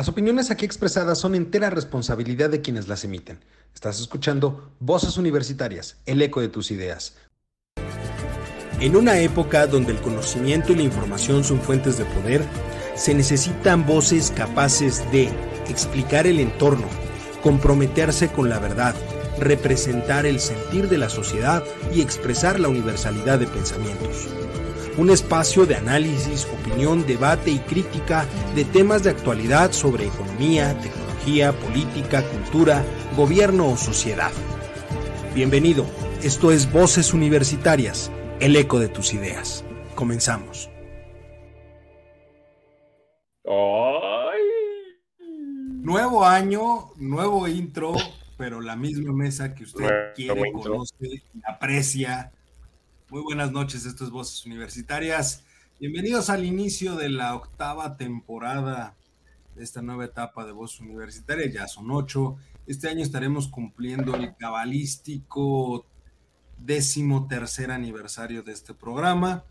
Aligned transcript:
Las 0.00 0.08
opiniones 0.08 0.50
aquí 0.50 0.64
expresadas 0.64 1.18
son 1.18 1.34
entera 1.34 1.68
responsabilidad 1.68 2.48
de 2.48 2.62
quienes 2.62 2.88
las 2.88 3.04
emiten. 3.04 3.38
Estás 3.74 4.00
escuchando 4.00 4.72
Voces 4.80 5.18
Universitarias, 5.18 5.98
el 6.06 6.22
eco 6.22 6.40
de 6.40 6.48
tus 6.48 6.70
ideas. 6.70 7.18
En 8.80 8.96
una 8.96 9.18
época 9.18 9.66
donde 9.66 9.92
el 9.92 10.00
conocimiento 10.00 10.72
y 10.72 10.76
la 10.76 10.84
información 10.84 11.44
son 11.44 11.60
fuentes 11.60 11.98
de 11.98 12.06
poder, 12.06 12.42
se 12.94 13.12
necesitan 13.12 13.84
voces 13.84 14.32
capaces 14.34 15.04
de 15.12 15.28
explicar 15.68 16.26
el 16.26 16.40
entorno, 16.40 16.86
comprometerse 17.42 18.28
con 18.28 18.48
la 18.48 18.58
verdad, 18.58 18.94
representar 19.38 20.24
el 20.24 20.40
sentir 20.40 20.88
de 20.88 20.96
la 20.96 21.10
sociedad 21.10 21.62
y 21.94 22.00
expresar 22.00 22.58
la 22.58 22.68
universalidad 22.68 23.38
de 23.38 23.48
pensamientos 23.48 24.28
un 24.96 25.10
espacio 25.10 25.66
de 25.66 25.76
análisis, 25.76 26.46
opinión, 26.46 27.06
debate 27.06 27.50
y 27.50 27.58
crítica 27.58 28.26
de 28.54 28.64
temas 28.64 29.02
de 29.02 29.10
actualidad 29.10 29.72
sobre 29.72 30.06
economía, 30.06 30.78
tecnología, 30.80 31.52
política, 31.52 32.22
cultura, 32.22 32.84
gobierno 33.16 33.68
o 33.68 33.76
sociedad. 33.76 34.32
Bienvenido, 35.34 35.86
esto 36.22 36.50
es 36.50 36.70
Voces 36.72 37.14
Universitarias, 37.14 38.10
el 38.40 38.56
eco 38.56 38.78
de 38.78 38.88
tus 38.88 39.14
ideas. 39.14 39.64
Comenzamos. 39.94 40.70
Nuevo 45.82 46.24
año, 46.24 46.92
nuevo 46.96 47.48
intro, 47.48 47.94
pero 48.36 48.60
la 48.60 48.76
misma 48.76 49.12
mesa 49.12 49.54
que 49.54 49.64
usted 49.64 49.88
quiere, 50.14 50.52
conoce 50.52 50.94
y 51.00 51.22
aprecia 51.48 52.30
muy 53.10 53.22
buenas 53.22 53.50
noches, 53.50 53.86
esto 53.86 54.04
es 54.04 54.10
Voces 54.10 54.46
Universitarias. 54.46 55.42
Bienvenidos 55.80 56.30
al 56.30 56.44
inicio 56.44 56.94
de 56.94 57.08
la 57.08 57.34
octava 57.34 57.96
temporada 57.96 58.94
de 59.56 59.64
esta 59.64 59.82
nueva 59.82 60.04
etapa 60.04 60.44
de 60.44 60.52
Voces 60.52 60.80
Universitarias, 60.80 61.52
ya 61.52 61.66
son 61.66 61.90
ocho. 61.90 62.36
Este 62.68 62.88
año 62.88 63.02
estaremos 63.02 63.48
cumpliendo 63.48 64.14
el 64.14 64.36
cabalístico 64.36 65.86
décimo 66.56 67.26
tercer 67.26 67.72
aniversario 67.72 68.44
de 68.44 68.52
este 68.52 68.74
programa. 68.74 69.44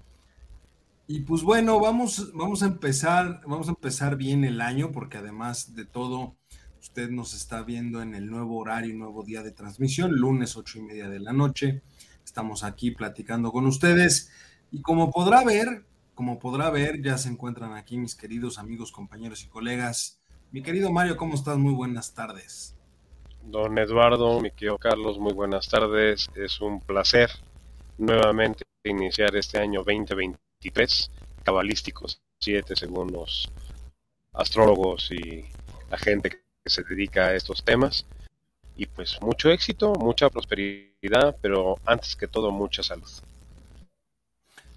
Y 1.05 1.21
pues 1.21 1.41
bueno, 1.41 1.81
vamos, 1.81 2.31
vamos 2.33 2.63
a 2.63 2.67
empezar, 2.67 3.41
vamos 3.45 3.67
a 3.67 3.71
empezar 3.71 4.15
bien 4.15 4.45
el 4.45 4.61
año, 4.61 4.93
porque 4.93 5.17
además 5.17 5.75
de 5.75 5.83
todo, 5.83 6.37
usted 6.79 7.09
nos 7.09 7.33
está 7.33 7.63
viendo 7.63 8.01
en 8.01 8.15
el 8.15 8.27
nuevo 8.29 8.57
horario, 8.57 8.95
nuevo 8.95 9.23
día 9.23 9.43
de 9.43 9.51
transmisión, 9.51 10.13
lunes 10.13 10.55
ocho 10.55 10.79
y 10.79 10.83
media 10.83 11.09
de 11.09 11.19
la 11.19 11.33
noche. 11.33 11.81
Estamos 12.29 12.63
aquí 12.63 12.91
platicando 12.91 13.51
con 13.51 13.65
ustedes 13.65 14.31
y 14.71 14.83
como 14.83 15.09
podrá 15.09 15.43
ver, 15.43 15.83
como 16.13 16.37
podrá 16.37 16.69
ver, 16.69 17.01
ya 17.01 17.17
se 17.17 17.27
encuentran 17.27 17.73
aquí 17.73 17.97
mis 17.97 18.13
queridos 18.13 18.59
amigos, 18.59 18.91
compañeros 18.91 19.43
y 19.43 19.47
colegas. 19.47 20.21
Mi 20.51 20.61
querido 20.61 20.91
Mario, 20.91 21.17
¿cómo 21.17 21.33
estás? 21.33 21.57
Muy 21.57 21.73
buenas 21.73 22.13
tardes. 22.13 22.75
Don 23.41 23.75
Eduardo, 23.79 24.39
mi 24.41 24.51
querido 24.51 24.77
Carlos, 24.77 25.17
muy 25.17 25.33
buenas 25.33 25.69
tardes. 25.69 26.29
Es 26.35 26.61
un 26.61 26.81
placer 26.81 27.31
nuevamente 27.97 28.63
iniciar 28.83 29.35
este 29.35 29.57
año 29.57 29.79
2023, 29.79 31.09
cabalísticos 31.43 32.21
7 32.41 32.75
según 32.75 33.11
los 33.11 33.51
astrólogos 34.33 35.09
y 35.11 35.45
la 35.89 35.97
gente 35.97 36.29
que 36.29 36.69
se 36.69 36.83
dedica 36.83 37.25
a 37.25 37.33
estos 37.33 37.63
temas 37.63 38.05
y 38.79 38.85
pues 38.85 39.21
mucho 39.21 39.51
éxito, 39.51 39.93
mucha 39.95 40.29
prosperidad, 40.29 41.35
pero 41.41 41.75
antes 41.85 42.15
que 42.15 42.29
todo 42.29 42.49
mucha 42.49 42.81
salud. 42.81 43.09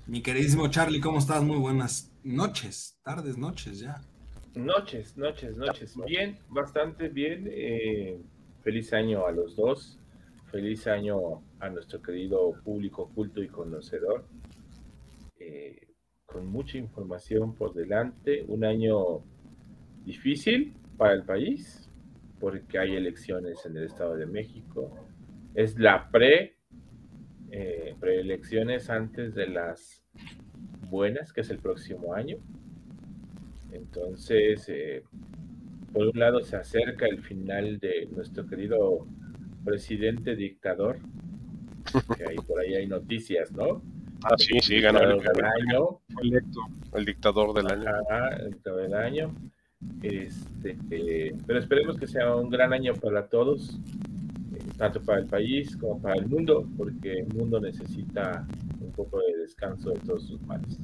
Mi 0.08 0.20
queridísimo 0.20 0.66
Charlie, 0.66 1.00
¿cómo 1.00 1.20
estás? 1.20 1.44
Muy 1.44 1.56
buenas 1.58 2.10
noches, 2.24 2.98
tardes, 3.04 3.38
noches 3.38 3.78
ya. 3.78 4.02
Noches, 4.56 5.16
noches, 5.16 5.56
noches. 5.56 5.94
Bien, 6.04 6.36
bastante 6.48 7.10
bien. 7.10 7.48
Eh, 7.48 8.20
feliz 8.64 8.92
año 8.92 9.24
a 9.24 9.30
los 9.30 9.54
dos. 9.54 10.00
Feliz 10.50 10.88
año 10.88 11.40
a 11.60 11.70
nuestro 11.70 12.02
querido 12.02 12.54
público 12.64 13.08
culto 13.14 13.40
y 13.40 13.46
conocedor. 13.46 14.24
Eh, 15.38 15.94
con 16.26 16.46
mucha 16.46 16.76
información 16.76 17.54
por 17.54 17.72
delante. 17.72 18.44
Un 18.48 18.64
año 18.64 19.22
difícil 20.04 20.74
para 20.98 21.14
el 21.14 21.22
país, 21.22 21.88
porque 22.42 22.76
hay 22.76 22.96
elecciones 22.96 23.64
en 23.66 23.76
el 23.76 23.84
Estado 23.84 24.16
de 24.16 24.26
México. 24.26 24.90
Es 25.54 25.78
la 25.78 26.10
pre, 26.10 26.56
eh, 27.52 27.94
preelecciones 28.00 28.90
antes 28.90 29.36
de 29.36 29.46
las 29.46 30.04
buenas, 30.90 31.32
que 31.32 31.42
es 31.42 31.50
el 31.50 31.60
próximo 31.60 32.14
año. 32.14 32.38
Entonces, 33.70 34.68
eh, 34.68 35.04
por 35.92 36.08
un 36.08 36.18
lado 36.18 36.40
se 36.42 36.56
acerca 36.56 37.06
el 37.06 37.22
final 37.22 37.78
de 37.78 38.08
nuestro 38.10 38.44
querido 38.44 39.06
presidente 39.64 40.34
dictador, 40.34 40.98
que 42.16 42.24
ahí 42.24 42.36
por 42.38 42.58
ahí 42.58 42.74
hay 42.74 42.88
noticias, 42.88 43.52
¿no? 43.52 43.84
Ah, 44.24 44.34
sí, 44.36 44.58
sí, 44.60 44.80
ganó 44.80 44.98
el, 44.98 45.12
año. 45.12 46.00
el 46.92 47.04
dictador 47.04 47.54
del 47.54 47.68
año. 47.68 47.86
el 48.40 48.50
dictador 48.50 48.82
del 48.82 48.94
año. 48.94 49.32
Este, 50.02 50.76
eh, 50.90 51.36
pero 51.46 51.60
esperemos 51.60 51.96
que 51.96 52.06
sea 52.06 52.34
un 52.34 52.50
gran 52.50 52.72
año 52.72 52.94
para 52.94 53.26
todos, 53.26 53.78
eh, 54.54 54.58
tanto 54.76 55.00
para 55.00 55.20
el 55.20 55.26
país 55.26 55.76
como 55.76 56.00
para 56.00 56.16
el 56.16 56.26
mundo, 56.26 56.66
porque 56.76 57.20
el 57.20 57.28
mundo 57.34 57.60
necesita 57.60 58.46
un 58.80 58.90
poco 58.92 59.20
de 59.20 59.38
descanso 59.38 59.90
de 59.90 60.00
todos 60.00 60.26
sus 60.26 60.40
males. 60.42 60.76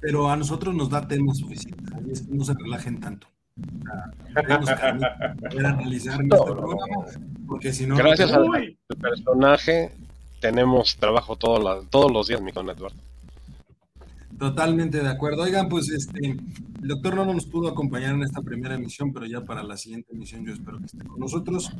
Pero 0.00 0.30
a 0.30 0.36
nosotros 0.36 0.74
nos 0.74 0.88
da 0.88 1.06
tema 1.06 1.34
suficiente, 1.34 1.84
no 2.30 2.42
se 2.42 2.54
relajen 2.54 3.00
tanto. 3.00 3.26
analizar 5.58 6.18
programa, 6.28 7.04
porque 7.46 7.70
si 7.72 7.86
no... 7.86 7.96
Gracias 7.96 8.32
al 8.32 8.76
personaje 8.98 9.92
tenemos 10.40 10.96
trabajo 10.96 11.36
todos 11.36 12.10
los 12.10 12.26
días, 12.28 12.40
mi 12.40 12.52
con 12.52 12.68
Eduardo. 12.70 13.09
Totalmente 14.38 15.00
de 15.00 15.08
acuerdo. 15.08 15.42
Oigan, 15.42 15.68
pues 15.68 15.90
este, 15.90 16.18
el 16.28 16.88
doctor 16.88 17.14
no 17.14 17.26
nos 17.26 17.46
pudo 17.46 17.68
acompañar 17.68 18.14
en 18.14 18.22
esta 18.22 18.40
primera 18.40 18.74
emisión, 18.74 19.12
pero 19.12 19.26
ya 19.26 19.44
para 19.44 19.62
la 19.62 19.76
siguiente 19.76 20.12
emisión 20.12 20.44
yo 20.46 20.52
espero 20.52 20.78
que 20.78 20.86
esté 20.86 21.04
con 21.04 21.20
nosotros. 21.20 21.70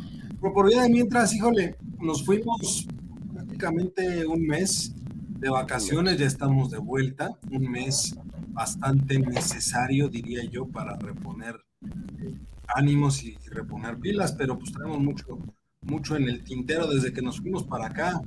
Pero 0.41 0.53
por 0.53 0.69
día 0.69 0.83
de 0.83 0.91
mientras, 0.91 1.35
híjole, 1.35 1.77
nos 1.99 2.25
fuimos 2.25 2.87
prácticamente 3.33 4.27
un 4.27 4.47
mes 4.47 4.95
de 5.39 5.49
vacaciones, 5.49 6.19
ya 6.19 6.27
estamos 6.27 6.71
de 6.71 6.79
vuelta, 6.79 7.31
un 7.51 7.71
mes 7.71 8.15
bastante 8.49 9.19
necesario, 9.19 10.09
diría 10.09 10.45
yo, 10.45 10.67
para 10.67 10.97
reponer 10.97 11.57
eh, 11.83 12.35
ánimos 12.69 13.25
y, 13.25 13.37
reponer 13.51 13.99
pilas, 13.99 14.33
pero 14.33 14.59
pues 14.59 14.73
tenemos 14.73 15.01
mucho, 15.01 15.39
mucho 15.81 16.17
en 16.17 16.29
el 16.29 16.45
tintero 16.45 16.87
desde 16.87 17.13
que 17.13 17.23
nos 17.23 17.41
fuimos 17.41 17.65
para 17.65 17.87
acá. 17.87 18.21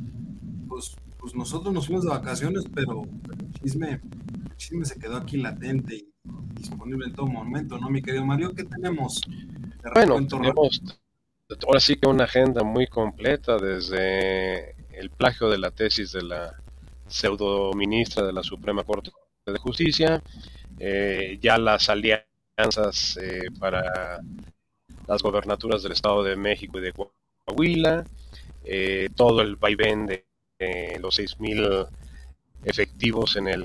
Pues, 0.68 0.96
pues 1.24 1.36
nosotros 1.36 1.74
nos 1.74 1.86
fuimos 1.88 2.04
de 2.04 2.10
vacaciones, 2.10 2.66
pero 2.76 3.04
el 3.04 3.54
chisme 3.54 4.02
chisme 4.58 4.84
se 4.84 5.00
quedó 5.00 5.16
aquí 5.16 5.38
latente 5.38 5.96
y 5.96 6.14
disponible 6.54 7.06
en 7.08 7.14
todo 7.14 7.28
momento, 7.28 7.78
¿no, 7.78 7.90
mi 7.90 8.02
querido 8.02 8.26
Mario? 8.26 8.54
¿Qué 8.54 8.66
tenemos? 8.66 9.22
Bueno, 9.94 10.16
tenemos 10.28 10.82
ahora 11.66 11.80
sí 11.80 11.96
que 11.96 12.10
una 12.10 12.26
agenda 12.26 12.64
muy 12.66 12.88
completa 12.88 13.58
desde 13.58 14.72
el 15.00 15.12
plagio 15.12 15.50
de 15.50 15.60
la 15.60 15.72
tesis 15.72 16.12
de 16.12 16.24
la 16.24 16.62
pseudo 17.08 17.72
ministra 17.72 18.26
de 18.26 18.34
la 18.34 18.44
Suprema 18.44 18.84
Corte 18.84 19.12
de 19.46 19.58
Justicia, 19.60 20.22
eh, 20.78 21.40
ya 21.42 21.58
las 21.58 21.88
alianzas 21.88 23.18
eh, 23.22 23.44
para 23.62 24.20
las 25.08 25.24
gobernaturas 25.24 25.84
del 25.84 25.94
Estado 25.94 26.22
de 26.22 26.36
México 26.36 26.80
y 26.80 26.82
de 26.82 26.94
Coahuila, 26.94 28.04
eh, 28.66 29.08
todo 29.16 29.42
el 29.42 29.56
vaivén 29.56 30.06
de 30.06 30.26
los 31.00 31.20
6.000 31.20 31.88
efectivos 32.66 33.36
en 33.36 33.48
el, 33.48 33.64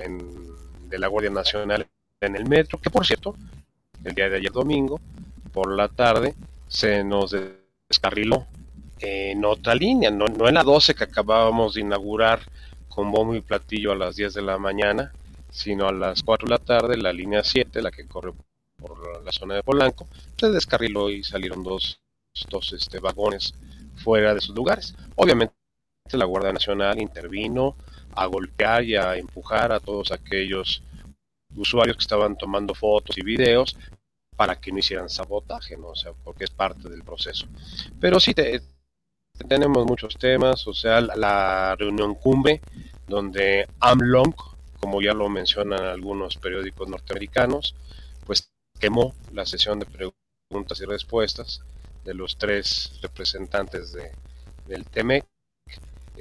de 0.89 0.99
la 0.99 1.07
Guardia 1.07 1.31
Nacional 1.31 1.87
en 2.21 2.35
el 2.35 2.47
metro, 2.47 2.79
que 2.79 2.89
por 2.89 3.05
cierto, 3.05 3.35
el 4.03 4.13
día 4.13 4.29
de 4.29 4.37
ayer 4.37 4.51
domingo, 4.51 4.99
por 5.53 5.75
la 5.75 5.87
tarde, 5.87 6.35
se 6.67 7.03
nos 7.03 7.35
descarriló 7.87 8.45
en 8.99 9.45
otra 9.45 9.75
línea, 9.75 10.11
no, 10.11 10.25
en 10.25 10.53
la 10.53 10.63
12 10.63 10.93
que 10.93 11.05
acabábamos 11.05 11.75
de 11.75 11.81
inaugurar 11.81 12.41
con 12.89 13.11
bombo 13.11 13.35
y 13.35 13.41
platillo 13.41 13.91
a 13.91 13.95
las 13.95 14.15
10 14.15 14.33
de 14.33 14.41
la 14.41 14.57
mañana, 14.57 15.13
sino 15.49 15.87
a 15.87 15.93
las 15.93 16.21
4 16.23 16.47
de 16.47 16.51
la 16.51 16.59
tarde, 16.59 16.97
la 16.97 17.13
línea 17.13 17.43
7, 17.43 17.81
la 17.81 17.91
que 17.91 18.07
corre 18.07 18.33
por 18.77 19.23
la 19.23 19.31
zona 19.31 19.55
de 19.55 19.63
Polanco, 19.63 20.07
se 20.37 20.49
descarriló 20.49 21.09
y 21.09 21.23
salieron 21.23 21.63
dos, 21.63 22.01
dos 22.49 22.73
este, 22.73 22.99
vagones 22.99 23.53
fuera 23.95 24.33
de 24.33 24.41
sus 24.41 24.55
lugares. 24.55 24.95
Obviamente 25.15 25.58
la 26.17 26.25
Guardia 26.25 26.53
Nacional 26.53 27.01
intervino, 27.01 27.75
a 28.15 28.25
golpear 28.25 28.83
y 28.83 28.95
a 28.95 29.15
empujar 29.15 29.71
a 29.71 29.79
todos 29.79 30.11
aquellos 30.11 30.83
usuarios 31.55 31.97
que 31.97 32.03
estaban 32.03 32.37
tomando 32.37 32.73
fotos 32.73 33.17
y 33.17 33.23
videos 33.23 33.75
para 34.35 34.59
que 34.59 34.71
no 34.71 34.79
hicieran 34.79 35.09
sabotaje, 35.09 35.75
¿no? 35.77 35.89
O 35.89 35.95
sea, 35.95 36.13
porque 36.23 36.45
es 36.45 36.49
parte 36.49 36.87
del 36.87 37.03
proceso. 37.03 37.45
Pero 37.99 38.19
sí, 38.19 38.33
tenemos 39.47 39.85
muchos 39.85 40.17
temas, 40.17 40.65
o 40.67 40.73
sea, 40.73 41.01
la, 41.01 41.75
reunión 41.77 42.15
cumbre, 42.15 42.61
donde 43.07 43.67
AMLONG, 43.79 44.35
como 44.79 45.01
ya 45.01 45.13
lo 45.13 45.27
mencionan 45.27 45.83
algunos 45.83 46.37
periódicos 46.37 46.87
norteamericanos, 46.87 47.75
pues 48.25 48.49
quemó 48.79 49.13
la 49.33 49.45
sesión 49.45 49.79
de 49.79 49.85
preguntas 49.85 50.79
y 50.79 50.85
respuestas 50.85 51.61
de 52.05 52.13
los 52.13 52.37
tres 52.37 52.97
representantes 53.01 53.91
de, 53.91 54.11
del 54.67 54.85
TEMEC, 54.85 55.25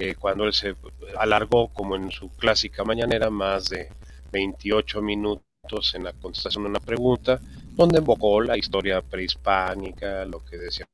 eh, 0.01 0.15
cuando 0.15 0.45
él 0.45 0.53
se 0.53 0.77
alargó, 1.19 1.69
como 1.69 1.97
en 1.97 2.13
su 2.13 2.31
clásica 2.31 2.85
mañanera, 2.85 3.31
más 3.31 3.69
de 3.69 3.89
28 4.33 5.03
minutos 5.03 5.95
en 5.95 6.05
la 6.05 6.13
contestación 6.13 6.63
de 6.63 6.71
una 6.71 6.81
pregunta, 6.81 7.41
donde 7.73 7.99
invocó 7.99 8.41
la 8.41 8.57
historia 8.57 9.03
prehispánica, 9.03 10.25
lo 10.25 10.45
que 10.45 10.57
decía 10.57 10.87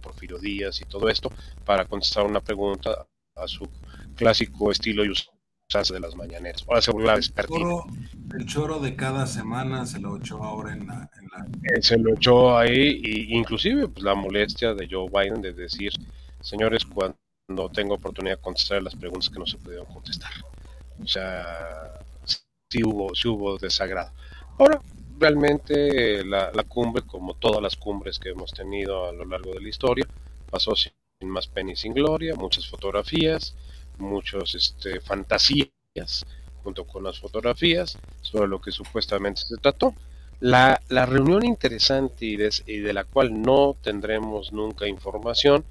Porfirio 0.00 0.38
Díaz 0.38 0.80
y 0.80 0.84
todo 0.84 1.08
esto, 1.08 1.32
para 1.64 1.86
contestar 1.86 2.24
una 2.24 2.40
pregunta 2.40 3.04
a 3.34 3.48
su 3.48 3.68
clásico 4.14 4.70
estilo 4.70 5.04
y 5.04 5.10
usanza 5.10 5.94
de 5.94 6.00
las 6.00 6.14
mañaneras. 6.14 6.64
Ahora 6.68 6.82
se 6.82 6.92
volvió 6.92 7.12
El 7.14 8.46
choro, 8.46 8.78
de 8.78 8.94
cada 8.94 9.26
semana 9.26 9.86
se 9.86 9.98
lo 9.98 10.18
echó 10.18 10.42
ahora 10.44 10.72
en 10.72 10.86
la... 10.86 11.10
Eh, 11.64 11.82
se 11.82 11.98
lo 11.98 12.14
echó 12.14 12.56
ahí, 12.56 13.00
y 13.02 13.36
inclusive 13.36 13.88
pues, 13.88 14.04
la 14.04 14.14
molestia 14.14 14.72
de 14.74 14.86
Joe 14.88 15.08
Biden 15.08 15.42
de 15.42 15.52
decir, 15.52 15.92
señores, 16.40 16.84
cuando 16.84 17.16
tengo 17.72 17.94
oportunidad 17.94 18.36
de 18.36 18.42
contestar 18.42 18.82
las 18.82 18.94
preguntas 18.94 19.30
que 19.30 19.38
no 19.38 19.46
se 19.46 19.58
pudieron 19.58 19.86
contestar. 19.86 20.32
O 21.02 21.06
sea, 21.06 22.00
sí 22.24 22.82
hubo, 22.84 23.14
sí 23.14 23.28
hubo 23.28 23.58
desagrado. 23.58 24.12
Ahora, 24.58 24.80
realmente 25.18 26.24
la, 26.24 26.50
la, 26.52 26.64
cumbre, 26.64 27.02
como 27.02 27.34
todas 27.34 27.62
las 27.62 27.76
cumbres 27.76 28.18
que 28.18 28.30
hemos 28.30 28.52
tenido 28.52 29.06
a 29.08 29.12
lo 29.12 29.24
largo 29.24 29.52
de 29.52 29.60
la 29.60 29.68
historia, 29.68 30.06
pasó 30.50 30.74
sin 30.76 30.92
más 31.22 31.46
pena 31.46 31.72
y 31.72 31.76
sin 31.76 31.94
gloria, 31.94 32.34
muchas 32.34 32.66
fotografías, 32.68 33.54
muchas 33.98 34.54
este, 34.54 35.00
fantasías 35.00 35.70
junto 36.62 36.86
con 36.86 37.04
las 37.04 37.18
fotografías 37.18 37.98
sobre 38.20 38.48
lo 38.48 38.60
que 38.60 38.70
supuestamente 38.70 39.42
se 39.42 39.56
trató. 39.56 39.94
La, 40.40 40.80
la 40.88 41.06
reunión 41.06 41.44
interesante 41.44 42.26
y 42.26 42.36
de, 42.36 42.50
y 42.66 42.78
de, 42.78 42.92
la 42.92 43.04
cual 43.04 43.40
no 43.40 43.76
tendremos 43.80 44.52
nunca 44.52 44.88
información 44.88 45.64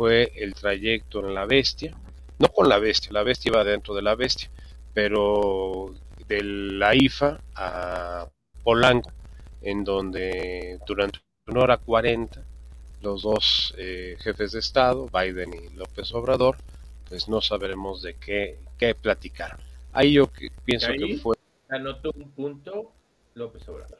fue 0.00 0.32
el 0.34 0.54
trayecto 0.54 1.20
en 1.20 1.34
la 1.34 1.44
bestia, 1.44 1.94
no 2.38 2.48
con 2.48 2.70
la 2.70 2.78
bestia, 2.78 3.12
la 3.12 3.22
bestia 3.22 3.50
iba 3.50 3.62
dentro 3.64 3.94
de 3.94 4.00
la 4.00 4.14
bestia, 4.14 4.50
pero 4.94 5.94
de 6.26 6.42
la 6.42 6.94
IFA 6.94 7.38
a 7.54 8.26
Polanco, 8.64 9.12
en 9.60 9.84
donde 9.84 10.78
durante 10.86 11.18
una 11.48 11.60
hora 11.60 11.76
cuarenta 11.76 12.42
los 13.02 13.20
dos 13.20 13.74
eh, 13.76 14.16
jefes 14.20 14.52
de 14.52 14.60
Estado, 14.60 15.06
Biden 15.12 15.52
y 15.52 15.76
López 15.76 16.14
Obrador, 16.14 16.56
pues 17.06 17.28
no 17.28 17.42
sabremos 17.42 18.00
de 18.00 18.14
qué, 18.14 18.58
qué 18.78 18.94
platicaron. 18.94 19.60
Ahí 19.92 20.14
yo 20.14 20.30
pienso 20.64 20.88
que 20.92 21.18
fue... 21.18 21.36
Anotó 21.68 22.10
un 22.14 22.30
punto 22.30 22.90
López 23.34 23.68
Obrador. 23.68 23.98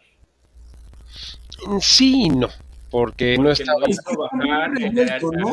Sí 1.82 2.24
y 2.24 2.30
no, 2.30 2.48
porque, 2.90 3.38
no 3.38 3.50
estaba... 3.50 3.78
bajar 3.80 4.82
en 4.82 4.94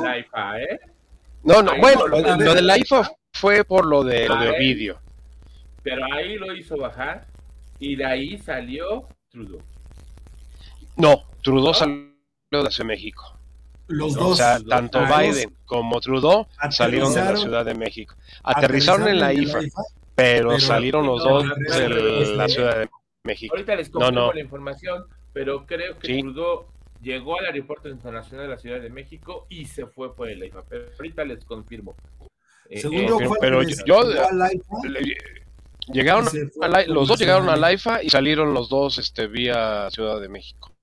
la 0.03 0.17
IFA, 0.17 0.61
¿eh? 0.61 0.79
No, 1.43 1.61
no, 1.61 1.77
bueno, 1.77 2.07
lo, 2.07 2.53
de 2.53 2.61
la 2.61 2.77
IFA 2.77 3.11
fue 3.31 3.63
por 3.63 3.85
lo 3.85 4.03
de, 4.03 4.27
lo 4.27 4.37
de 4.37 4.49
Ovidio. 4.49 4.99
Pero 5.83 6.03
ahí 6.13 6.35
lo 6.35 6.53
hizo 6.53 6.77
bajar 6.77 7.25
y 7.79 7.95
de 7.95 8.05
ahí 8.05 8.37
salió 8.39 9.07
Trudeau. 9.31 9.61
No, 10.97 11.23
Trudeau 11.41 11.73
salió 11.73 12.11
de 12.51 12.83
México. 12.83 13.37
Los 13.87 14.15
dos. 14.15 14.31
O 14.31 14.35
sea, 14.35 14.59
tanto 14.59 14.99
Biden 15.05 15.55
como 15.65 16.01
Trudeau 16.01 16.47
salieron 16.71 17.13
de 17.13 17.21
la 17.21 17.37
Ciudad 17.37 17.65
de 17.65 17.75
México. 17.75 18.15
Aterrizaron 18.43 19.07
en 19.07 19.19
la 19.19 19.31
IFA, 19.31 19.59
pero, 20.15 20.59
salieron 20.59 21.05
los 21.05 21.23
dos 21.23 21.45
de 21.57 22.35
la 22.35 22.49
Ciudad 22.49 22.79
de 22.79 22.89
México. 23.23 23.55
Ahorita 23.55 23.75
les 23.75 23.89
confirmo 23.89 24.33
la 24.33 24.41
información, 24.41 25.05
pero 25.31 25.65
creo 25.65 25.97
que 25.99 26.19
Trudeau 26.19 26.65
llegó 27.01 27.39
al 27.39 27.45
aeropuerto 27.45 27.89
internacional 27.89 28.45
de 28.45 28.51
la 28.51 28.57
Ciudad 28.59 28.81
de 28.81 28.89
México 28.89 29.45
y 29.49 29.65
se 29.65 29.85
fue 29.87 30.15
por 30.15 30.29
el 30.29 30.43
IFA. 30.43 30.63
Pero 30.67 30.89
ahorita 30.97 31.25
les 31.25 31.45
confirmo. 31.45 31.95
Eh, 32.69 32.81
eh, 32.83 33.29
pero 33.39 33.61
yo, 33.63 34.03
llegaron 35.87 36.27
los 36.87 37.07
dos 37.07 37.17
llegaron 37.17 37.47
a 37.47 37.55
la 37.55 37.71
IFA 37.71 38.03
y 38.03 38.09
salieron 38.09 38.53
los 38.53 38.67
dos 38.67 38.97
este 38.97 39.27
vía 39.27 39.89
Ciudad 39.89 40.19
de 40.19 40.27
México 40.27 40.77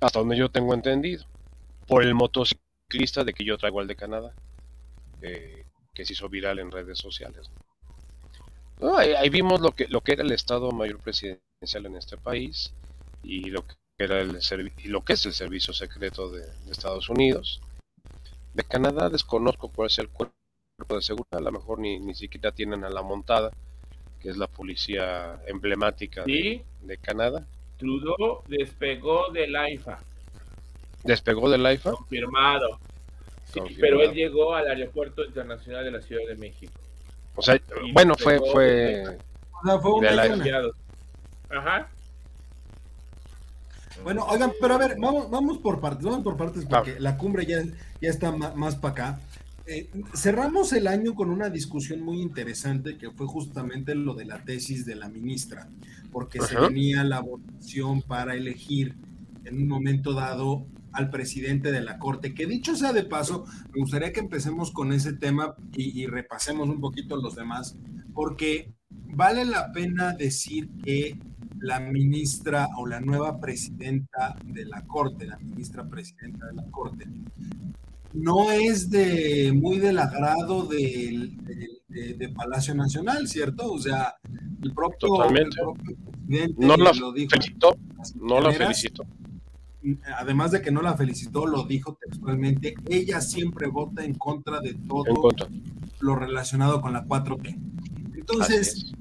hasta 0.00 0.18
donde 0.18 0.36
yo 0.36 0.50
tengo 0.50 0.74
entendido, 0.74 1.24
por 1.86 2.02
el 2.02 2.14
motociclista 2.14 3.24
de 3.24 3.32
que 3.32 3.44
yo 3.44 3.58
traigo 3.58 3.80
al 3.80 3.86
de 3.86 3.96
Canadá, 3.96 4.34
eh, 5.22 5.64
que 5.94 6.04
se 6.04 6.12
hizo 6.12 6.28
viral 6.28 6.58
en 6.58 6.70
redes 6.70 6.98
sociales. 6.98 7.50
ahí, 8.96 9.28
vimos 9.28 9.60
lo 9.60 9.72
que, 9.72 9.88
lo 9.88 10.00
que 10.00 10.12
era 10.12 10.22
el 10.22 10.32
Estado 10.32 10.70
Mayor 10.70 10.98
Presidencial 11.00 11.86
en 11.86 11.96
este 11.96 12.16
país 12.16 12.72
y 13.22 13.50
lo 13.50 13.66
que, 13.66 13.74
era 13.98 14.20
el 14.20 14.38
y 14.84 14.88
lo 14.88 15.04
que 15.04 15.14
es 15.14 15.26
el 15.26 15.32
Servicio 15.32 15.74
Secreto 15.74 16.30
de, 16.30 16.44
Estados 16.70 17.08
Unidos. 17.08 17.60
De 18.54 18.62
Canadá 18.62 19.10
desconozco 19.10 19.68
cuál 19.68 19.88
es 19.88 19.98
el 19.98 20.08
cuerpo 20.08 20.34
de 20.88 21.02
seguridad, 21.02 21.38
a 21.38 21.40
lo 21.40 21.52
mejor 21.52 21.80
ni, 21.80 21.98
ni 21.98 22.14
siquiera 22.14 22.52
tienen 22.52 22.84
a 22.84 22.90
la 22.90 23.02
montada, 23.02 23.50
que 24.20 24.30
es 24.30 24.36
la 24.36 24.46
policía 24.46 25.40
emblemática 25.46 26.24
de 26.24 26.98
Canadá. 27.02 27.44
Trudeau 27.76 28.42
despegó 28.46 29.30
del 29.32 29.54
AIFA. 29.54 29.98
¿Despegó 31.02 31.50
del 31.50 31.66
AIFA? 31.66 31.92
Confirmado. 31.92 32.78
Sí, 33.52 33.60
pero 33.80 34.02
él 34.02 34.12
llegó 34.12 34.54
al 34.54 34.68
aeropuerto 34.68 35.24
internacional 35.24 35.84
de 35.84 35.90
la 35.90 36.02
Ciudad 36.02 36.22
de 36.28 36.36
México. 36.36 36.72
O 37.34 37.42
sea, 37.42 37.60
bueno, 37.92 38.14
fue 38.16 38.38
fue, 38.52 39.04
de 39.04 40.72
Ajá. 41.50 41.88
Bueno, 44.04 44.24
oigan, 44.28 44.52
pero 44.60 44.74
a 44.74 44.78
ver, 44.78 44.96
vamos, 44.98 45.30
vamos 45.30 45.58
por 45.58 45.80
partes, 45.80 46.04
vamos 46.04 46.22
por 46.22 46.36
partes 46.36 46.64
porque 46.64 46.98
la 46.98 47.16
cumbre 47.18 47.44
ya, 47.46 47.62
ya 48.00 48.08
está 48.08 48.32
más 48.32 48.76
para 48.76 48.92
acá. 48.92 49.20
Eh, 49.66 49.90
cerramos 50.14 50.72
el 50.72 50.86
año 50.86 51.14
con 51.14 51.28
una 51.28 51.50
discusión 51.50 52.00
muy 52.00 52.22
interesante 52.22 52.96
que 52.96 53.10
fue 53.10 53.26
justamente 53.26 53.94
lo 53.94 54.14
de 54.14 54.24
la 54.24 54.42
tesis 54.42 54.86
de 54.86 54.94
la 54.94 55.10
ministra, 55.10 55.68
porque 56.10 56.40
se 56.40 56.58
venía 56.58 57.04
la 57.04 57.20
votación 57.20 58.00
para 58.00 58.34
elegir 58.34 58.94
en 59.44 59.56
un 59.56 59.68
momento 59.68 60.14
dado 60.14 60.64
al 60.92 61.10
presidente 61.10 61.70
de 61.70 61.82
la 61.82 61.98
Corte, 61.98 62.34
que 62.34 62.46
dicho 62.46 62.76
sea 62.76 62.94
de 62.94 63.04
paso, 63.04 63.44
me 63.74 63.82
gustaría 63.82 64.12
que 64.12 64.20
empecemos 64.20 64.70
con 64.70 64.90
ese 64.92 65.12
tema 65.12 65.54
y, 65.74 66.00
y 66.00 66.06
repasemos 66.06 66.68
un 66.70 66.80
poquito 66.80 67.16
los 67.16 67.36
demás, 67.36 67.76
porque 68.14 68.72
vale 68.88 69.44
la 69.44 69.70
pena 69.72 70.14
decir 70.14 70.70
que 70.82 71.18
la 71.60 71.80
ministra 71.80 72.68
o 72.76 72.86
la 72.86 73.00
nueva 73.00 73.40
presidenta 73.40 74.36
de 74.44 74.64
la 74.64 74.82
Corte, 74.82 75.26
la 75.26 75.38
ministra 75.38 75.88
presidenta 75.88 76.46
de 76.46 76.54
la 76.54 76.64
Corte, 76.70 77.06
no 78.14 78.50
es 78.50 78.90
de 78.90 79.52
muy 79.54 79.78
del 79.78 79.98
agrado 79.98 80.64
de, 80.64 81.32
Palacio 82.34 82.74
Nacional, 82.74 83.26
¿cierto? 83.26 83.72
O 83.72 83.78
sea, 83.78 84.14
el 84.62 84.72
propio, 84.72 85.08
presidente 85.16 86.54
no 86.58 86.76
la 86.76 86.92
lo 86.92 87.12
dijo. 87.12 87.30
Felicitó, 87.30 87.76
no 88.16 88.40
la 88.40 88.52
felicitó. 88.52 89.04
Además 90.16 90.50
de 90.52 90.60
que 90.60 90.70
no 90.70 90.82
la 90.82 90.96
felicitó, 90.96 91.46
lo 91.46 91.64
dijo 91.64 91.96
textualmente, 92.00 92.74
ella 92.88 93.20
siempre 93.20 93.68
vota 93.68 94.04
en 94.04 94.14
contra 94.14 94.60
de 94.60 94.74
todo 94.74 95.30
lo 96.00 96.14
relacionado 96.14 96.80
con 96.80 96.92
la 96.92 97.04
4T. 97.04 97.58
Entonces, 98.14 98.92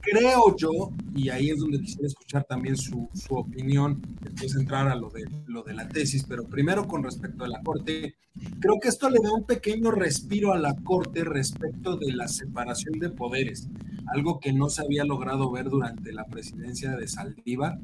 creo 0.00 0.56
yo, 0.56 0.90
y 1.14 1.28
ahí 1.28 1.50
es 1.50 1.58
donde 1.58 1.80
quisiera 1.80 2.06
escuchar 2.06 2.44
también 2.44 2.76
su, 2.76 3.08
su, 3.14 3.34
opinión, 3.34 4.00
después 4.22 4.54
entrar 4.56 4.88
a 4.88 4.94
lo 4.94 5.10
de, 5.10 5.24
lo 5.46 5.62
de 5.62 5.74
la 5.74 5.88
tesis, 5.88 6.24
pero 6.28 6.44
primero 6.44 6.86
con 6.86 7.02
respecto 7.02 7.44
a 7.44 7.48
la 7.48 7.62
Corte, 7.62 8.16
creo 8.60 8.78
que 8.80 8.88
esto 8.88 9.08
le 9.10 9.20
da 9.22 9.32
un 9.32 9.46
pequeño 9.46 9.90
respiro 9.90 10.52
a 10.52 10.58
la 10.58 10.74
Corte 10.76 11.24
respecto 11.24 11.96
de 11.96 12.12
la 12.12 12.28
separación 12.28 12.98
de 12.98 13.10
poderes, 13.10 13.68
algo 14.06 14.40
que 14.40 14.52
no 14.52 14.68
se 14.68 14.82
había 14.82 15.04
logrado 15.04 15.50
ver 15.50 15.68
durante 15.68 16.12
la 16.12 16.24
presidencia 16.24 16.96
de 16.96 17.08
Saldívar. 17.08 17.78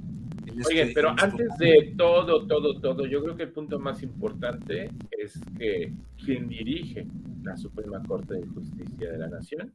Oye, 0.67 0.83
este, 0.83 0.95
pero 0.95 1.11
antes 1.11 1.49
de 1.59 1.95
todo, 1.97 2.47
todo, 2.47 2.81
todo, 2.81 3.07
yo 3.07 3.23
creo 3.23 3.37
que 3.37 3.45
el 3.45 3.53
punto 3.53 3.79
más 3.79 4.03
importante 4.03 4.91
es 5.11 5.41
que 5.59 5.93
quien 6.25 6.49
dirige 6.49 7.07
la 7.43 7.57
Suprema 7.57 8.03
Corte 8.07 8.35
de 8.35 8.47
Justicia 8.47 9.11
de 9.11 9.19
la 9.19 9.29
Nación 9.29 9.73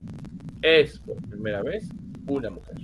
es 0.61 0.99
por 0.99 1.17
primera 1.27 1.61
vez 1.61 1.89
una 2.29 2.49
mujer. 2.49 2.77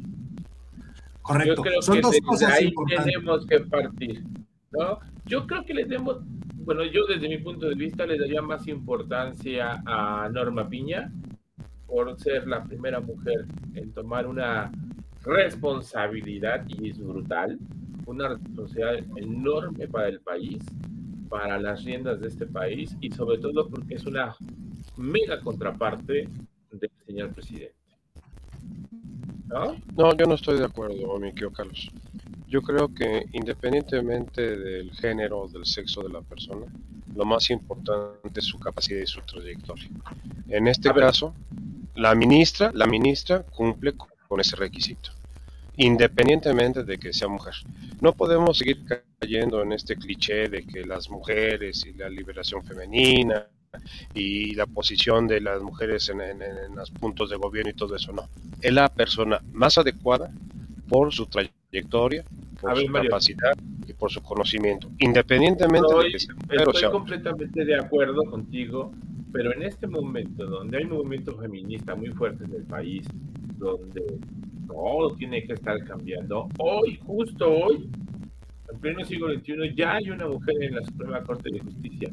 Correcto. 1.22 1.56
Yo 1.56 1.62
creo 1.62 1.82
Son 1.82 1.96
que 1.96 2.02
dos 2.02 2.20
cosas 2.22 2.52
ahí 2.54 2.74
tenemos 2.88 3.46
que 3.46 3.60
partir. 3.62 4.24
¿no? 4.72 5.00
Yo 5.25 5.48
creo 5.48 5.64
que 5.66 5.74
le 5.74 5.86
demos, 5.86 6.18
bueno, 6.58 6.84
yo 6.86 7.06
desde 7.08 7.28
mi 7.28 7.38
punto 7.40 7.68
de 7.68 7.75
vista 7.75 8.06
le 8.06 8.18
daría 8.18 8.42
más 8.42 8.68
importancia 8.68 9.82
a 9.86 10.30
Norma 10.32 10.70
Piña 10.70 11.12
por 11.88 12.18
ser 12.20 12.48
la 12.48 12.64
primera 12.64 13.00
mujer 13.00 13.46
en 13.74 13.92
tomar 13.94 14.28
una 14.28 14.72
responsabilidad 15.24 16.66
y 16.68 16.90
es 16.90 17.00
brutal, 17.00 17.58
una 18.06 18.30
responsabilidad 18.30 19.18
enorme 19.18 19.88
para 19.88 20.10
el 20.10 20.20
país, 20.20 20.64
para 21.30 21.60
las 21.60 21.84
riendas 21.84 22.20
de 22.22 22.28
este 22.28 22.46
país 22.46 22.96
y 23.02 23.12
sobre 23.12 23.40
todo 23.40 23.68
porque 23.68 23.96
es 23.96 24.06
una 24.06 24.36
mega 24.98 25.40
contraparte 25.42 26.30
del 26.72 26.92
señor 27.06 27.34
presidente. 27.34 27.75
¿No? 29.48 30.16
yo 30.16 30.25
no 30.25 30.36
estoy 30.36 30.58
de 30.58 30.66
acuerdo, 30.66 31.18
mi 31.20 31.30
querido 31.32 31.52
Carlos. 31.52 31.90
yo 32.48 32.62
creo 32.62 32.94
que 32.94 33.25
independientemente 33.34 34.58
del 34.58 34.92
género 34.94 35.42
o 35.42 35.48
del 35.48 35.66
sexo 35.66 36.02
de 36.04 36.10
la 36.10 36.22
persona, 36.22 36.66
lo 37.16 37.25
más 37.25 37.50
importante 37.50 38.40
es 38.40 38.46
su 38.46 38.60
capacidad 38.60 39.02
y 39.02 39.08
su 39.08 39.22
trayectoria. 39.22 39.88
En 40.50 40.68
este 40.68 40.92
caso, 40.94 41.34
la 41.96 42.14
ministra, 42.16 42.72
la 42.74 42.88
ministra 42.88 43.44
cumple 43.44 43.94
con 44.28 44.40
ese 44.40 44.56
requisito, 44.56 45.12
independientemente 45.78 46.84
de 46.84 46.98
que 46.98 47.14
sea 47.14 47.28
mujer. 47.28 47.54
No 48.02 48.14
podemos 48.14 48.58
seguir 48.58 48.84
cayendo 49.20 49.62
en 49.62 49.72
este 49.72 49.96
cliché 49.96 50.50
de 50.50 50.66
que 50.66 50.86
las 50.86 51.10
mujeres 51.10 51.86
y 51.86 51.94
la 51.94 52.10
liberación 52.10 52.64
femenina 52.64 53.48
y 54.13 54.55
la 54.55 54.65
posición 54.65 55.27
de 55.27 55.41
las 55.41 55.62
mujeres 55.62 56.10
en, 56.10 56.20
los 56.75 56.91
puntos 56.91 57.29
de 57.29 57.38
gobierno 57.38 57.72
y 57.72 57.74
todo 57.74 57.96
eso, 57.96 58.12
no. 58.12 58.29
Es 58.62 58.74
la 58.74 58.89
persona 58.89 59.41
más 59.53 59.77
adecuada 59.77 60.32
por 60.88 61.13
su 61.13 61.25
trayectoria, 61.25 62.24
por 62.60 62.77
su 62.77 62.91
capacidad 62.91 63.53
y 63.88 63.94
por 63.94 64.12
su 64.12 64.22
conocimiento, 64.22 64.89
independientemente 65.00 65.88
de 66.03 66.12
que 66.12 66.20
sea 66.20 66.36
mujer 66.36 66.67
Estoy 66.74 66.91
completamente 66.91 67.65
de 67.65 67.75
acuerdo 67.75 68.24
contigo, 68.24 68.91
pero 69.32 69.53
en 69.53 69.63
este 69.63 69.88
momento 69.88 70.46
donde 70.46 70.77
hay 70.77 70.84
un 70.86 70.91
movimiento 70.91 71.38
feminista 71.38 71.96
muy 71.96 72.10
fuerte 72.10 72.46
en 72.46 72.53
el 72.53 72.63
país, 72.63 73.05
donde 73.58 74.20
todo 74.67 75.15
tiene 75.15 75.44
que 75.44 75.53
estar 75.53 75.84
cambiando, 75.86 76.50
hoy, 76.58 77.00
justo 77.05 77.50
hoy, 77.50 77.89
en 78.72 78.79
pleno 78.79 79.03
siglo 79.05 79.34
XXI, 79.34 79.75
ya 79.75 79.96
hay 79.96 80.10
una 80.10 80.27
mujer 80.27 80.55
en 80.62 80.75
la 80.75 80.84
Suprema 80.84 81.22
Corte 81.24 81.50
de 81.51 81.60
Justicia 81.60 82.10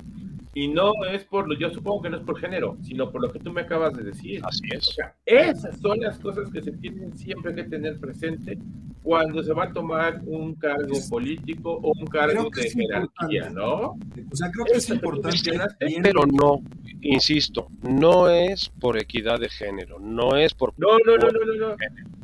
y 0.55 0.69
no 0.69 0.93
es 1.11 1.25
por, 1.25 1.49
lo, 1.49 1.59
yo 1.59 1.71
supongo 1.71 2.03
que 2.03 2.11
no 2.11 2.19
es 2.19 2.23
por 2.25 2.39
género, 2.39 2.77
sino 2.83 3.11
por 3.11 3.23
lo 3.23 3.33
que 3.33 3.39
tú 3.39 3.53
me 3.53 3.63
acabas 3.63 3.95
de 3.97 4.05
decir. 4.05 4.41
Así 4.45 4.63
es. 4.71 4.89
O 4.89 4.93
sea, 4.93 5.15
esas 5.25 5.79
son 5.81 6.01
las 6.01 6.19
cosas 6.19 6.51
que 6.51 6.63
se 6.63 6.73
tienen 6.73 7.17
siempre 7.17 7.55
que 7.55 7.65
tener 7.65 7.99
presente 7.99 8.59
cuando 9.03 9.43
se 9.43 9.53
va 9.53 9.65
a 9.65 9.73
tomar 9.73 10.21
un 10.27 10.55
cargo 10.55 10.95
político 11.09 11.73
o 11.83 11.93
un 11.99 12.07
cargo 12.07 12.49
de 12.55 12.71
jerarquía, 12.71 13.51
¿no? 13.51 13.97
O 14.31 14.37
sea, 14.37 14.51
creo 14.51 14.67
que 14.67 14.79
es 14.79 14.89
importante. 14.91 15.59
Pero 16.03 16.27
no, 16.27 16.63
insisto, 17.01 17.69
no 17.83 18.29
es 18.29 18.69
por 18.69 18.99
equidad 18.99 19.41
de 19.41 19.49
género, 19.49 19.99
no 19.99 20.37
es 20.37 20.55
por... 20.55 20.75
No, 20.77 20.99
no, 21.05 21.17
no, 21.17 21.31
no, 21.31 21.55
no. 21.55 21.77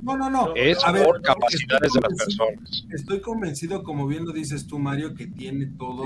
No, 0.02 0.16
no, 0.16 0.30
no. 0.30 0.54
Es 0.54 0.78
por 0.84 1.20
capacidades 1.22 1.92
de 1.92 2.00
las 2.00 2.14
personas. 2.14 2.86
Estoy 2.92 3.20
convencido, 3.20 3.82
como 3.82 4.06
bien 4.06 4.24
lo 4.24 4.32
dices 4.32 4.66
tú, 4.66 4.78
Mario, 4.78 5.14
que 5.14 5.26
tiene 5.26 5.66
todo 5.78 6.04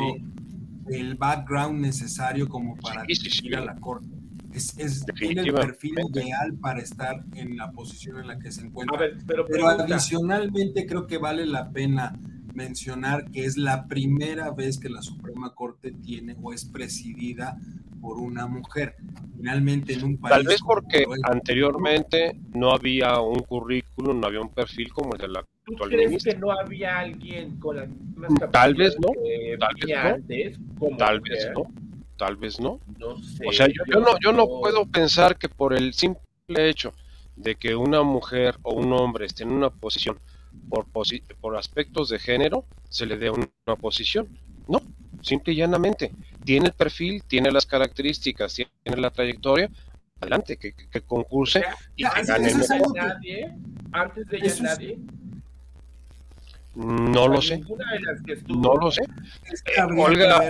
el 0.88 1.14
background 1.16 1.80
necesario 1.80 2.48
como 2.48 2.76
para 2.76 3.04
ir 3.06 3.56
a 3.56 3.60
la 3.60 3.76
corte. 3.76 4.08
Es, 4.52 4.76
es 4.78 5.04
tiene 5.18 5.42
el 5.42 5.54
perfil 5.54 5.94
ideal 6.10 6.54
para 6.60 6.80
estar 6.80 7.24
en 7.34 7.56
la 7.56 7.70
posición 7.72 8.18
en 8.18 8.26
la 8.26 8.38
que 8.38 8.52
se 8.52 8.62
encuentra. 8.62 8.98
pero, 9.26 9.46
pero 9.46 9.68
adicionalmente 9.68 10.84
creo 10.86 11.06
que 11.06 11.16
vale 11.16 11.46
la 11.46 11.70
pena 11.70 12.12
mencionar 12.54 13.30
que 13.30 13.44
es 13.44 13.56
la 13.56 13.86
primera 13.86 14.50
vez 14.50 14.78
que 14.78 14.88
la 14.88 15.02
Suprema 15.02 15.54
Corte 15.54 15.92
tiene 15.92 16.36
o 16.42 16.52
es 16.52 16.64
presidida 16.64 17.56
por 18.00 18.18
una 18.18 18.46
mujer. 18.46 18.96
Finalmente 19.36 19.94
en 19.94 20.04
un 20.04 20.18
país... 20.18 20.34
Tal 20.34 20.44
vez 20.44 20.60
porque 20.60 21.04
anteriormente 21.22 22.36
no 22.52 22.72
había 22.72 23.20
un 23.20 23.40
currículum, 23.40 24.20
no 24.20 24.26
había 24.26 24.40
un 24.40 24.52
perfil 24.52 24.92
como 24.92 25.14
el 25.14 25.20
de 25.20 25.28
la 25.28 25.44
¿Tú 25.64 25.74
crees 25.74 26.24
que 26.24 26.34
no 26.36 26.50
había 26.50 26.98
alguien 26.98 27.58
con 27.60 27.76
las 27.76 27.88
mismas 27.88 28.50
Tal 28.50 28.74
vez 28.74 28.96
no, 29.00 29.08
tal 29.58 29.74
vez 30.26 30.58
no, 30.58 30.96
tal 30.96 31.20
vez 31.20 31.50
no, 31.54 31.72
tal 32.16 32.36
vez 32.36 32.60
no. 32.60 32.80
No 32.98 33.22
sé. 33.22 33.44
O 33.46 33.52
sea, 33.52 33.68
yo, 33.68 33.84
yo, 33.86 34.00
no, 34.00 34.18
yo 34.20 34.32
no 34.32 34.46
puedo 34.46 34.86
pensar 34.86 35.38
que 35.38 35.48
por 35.48 35.72
el 35.72 35.94
simple 35.94 36.22
hecho 36.68 36.92
de 37.36 37.54
que 37.54 37.76
una 37.76 38.02
mujer 38.02 38.56
o 38.62 38.74
un 38.74 38.92
hombre 38.92 39.26
esté 39.26 39.44
en 39.44 39.52
una 39.52 39.70
posición 39.70 40.18
por, 40.68 40.86
por 41.40 41.56
aspectos 41.56 42.08
de 42.08 42.18
género, 42.18 42.64
se 42.88 43.06
le 43.06 43.16
dé 43.16 43.30
una 43.30 43.76
posición. 43.80 44.28
No, 44.66 44.82
simple 45.22 45.52
y 45.52 45.56
llanamente. 45.56 46.12
Tiene 46.44 46.66
el 46.66 46.72
perfil, 46.72 47.22
tiene 47.24 47.52
las 47.52 47.66
características, 47.66 48.54
tiene 48.54 49.00
la 49.00 49.10
trayectoria, 49.10 49.70
adelante, 50.20 50.56
que, 50.56 50.72
que, 50.72 51.00
concurse 51.02 51.64
y 51.96 52.04
que 52.04 52.22
gane. 52.24 52.52
Nadie, 52.94 53.52
antes 53.92 54.26
de 54.26 54.36
ella 54.38 54.54
nadie 54.62 54.98
no 56.74 57.28
lo 57.28 57.42
sé. 57.42 57.60
No 58.48 58.74
lo 58.76 58.90
sé. 58.90 59.02
Olga, 59.96 60.40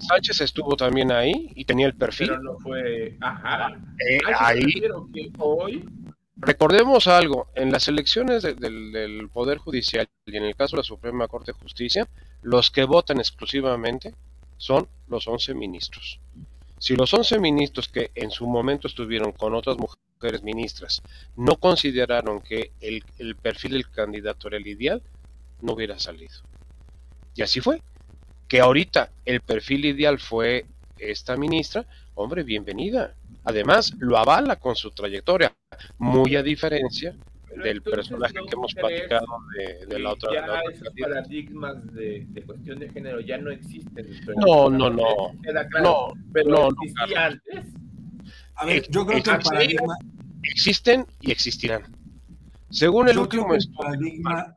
Sánchez 0.00 0.40
estuvo 0.40 0.76
también 0.76 1.12
ahí 1.12 1.52
y 1.54 1.64
tenía 1.64 1.86
el 1.86 1.94
perfil. 1.94 2.28
Pero 2.28 2.42
no 2.42 2.58
fue. 2.58 3.16
Ajá. 3.20 3.78
Eh, 3.98 4.18
ahí. 4.38 4.62
Recordemos 6.36 7.06
algo: 7.06 7.48
en 7.54 7.70
las 7.70 7.86
elecciones 7.88 8.42
del, 8.42 9.28
Poder 9.32 9.58
Judicial 9.58 10.08
y 10.24 10.36
en 10.36 10.44
el 10.44 10.56
caso 10.56 10.76
de 10.76 10.80
la 10.80 10.84
Suprema 10.84 11.28
Corte 11.28 11.52
de 11.52 11.58
Justicia, 11.58 12.08
los 12.42 12.70
que 12.70 12.84
votan 12.84 13.18
exclusivamente 13.18 14.14
son 14.56 14.88
los 15.08 15.28
11 15.28 15.54
ministros. 15.54 16.18
Si 16.78 16.96
los 16.96 17.12
11 17.12 17.40
ministros 17.40 17.88
que 17.88 18.10
en 18.14 18.30
su 18.30 18.46
momento 18.46 18.86
estuvieron 18.86 19.32
con 19.32 19.54
otras 19.54 19.76
mujeres 19.76 20.42
ministras 20.42 21.02
no 21.36 21.56
consideraron 21.56 22.40
que 22.40 22.72
el, 22.80 23.04
el 23.18 23.36
perfil 23.36 23.72
del 23.72 23.90
candidato 23.90 24.48
era 24.48 24.56
el 24.56 24.66
ideal, 24.66 25.02
no 25.60 25.72
hubiera 25.72 25.98
salido. 25.98 26.34
Y 27.34 27.42
así 27.42 27.60
fue. 27.60 27.82
Que 28.48 28.60
ahorita 28.60 29.10
el 29.24 29.40
perfil 29.42 29.84
ideal 29.84 30.18
fue 30.18 30.64
esta 30.98 31.36
ministra, 31.36 31.86
hombre, 32.14 32.42
bienvenida. 32.42 33.14
Además, 33.44 33.92
lo 33.98 34.16
avala 34.16 34.56
con 34.56 34.74
su 34.74 34.90
trayectoria, 34.90 35.54
muy 35.98 36.34
a 36.36 36.42
diferencia 36.42 37.14
del 37.62 37.82
personaje 37.82 38.34
que 38.34 38.54
hemos 38.54 38.74
platicado 38.74 39.26
de, 39.88 39.98
la 39.98 40.12
otra. 40.12 40.32
Ya 40.32 40.60
esos 40.72 40.88
paradigmas 40.98 41.94
de, 41.94 42.26
cuestión 42.46 42.78
de 42.78 42.88
género 42.90 43.20
ya 43.20 43.38
no 43.38 43.50
existen. 43.50 44.06
No, 44.36 44.70
no, 44.70 44.90
no. 44.90 45.32
no, 45.82 46.12
pero 46.32 46.50
no, 46.50 46.68
antes. 47.16 47.66
A 48.56 48.66
ver, 48.66 48.88
yo 48.90 49.06
creo 49.06 49.22
que 49.22 49.30
el 49.30 49.40
paradigma... 49.40 49.94
Existen 50.42 51.04
y 51.20 51.30
existirán. 51.32 51.82
Según 52.70 53.08
el 53.08 53.18
último 53.18 53.54
estudio 53.54 53.98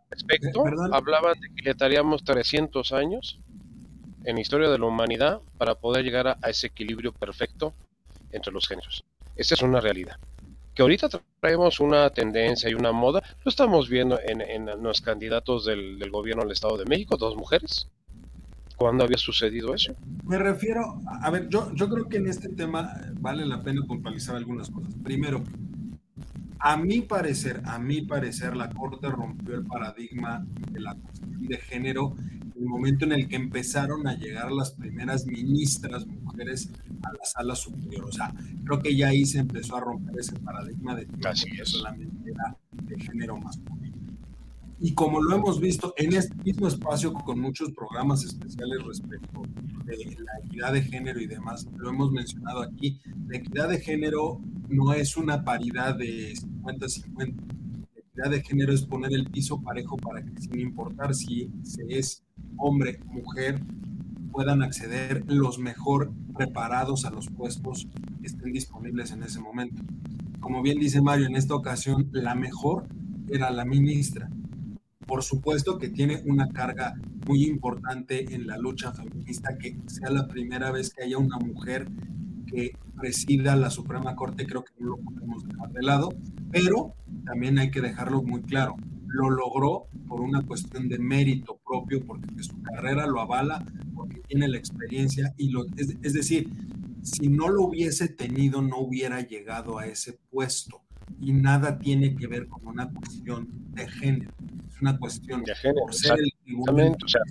respecto, 0.09 0.65
hablaban 0.91 1.39
de 1.39 1.49
que 1.55 1.63
le 1.63 1.71
estaríamos 1.71 2.23
300 2.23 2.91
años 2.91 3.39
en 4.25 4.35
la 4.35 4.41
historia 4.41 4.69
de 4.69 4.77
la 4.77 4.85
humanidad 4.85 5.41
para 5.57 5.75
poder 5.75 6.03
llegar 6.03 6.27
a, 6.27 6.49
ese 6.49 6.67
equilibrio 6.67 7.13
perfecto 7.13 7.73
entre 8.31 8.51
los 8.51 8.67
géneros. 8.67 9.05
Esa 9.35 9.55
es 9.55 9.61
una 9.61 9.79
realidad. 9.79 10.17
Que 10.73 10.81
ahorita 10.81 11.09
traemos 11.39 11.79
una 11.79 12.09
tendencia 12.09 12.69
y 12.69 12.73
una 12.73 12.91
moda, 12.91 13.21
lo 13.43 13.49
estamos 13.49 13.89
viendo 13.89 14.19
en, 14.21 14.65
los 14.83 15.01
candidatos 15.01 15.65
del, 15.65 15.97
del, 15.97 16.11
gobierno 16.11 16.43
del 16.43 16.51
Estado 16.51 16.77
de 16.77 16.85
México, 16.85 17.17
dos 17.17 17.35
mujeres. 17.35 17.87
¿Cuándo 18.75 19.03
había 19.03 19.17
sucedido 19.17 19.73
eso? 19.75 19.93
Me 20.23 20.37
refiero, 20.37 21.01
a 21.21 21.29
ver, 21.29 21.47
yo, 21.49 21.71
yo 21.75 21.87
creo 21.87 22.09
que 22.09 22.17
en 22.17 22.27
este 22.27 22.49
tema 22.49 22.99
vale 23.19 23.45
la 23.45 23.61
pena 23.61 23.81
puntualizar 23.85 24.35
algunas 24.35 24.69
cosas. 24.69 24.93
Primero, 25.03 25.43
a 26.63 26.77
mi 26.77 27.01
parecer, 27.01 27.61
a 27.65 27.79
mi 27.79 28.01
parecer, 28.01 28.55
la 28.55 28.69
Corte 28.69 29.09
rompió 29.09 29.55
el 29.55 29.65
paradigma 29.65 30.45
de 30.71 30.79
la 30.79 30.95
cuestión 30.95 31.47
de 31.47 31.57
género 31.57 32.15
en 32.19 32.51
el 32.55 32.65
momento 32.65 33.05
en 33.05 33.13
el 33.13 33.27
que 33.27 33.35
empezaron 33.35 34.07
a 34.07 34.15
llegar 34.15 34.51
las 34.51 34.71
primeras 34.71 35.25
ministras 35.25 36.05
mujeres 36.05 36.71
a 37.03 37.13
la 37.13 37.25
sala 37.25 37.55
superior. 37.55 38.05
O 38.05 38.11
sea, 38.11 38.31
creo 38.63 38.79
que 38.79 38.95
ya 38.95 39.07
ahí 39.07 39.25
se 39.25 39.39
empezó 39.39 39.75
a 39.75 39.79
romper 39.79 40.19
ese 40.19 40.39
paradigma 40.39 40.95
de 40.95 41.07
que 41.07 41.65
solamente 41.65 42.29
era 42.29 42.55
de 42.71 42.99
género 42.99 43.37
masculino. 43.37 44.00
Y 44.83 44.95
como 44.95 45.21
lo 45.21 45.35
hemos 45.35 45.59
visto 45.59 45.93
en 45.95 46.13
este 46.13 46.35
mismo 46.43 46.67
espacio 46.67 47.13
con 47.13 47.39
muchos 47.39 47.71
programas 47.71 48.25
especiales 48.25 48.83
respecto 48.83 49.43
de 49.85 49.95
la 49.95 50.31
equidad 50.43 50.73
de 50.73 50.81
género 50.81 51.21
y 51.21 51.27
demás, 51.27 51.67
lo 51.77 51.89
hemos 51.89 52.11
mencionado 52.11 52.63
aquí, 52.63 52.99
la 53.27 53.37
equidad 53.37 53.69
de 53.69 53.79
género 53.79 54.41
no 54.69 54.91
es 54.93 55.17
una 55.17 55.43
paridad 55.43 55.95
de 55.95 56.33
50-50. 56.33 57.35
La 57.93 58.01
equidad 58.01 58.31
de 58.31 58.41
género 58.41 58.73
es 58.73 58.81
poner 58.81 59.13
el 59.13 59.29
piso 59.29 59.61
parejo 59.61 59.97
para 59.97 60.23
que 60.23 60.41
sin 60.41 60.59
importar 60.59 61.13
si 61.13 61.51
se 61.61 61.83
es 61.87 62.23
hombre 62.57 63.01
o 63.07 63.13
mujer, 63.13 63.61
puedan 64.31 64.63
acceder 64.63 65.23
los 65.27 65.59
mejor 65.59 66.11
preparados 66.35 67.05
a 67.05 67.11
los 67.11 67.29
puestos 67.29 67.87
que 68.19 68.25
estén 68.25 68.51
disponibles 68.51 69.11
en 69.11 69.21
ese 69.21 69.41
momento. 69.41 69.83
Como 70.39 70.63
bien 70.63 70.79
dice 70.79 71.03
Mario, 71.03 71.27
en 71.27 71.35
esta 71.35 71.53
ocasión 71.53 72.09
la 72.11 72.33
mejor 72.33 72.87
era 73.29 73.51
la 73.51 73.63
ministra 73.63 74.27
por 75.11 75.23
supuesto 75.23 75.77
que 75.77 75.89
tiene 75.89 76.21
una 76.25 76.47
carga 76.47 76.93
muy 77.27 77.43
importante 77.43 78.33
en 78.33 78.47
la 78.47 78.57
lucha 78.57 78.93
feminista, 78.93 79.57
que 79.57 79.75
sea 79.87 80.09
la 80.09 80.25
primera 80.25 80.71
vez 80.71 80.93
que 80.93 81.03
haya 81.03 81.17
una 81.17 81.37
mujer 81.37 81.85
que 82.47 82.77
presida 82.97 83.57
la 83.57 83.69
Suprema 83.69 84.15
Corte, 84.15 84.47
creo 84.47 84.63
que 84.63 84.71
no 84.79 84.91
lo 84.91 84.97
podemos 84.99 85.43
dejar 85.45 85.69
de 85.73 85.81
lado, 85.81 86.13
pero 86.49 86.95
también 87.25 87.59
hay 87.59 87.71
que 87.71 87.81
dejarlo 87.81 88.23
muy 88.23 88.41
claro, 88.43 88.77
lo 89.05 89.29
logró 89.29 89.87
por 90.07 90.21
una 90.21 90.43
cuestión 90.43 90.87
de 90.87 90.97
mérito 90.97 91.59
propio, 91.65 92.05
porque 92.05 92.41
su 92.41 92.61
carrera 92.61 93.05
lo 93.05 93.19
avala, 93.19 93.65
porque 93.93 94.21
tiene 94.29 94.47
la 94.47 94.59
experiencia, 94.59 95.33
y 95.35 95.49
lo, 95.49 95.65
es, 95.75 95.93
es 96.01 96.13
decir, 96.13 96.49
si 97.01 97.27
no 97.27 97.49
lo 97.49 97.63
hubiese 97.63 98.07
tenido, 98.07 98.61
no 98.61 98.77
hubiera 98.77 99.19
llegado 99.19 99.77
a 99.77 99.87
ese 99.87 100.17
puesto 100.29 100.83
y 101.19 101.33
nada 101.33 101.77
tiene 101.79 102.15
que 102.15 102.27
ver 102.27 102.47
con 102.47 102.65
una 102.65 102.89
cuestión 102.89 103.49
de 103.73 103.89
género. 103.89 104.31
Es 104.81 104.89
una 104.89 104.97
cuestión 104.97 105.43
de 105.43 105.55
género, 105.55 105.81
por 105.81 105.93
ser 105.93 106.17
Exactamente. 106.45 107.05
O 107.05 107.07
sea, 107.07 107.21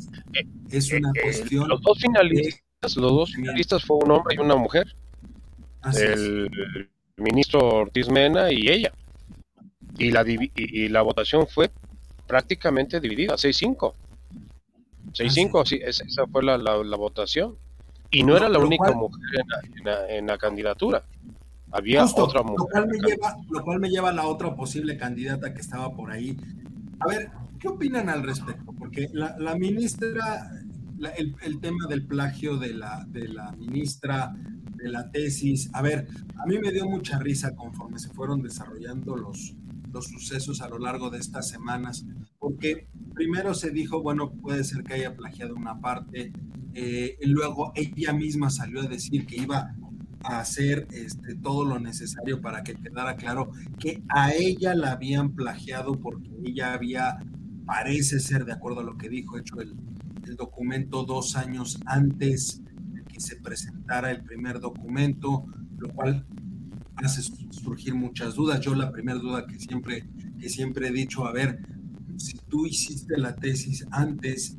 es 0.71 0.92
una 0.92 1.12
cuestión. 1.23 1.69
los 1.69 1.80
dos 1.83 1.99
finalistas, 1.99 2.97
los 2.97 3.12
dos 3.12 3.33
finalistas 3.33 3.85
fue 3.85 3.97
un 3.97 4.11
hombre 4.12 4.37
y 4.37 4.38
una 4.38 4.57
mujer. 4.57 4.95
el 5.97 6.49
ministro 7.16 7.61
Ortiz 7.61 8.09
Mena 8.09 8.52
y 8.52 8.69
ella. 8.69 8.92
Y 9.99 10.12
la, 10.12 10.25
y 10.26 10.88
la 10.88 11.02
votación 11.02 11.47
fue 11.47 11.71
prácticamente 12.30 13.00
dividida, 13.00 13.35
6-5. 13.35 13.92
6-5, 15.12 15.66
sí, 15.66 15.80
esa 15.83 16.26
fue 16.28 16.45
la, 16.45 16.57
la, 16.57 16.97
votación. 16.97 17.57
Y 18.11 18.23
no 18.23 18.37
era 18.37 18.49
la 18.49 18.61
única 18.61 18.92
mujer 18.92 19.45
en 20.09 20.26
la, 20.26 20.38
candidatura. 20.38 21.02
Había 21.73 22.04
otra 22.04 22.42
mujer. 22.42 22.59
Lo 22.59 22.66
cual, 22.66 22.87
me 22.88 22.99
lleva, 22.99 23.37
lo 23.50 23.64
cual 23.64 23.80
me 23.80 23.90
lleva 23.90 24.09
a 24.11 24.12
la 24.12 24.26
otra 24.26 24.54
posible 24.54 24.97
candidata 24.97 25.52
que 25.52 25.61
estaba 25.61 25.95
por 25.95 26.11
ahí. 26.11 26.37
A 27.00 27.07
ver, 27.09 27.30
¿qué 27.59 27.69
opinan 27.69 28.09
al 28.09 28.23
respecto? 28.23 28.73
Porque 28.78 29.09
la, 29.12 29.54
ministra, 29.57 30.50
el, 31.16 31.61
tema 31.61 31.87
del 31.88 32.07
plagio 32.07 32.59
de 32.59 32.75
la, 32.75 33.07
de 33.09 33.28
la 33.28 33.52
ministra 33.52 34.35
de 34.75 34.88
la 34.88 35.11
tesis, 35.11 35.71
a 35.73 35.83
ver, 35.83 36.07
a 36.37 36.47
mí 36.47 36.59
me 36.59 36.73
dio 36.73 36.87
mucha 36.87 37.19
risa 37.19 37.54
conforme 37.54 37.99
se 37.99 38.11
fueron 38.11 38.42
desarrollando 38.42 39.16
los, 39.16 39.54
los 39.92 40.07
sucesos 40.07 40.61
a 40.61 40.69
lo 40.69 40.78
largo 40.78 41.11
de 41.11 41.19
estas 41.19 41.49
semanas, 41.49 42.07
porque 42.38 42.88
primero 43.14 43.54
se 43.54 43.71
dijo, 43.71 44.02
bueno, 44.02 44.33
puede 44.33 44.64
ser 44.64 44.83
que 44.83 44.95
haya 44.95 45.16
plagiado 45.16 45.54
una 45.54 45.80
parte, 45.80 46.33
eh, 46.75 47.19
luego 47.23 47.73
ella 47.75 48.12
misma 48.12 48.50
salió 48.50 48.80
a 48.80 48.87
decir 48.87 49.26
que 49.26 49.37
iba 49.37 49.75
hacer 50.24 50.86
este, 50.92 51.34
todo 51.34 51.64
lo 51.64 51.78
necesario 51.78 52.40
para 52.40 52.62
que 52.62 52.74
quedara 52.74 53.16
claro 53.16 53.50
que 53.78 54.02
a 54.08 54.32
ella 54.32 54.74
la 54.74 54.92
habían 54.92 55.34
plagiado 55.34 55.92
porque 55.92 56.30
ella 56.44 56.74
había, 56.74 57.18
parece 57.66 58.20
ser, 58.20 58.44
de 58.44 58.52
acuerdo 58.52 58.80
a 58.80 58.84
lo 58.84 58.96
que 58.98 59.08
dijo, 59.08 59.38
hecho 59.38 59.60
el, 59.60 59.74
el 60.26 60.36
documento 60.36 61.04
dos 61.04 61.36
años 61.36 61.80
antes 61.86 62.62
de 62.92 63.02
que 63.04 63.20
se 63.20 63.36
presentara 63.36 64.10
el 64.10 64.22
primer 64.22 64.60
documento, 64.60 65.46
lo 65.78 65.88
cual 65.90 66.26
hace 66.96 67.22
surgir 67.50 67.94
muchas 67.94 68.34
dudas. 68.34 68.60
Yo 68.60 68.74
la 68.74 68.92
primera 68.92 69.18
duda 69.18 69.46
que 69.46 69.58
siempre, 69.58 70.06
que 70.38 70.48
siempre 70.48 70.88
he 70.88 70.92
dicho, 70.92 71.26
a 71.26 71.32
ver, 71.32 71.60
si 72.16 72.38
tú 72.48 72.66
hiciste 72.66 73.16
la 73.16 73.34
tesis 73.34 73.86
antes, 73.90 74.56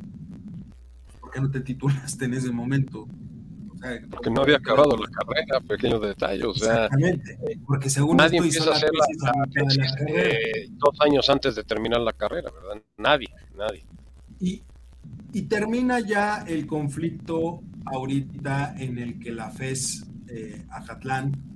¿por 1.19 1.31
qué 1.31 1.39
no 1.39 1.51
te 1.51 1.61
titulaste 1.61 2.25
en 2.25 2.33
ese 2.33 2.51
momento? 2.51 3.07
Porque 4.09 4.29
no 4.29 4.41
había 4.41 4.57
acabado 4.57 4.95
la 4.95 5.07
carrera, 5.07 5.59
pequeño 5.61 5.99
detalle, 5.99 6.45
o 6.45 6.53
sea, 6.53 6.85
Exactamente, 6.85 7.37
porque 7.65 7.89
según 7.89 8.17
nadie 8.17 8.37
empieza 8.37 8.69
a 8.69 8.75
hacer 8.75 8.89
la, 8.93 9.31
tesis 9.51 9.93
eh, 10.07 10.67
dos 10.71 10.95
años 11.01 11.29
antes 11.29 11.55
de 11.55 11.63
terminar 11.63 12.01
la 12.01 12.13
carrera, 12.13 12.51
¿verdad? 12.51 12.83
Nadie, 12.97 13.27
nadie. 13.55 13.85
Y, 14.39 14.63
y 15.33 15.41
termina 15.43 15.99
ya 15.99 16.43
el 16.47 16.67
conflicto 16.67 17.61
ahorita 17.85 18.75
en 18.77 18.97
el 18.97 19.19
que 19.19 19.31
la 19.31 19.49
FES 19.49 20.05
eh, 20.27 20.65
Ajatlán 20.69 21.51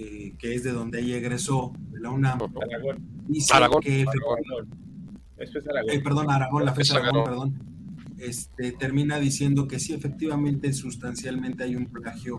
eh, 0.00 0.36
que 0.38 0.54
es 0.54 0.62
de 0.62 0.70
donde 0.70 1.00
ella 1.00 1.16
egresó, 1.16 1.72
de 1.90 1.98
la 1.98 2.10
UNAM, 2.10 2.38
dice 3.26 3.52
Aragón. 3.52 3.82
que 3.82 4.02
Aragón. 4.02 4.68
Esto 5.36 5.58
es 5.58 5.68
Aragón. 5.68 5.90
Eh, 5.90 6.00
perdón, 6.00 6.30
Aragón, 6.30 6.64
la 6.64 6.72
FES 6.72 6.92
Aragón, 6.92 7.24
perdón. 7.24 7.67
Este, 8.18 8.72
termina 8.72 9.18
diciendo 9.18 9.68
que 9.68 9.78
sí, 9.78 9.94
efectivamente, 9.94 10.72
sustancialmente 10.72 11.64
hay 11.64 11.76
un 11.76 11.86
plagio 11.86 12.38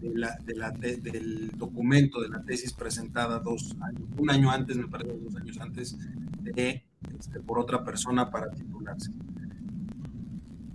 de 0.00 0.14
la, 0.14 0.38
de 0.44 0.54
la 0.54 0.70
del 0.70 1.50
documento, 1.56 2.20
de 2.20 2.28
la 2.28 2.42
tesis 2.42 2.72
presentada 2.72 3.40
dos 3.40 3.76
años, 3.80 4.08
un 4.16 4.30
año 4.30 4.50
antes, 4.50 4.76
me 4.76 4.86
parece, 4.86 5.18
dos 5.18 5.34
años 5.36 5.58
antes, 5.60 5.96
de, 6.42 6.84
este, 7.18 7.40
por 7.40 7.58
otra 7.58 7.84
persona 7.84 8.30
para 8.30 8.50
titularse. 8.50 9.10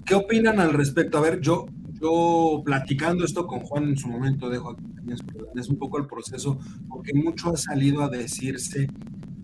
¿Qué 0.06 0.16
opinan 0.16 0.60
al 0.60 0.74
respecto? 0.74 1.18
A 1.18 1.22
ver, 1.22 1.40
yo, 1.40 1.68
yo 2.02 2.62
platicando 2.66 3.24
esto 3.24 3.48
con 3.48 3.62
Juan 3.62 3.86
en 3.86 3.98
su 3.98 4.10
momento, 4.10 4.50
dejo 4.50 4.72
aquí 4.72 4.84
es 5.56 5.70
un 5.70 5.78
poco 5.78 5.98
el 5.98 6.08
proceso, 6.08 6.60
porque 6.90 7.14
mucho 7.14 7.50
ha 7.50 7.58
salido 7.58 8.04
a 8.04 8.10
decirse 8.10 8.88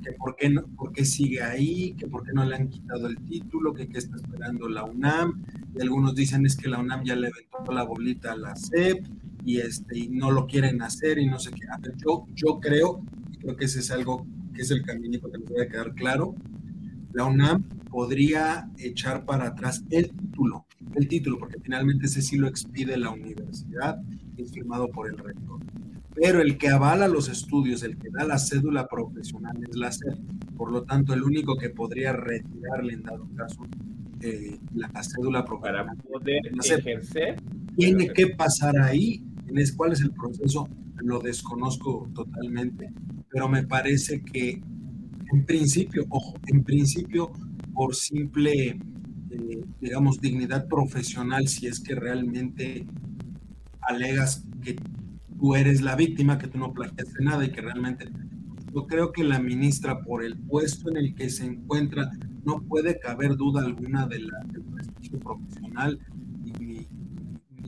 que 0.08 0.14
por 0.14 0.36
qué, 0.38 0.50
no, 0.50 0.66
por 0.78 0.94
qué 0.94 1.04
sigue 1.04 1.42
ahí, 1.42 1.94
que 1.98 2.08
por 2.08 2.24
qué 2.24 2.32
no 2.34 2.46
le 2.46 2.56
han 2.56 2.70
quitado 2.70 3.08
el 3.08 3.18
título, 3.26 3.74
que 3.74 3.90
qué 3.90 3.98
está 3.98 4.16
esperando 4.16 4.70
la 4.70 4.86
UNAM, 4.86 5.44
y 5.76 5.82
algunos 5.82 6.16
dicen 6.16 6.46
es 6.46 6.56
que 6.56 6.70
la 6.70 6.80
UNAM 6.80 7.04
ya 7.04 7.16
le 7.16 7.28
aventó 7.28 7.72
la 7.74 7.84
bolita 7.84 8.32
a 8.32 8.38
la 8.38 8.56
CEP 8.56 9.06
y, 9.44 9.58
este, 9.58 10.00
y 10.00 10.08
no 10.08 10.32
lo 10.32 10.48
quieren 10.48 10.82
hacer 10.82 11.18
y 11.20 11.28
no 11.28 11.40
sé 11.40 11.52
qué. 11.52 11.66
Yo, 11.98 12.26
yo 12.34 12.60
creo, 12.62 13.04
creo 13.40 13.58
que 13.58 13.66
ese 13.66 13.80
es 13.80 13.92
algo 13.92 14.26
que 14.54 14.62
es 14.62 14.72
el 14.72 14.84
caminito 14.84 15.30
que 15.30 15.40
nos 15.40 15.50
debe 15.50 15.68
quedar 15.68 15.94
claro, 15.94 16.36
la 17.14 17.26
UNAM 17.26 17.64
podría 17.90 18.70
echar 18.78 19.26
para 19.26 19.48
atrás 19.48 19.84
el 19.90 20.12
título, 20.12 20.66
el 20.96 21.08
título, 21.08 21.38
porque 21.38 21.60
finalmente 21.60 22.06
ese 22.06 22.22
sí 22.22 22.38
lo 22.38 22.48
expide 22.48 22.98
la 22.98 23.10
universidad 23.10 24.02
es 24.38 24.52
firmado 24.52 24.88
por 24.90 25.08
el 25.08 25.18
rector. 25.18 25.60
Pero 26.20 26.42
el 26.42 26.58
que 26.58 26.70
avala 26.70 27.08
los 27.08 27.30
estudios, 27.30 27.84
el 27.84 27.98
que 27.98 28.10
da 28.10 28.26
la 28.26 28.40
cédula 28.40 28.88
profesional 28.88 29.56
es 29.70 29.76
la 29.76 29.92
SEP. 29.92 30.18
Por 30.56 30.72
lo 30.72 30.84
tanto, 30.84 31.14
el 31.14 31.22
único 31.22 31.58
que 31.58 31.70
podría 31.70 32.12
retirarle 32.12 32.94
en 32.94 33.04
dado 33.04 33.28
caso 33.36 33.68
eh, 34.22 34.58
la 34.74 34.90
cédula 35.04 35.46
profesional. 35.46 35.86
Para 35.86 36.02
poder 36.02 36.42
ejercer. 36.56 37.36
Tiene 37.76 38.08
que 38.10 38.28
pasar 38.28 38.80
ahí. 38.80 39.24
¿Cuál 39.76 39.94
es 39.94 40.02
el 40.02 40.12
proceso? 40.12 40.68
Lo 41.04 41.20
desconozco 41.20 42.10
totalmente, 42.14 42.92
pero 43.30 43.48
me 43.48 43.66
parece 43.66 44.22
que 44.22 44.62
en 45.32 45.46
principio, 45.46 46.06
ojo, 46.10 46.36
en 46.48 46.64
principio, 46.64 47.32
por 47.74 47.96
simple, 47.96 48.70
eh, 49.30 49.64
digamos, 49.80 50.20
dignidad 50.20 50.68
profesional, 50.68 51.48
si 51.48 51.68
es 51.68 51.80
que 51.80 51.96
realmente 51.96 52.86
alegas 53.82 54.44
que 54.64 54.76
tú 55.40 55.56
eres 55.56 55.82
la 55.82 55.96
víctima, 55.96 56.38
que 56.38 56.48
tú 56.48 56.58
no 56.58 56.74
plagiaste 56.74 57.24
nada 57.24 57.46
y 57.46 57.52
que 57.52 57.62
realmente 57.62 58.10
yo 58.74 58.86
creo 58.86 59.12
que 59.12 59.24
la 59.24 59.40
ministra, 59.40 60.02
por 60.02 60.24
el 60.24 60.38
puesto 60.38 60.90
en 60.90 60.98
el 60.98 61.16
que 61.16 61.30
se 61.30 61.46
encuentra, 61.46 62.12
no 62.44 62.62
puede 62.62 63.00
caber 63.00 63.36
duda 63.36 63.62
alguna 63.62 64.08
de 64.08 64.20
la, 64.20 64.40
del 64.52 64.64
prestigio 64.64 65.20
profesional 65.20 66.00
ni, 66.44 66.88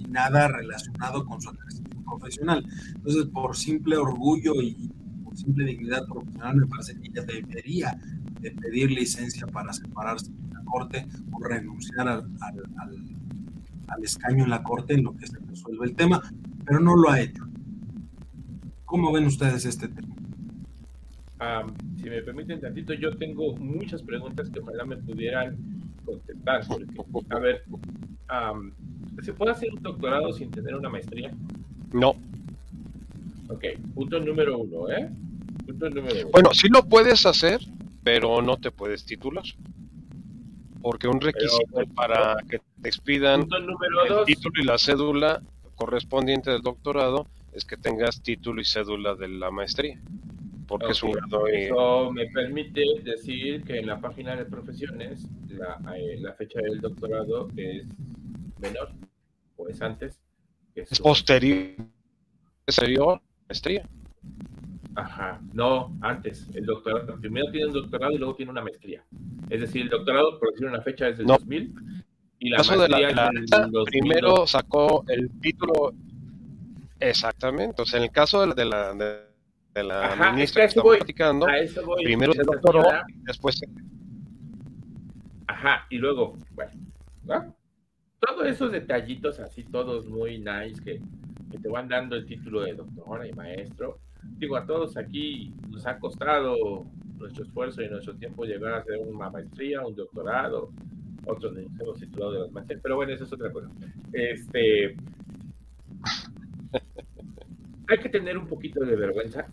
nada 0.10 0.48
relacionado 0.48 1.24
con 1.26 1.40
su 1.40 1.52
ejercicio 1.52 2.04
profesional. 2.04 2.66
Entonces, 2.96 3.26
por 3.26 3.56
simple 3.56 3.96
orgullo 3.96 4.60
y 4.60 4.90
por 5.24 5.38
simple 5.38 5.66
dignidad 5.66 6.08
profesional, 6.08 6.56
me 6.56 6.68
parece 6.68 7.00
que 7.00 7.10
ella 7.10 7.24
debería 7.24 8.00
de 8.42 8.52
pedir 8.52 8.90
licencia 8.90 9.46
para 9.46 9.72
separarse 9.72 10.32
de 10.32 10.54
la 10.54 10.64
corte 10.64 11.08
o 11.32 11.44
renunciar 11.44 12.08
al 12.08 12.28
al 13.90 14.04
escaño 14.04 14.44
en 14.44 14.50
la 14.50 14.64
corte 14.64 14.94
en 14.94 15.04
lo 15.04 15.16
que 15.16 15.28
se 15.28 15.38
resuelve 15.40 15.86
el 15.86 15.96
tema, 15.96 16.22
pero 16.66 16.80
no 16.80 16.96
lo 16.96 17.10
ha 17.10 17.20
hecho. 17.20 17.49
¿Cómo 18.90 19.12
ven 19.12 19.28
ustedes 19.28 19.66
este 19.66 19.88
tema? 19.88 20.16
si 22.02 22.10
me 22.10 22.22
permiten 22.22 22.60
tantito, 22.60 22.94
yo 22.94 23.16
tengo 23.16 23.56
muchas 23.56 24.02
preguntas 24.02 24.50
que 24.50 24.60
ojalá 24.60 24.84
me 24.84 24.98
pudieran 24.98 25.58
contestar. 26.04 26.64
a 27.30 27.40
ver, 27.40 27.64
¿se 29.22 29.34
puede 29.34 29.52
hacer 29.52 29.72
un 29.72 29.82
doctorado 29.82 30.34
sin 30.34 30.50
tener 30.50 30.76
una 30.76 30.90
maestría? 30.90 31.32
No. 31.94 32.16
Ok, 33.48 33.64
punto 33.94 34.20
número 34.20 34.58
uno, 34.58 34.90
¿eh? 34.90 35.10
Punto 35.68 35.90
número 35.92 36.22
uno. 36.22 36.30
Bueno, 36.34 36.50
sí 36.54 36.68
lo 36.68 36.84
puedes 36.84 37.26
hacer, 37.26 37.62
pero 38.04 38.42
no 38.42 38.58
te 38.58 38.72
puedes 38.72 39.06
titular 39.06 39.46
porque 40.82 41.08
un 41.08 41.22
requisito 41.22 41.86
para 41.96 42.38
que 42.50 42.60
te 42.82 42.90
expidan 42.90 43.42
el 43.42 44.26
título 44.26 44.62
y 44.62 44.66
la 44.66 44.78
cédula 44.78 45.42
correspondiente 45.76 46.52
del 46.52 46.62
doctorado 46.62 47.28
es 47.60 47.66
que 47.66 47.78
tengas 47.78 48.22
título 48.24 48.62
y 48.62 48.66
cédula 48.66 49.16
de 49.16 49.28
la 49.28 49.52
maestría. 49.52 50.02
Porque 50.68 50.92
es 50.92 51.04
un 51.04 51.12
grado. 51.12 51.48
Eso 51.48 52.12
me 52.12 52.28
permite 52.28 52.82
decir 53.04 53.64
que 53.64 53.80
en 53.80 53.88
la 53.88 54.00
página 54.00 54.36
de 54.36 54.46
profesiones 54.46 55.28
la, 55.50 55.80
eh, 55.98 56.22
fecha 56.38 56.60
del 56.62 56.80
doctorado 56.80 57.50
es 57.58 57.86
menor 58.60 58.92
o 59.58 59.68
es 59.68 59.82
antes. 59.82 60.22
es 60.76 61.00
posterior. 61.00 61.76
Posterior 62.66 63.22
maestría. 63.48 63.90
Ajá, 64.96 65.42
no, 65.54 65.98
antes. 66.02 66.48
El 66.54 66.66
doctorado, 66.66 67.20
primero 67.20 67.52
tiene 67.52 67.68
un 67.68 67.74
doctorado 67.74 68.14
y 68.14 68.18
luego 68.18 68.36
tiene 68.36 68.52
una 68.52 68.62
maestría. 68.62 69.04
Es 69.50 69.62
decir, 69.62 69.82
el 69.82 69.90
doctorado, 69.90 70.40
por 70.40 70.52
decir 70.52 70.68
una 70.68 70.82
fecha, 70.82 71.10
es 71.10 71.18
del 71.18 71.28
2000 71.28 71.74
y 72.40 72.50
la 72.50 72.58
maestría 72.64 73.32
de 73.32 73.84
Primero 73.86 74.48
sacó 74.48 75.04
el 75.08 75.30
título 75.42 75.94
exactamente. 77.00 77.82
O 77.82 77.86
sea, 77.86 77.98
en 77.98 78.06
el 78.06 78.12
caso 78.12 78.46
de 78.46 78.66
la, 78.66 78.94
de, 78.94 79.84
la 79.84 80.14
Ajá, 80.14 80.32
ministra 80.32 80.64
que, 80.64 80.68
estamos 80.68 80.98
platicando, 80.98 81.48
primero 82.04 82.34
se 82.34 82.44
doctoró, 82.44 82.84
después... 83.24 83.62
Ajá, 85.48 85.86
y 85.90 85.98
luego, 85.98 86.38
bueno, 86.52 86.72
¿no? 87.24 87.56
Todos 88.20 88.48
esos 88.48 88.72
detallitos 88.72 89.40
así, 89.40 89.64
todos 89.64 90.08
muy 90.08 90.40
nice, 90.40 90.82
que, 90.84 91.02
que 91.52 91.58
te 91.58 91.70
van 91.70 91.88
dando 91.88 92.16
el 92.16 92.26
título 92.26 92.62
de 92.62 92.74
doctora 92.74 93.28
y 93.28 93.34
maestro, 93.34 94.00
digo, 94.38 94.58
a 94.58 94.66
todos 94.66 94.98
aquí 94.98 95.54
nos 95.70 95.86
ha 95.86 95.98
costado 96.00 96.86
nuestro 97.18 97.44
esfuerzo 97.44 97.82
y 97.82 97.90
nuestro 97.90 98.16
tiempo 98.16 98.46
llegar 98.46 98.74
a 98.74 98.78
hacer 98.78 98.98
una 99.00 99.30
maestría, 99.30 99.86
un 99.86 99.96
doctorado, 99.96 100.72
otros 101.26 101.56
hemos 101.58 102.00
titulado 102.00 102.32
de 102.34 102.40
las 102.40 102.52
materias, 102.52 102.82
pero 102.82 102.96
bueno, 102.96 103.14
eso 103.14 103.24
es 103.24 103.34
otra 103.34 103.52
cosa. 103.52 103.70
Este, 104.14 104.96
hay 107.88 107.98
que 107.98 108.10
tener 108.10 108.38
un 108.38 108.48
poquito 108.48 108.86
de 108.86 108.96
vergüenza 108.96 109.48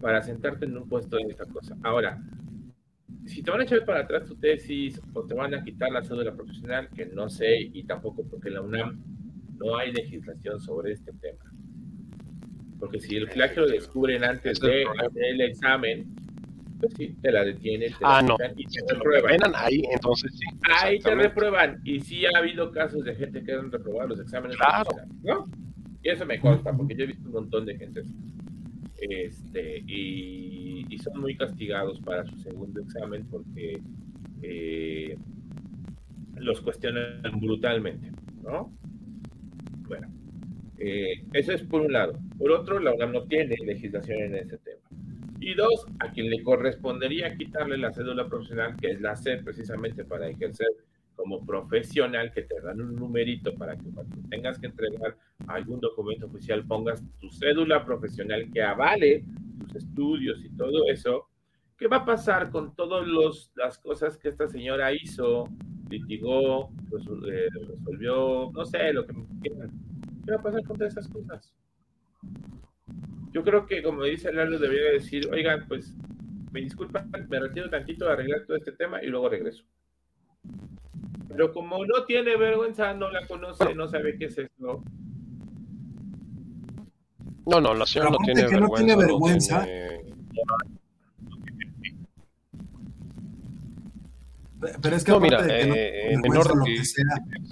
para 0.00 0.22
sentarte 0.22 0.64
en 0.64 0.76
un 0.76 0.88
puesto 0.88 1.18
en 1.18 1.30
esta 1.30 1.44
cosa. 1.46 1.76
Ahora, 1.82 2.22
si 3.26 3.42
te 3.42 3.50
van 3.50 3.60
a 3.60 3.64
echar 3.64 3.84
para 3.84 4.00
atrás 4.00 4.26
tu 4.26 4.36
tesis 4.36 5.00
o 5.12 5.24
te 5.24 5.34
van 5.34 5.54
a 5.54 5.62
quitar 5.62 5.90
la 5.90 6.02
cédula 6.02 6.34
profesional, 6.34 6.88
que 6.94 7.06
no 7.06 7.28
sé, 7.28 7.60
y 7.60 7.84
tampoco 7.84 8.24
porque 8.28 8.48
en 8.48 8.54
la 8.54 8.62
UNAM 8.62 9.02
no 9.58 9.76
hay 9.76 9.92
legislación 9.92 10.60
sobre 10.60 10.92
este 10.92 11.12
tema. 11.12 11.44
Porque 12.78 12.98
si 12.98 13.16
el 13.16 13.28
plagio 13.28 13.62
lo 13.62 13.68
descubren 13.68 14.24
antes 14.24 14.58
de, 14.58 14.86
del 15.12 15.40
examen, 15.42 16.06
pues 16.80 16.94
sí, 16.94 17.14
te 17.20 17.30
la 17.30 17.44
detienen. 17.44 17.90
Te 17.90 17.98
ah, 18.00 18.22
la 18.22 18.28
no. 18.28 18.36
y 18.56 18.64
te, 18.64 18.82
te 18.82 18.94
reprueban. 18.94 19.52
ahí, 19.54 19.82
entonces 19.92 20.32
sí. 20.32 20.46
Ahí 20.80 20.98
te 20.98 21.14
reprueban. 21.14 21.80
Y 21.84 22.00
sí 22.00 22.24
ha 22.24 22.38
habido 22.38 22.72
casos 22.72 23.04
de 23.04 23.14
gente 23.14 23.44
que 23.44 23.52
han 23.52 23.70
reprobado 23.70 24.08
los 24.08 24.20
exámenes. 24.20 24.56
Claro. 24.56 24.88
¿no? 25.22 25.46
Y 26.02 26.08
eso 26.08 26.24
me 26.26 26.40
consta, 26.40 26.72
porque 26.76 26.94
yo 26.94 27.04
he 27.04 27.08
visto 27.08 27.26
un 27.26 27.34
montón 27.34 27.66
de 27.66 27.76
gente. 27.76 28.02
Este, 29.00 29.78
y, 29.86 30.86
y 30.88 30.98
son 30.98 31.20
muy 31.20 31.36
castigados 31.36 32.00
para 32.00 32.24
su 32.24 32.36
segundo 32.36 32.80
examen 32.80 33.26
porque 33.30 33.80
eh, 34.42 35.16
los 36.36 36.60
cuestionan 36.60 37.40
brutalmente, 37.40 38.10
¿no? 38.42 38.72
Bueno, 39.88 40.08
eh, 40.78 41.24
eso 41.32 41.52
es 41.52 41.62
por 41.62 41.82
un 41.82 41.92
lado. 41.92 42.18
Por 42.38 42.50
otro, 42.52 42.78
la 42.80 42.94
UNAM 42.94 43.12
no 43.12 43.24
tiene 43.24 43.54
legislación 43.64 44.20
en 44.22 44.34
ese 44.36 44.58
tema. 44.58 44.80
Y 45.40 45.54
dos, 45.54 45.86
a 46.00 46.10
quien 46.10 46.28
le 46.28 46.42
correspondería 46.42 47.34
quitarle 47.36 47.78
la 47.78 47.92
cédula 47.92 48.28
profesional, 48.28 48.76
que 48.76 48.90
es 48.90 49.00
la 49.00 49.16
C, 49.16 49.38
precisamente 49.38 50.04
para 50.04 50.28
ejercer 50.28 50.68
como 51.20 51.44
profesional, 51.44 52.32
que 52.32 52.42
te 52.42 52.58
dan 52.62 52.80
un 52.80 52.96
numerito 52.96 53.54
para 53.54 53.76
que 53.76 53.90
cuando 53.90 54.16
tengas 54.30 54.58
que 54.58 54.68
entregar 54.68 55.18
algún 55.48 55.78
documento 55.78 56.26
oficial 56.26 56.64
pongas 56.64 57.04
tu 57.20 57.28
cédula 57.28 57.84
profesional 57.84 58.50
que 58.50 58.62
avale 58.62 59.26
tus 59.58 59.76
estudios 59.76 60.42
y 60.42 60.48
todo 60.56 60.88
eso. 60.88 61.28
¿Qué 61.76 61.88
va 61.88 61.98
a 61.98 62.04
pasar 62.06 62.50
con 62.50 62.74
todas 62.74 63.06
las 63.54 63.78
cosas 63.78 64.16
que 64.16 64.30
esta 64.30 64.48
señora 64.48 64.94
hizo, 64.94 65.44
litigó, 65.90 66.70
resolvió, 66.90 68.50
no 68.52 68.64
sé, 68.64 68.90
lo 68.94 69.06
que 69.06 69.14
quieran? 69.42 69.70
¿Qué 70.24 70.32
va 70.32 70.38
a 70.38 70.42
pasar 70.42 70.64
con 70.64 70.78
todas 70.78 70.94
esas 70.94 71.08
cosas? 71.08 71.54
Yo 73.32 73.44
creo 73.44 73.66
que, 73.66 73.82
como 73.82 74.04
dice 74.04 74.32
Lalo, 74.32 74.58
debería 74.58 74.92
decir, 74.92 75.28
oigan, 75.30 75.68
pues, 75.68 75.94
me 76.50 76.60
disculpan, 76.60 77.10
me 77.28 77.40
retiro 77.40 77.68
tantito 77.68 78.08
a 78.08 78.14
arreglar 78.14 78.46
todo 78.46 78.56
este 78.56 78.72
tema 78.72 79.02
y 79.02 79.08
luego 79.08 79.28
regreso. 79.28 79.64
Pero 81.30 81.52
como 81.52 81.86
no 81.86 82.04
tiene 82.04 82.36
vergüenza, 82.36 82.92
no 82.92 83.08
la 83.08 83.24
conoce, 83.26 83.72
no 83.74 83.88
sabe 83.88 84.18
qué 84.18 84.24
es 84.26 84.38
eso. 84.38 84.82
No, 87.46 87.60
no, 87.60 87.72
la 87.72 87.86
señora 87.86 88.10
no 88.10 88.18
tiene, 88.18 88.46
que 88.46 88.60
no 88.60 88.68
tiene 88.70 88.96
vergüenza. 88.96 89.60
No 89.60 89.64
tiene... 89.64 90.00
Pero 94.82 94.96
es 94.96 95.04
que 95.04 95.10
No, 95.12 95.16
aparte 95.18 95.36
mira, 95.36 95.42
de 95.42 95.60
que 95.60 95.68
no 95.68 95.74
eh, 95.74 96.12
en 96.12 96.20
vergüenza, 96.20 96.50
orden 96.50 96.58
lo 96.58 96.64
que 96.64 96.84
sea, 96.84 97.04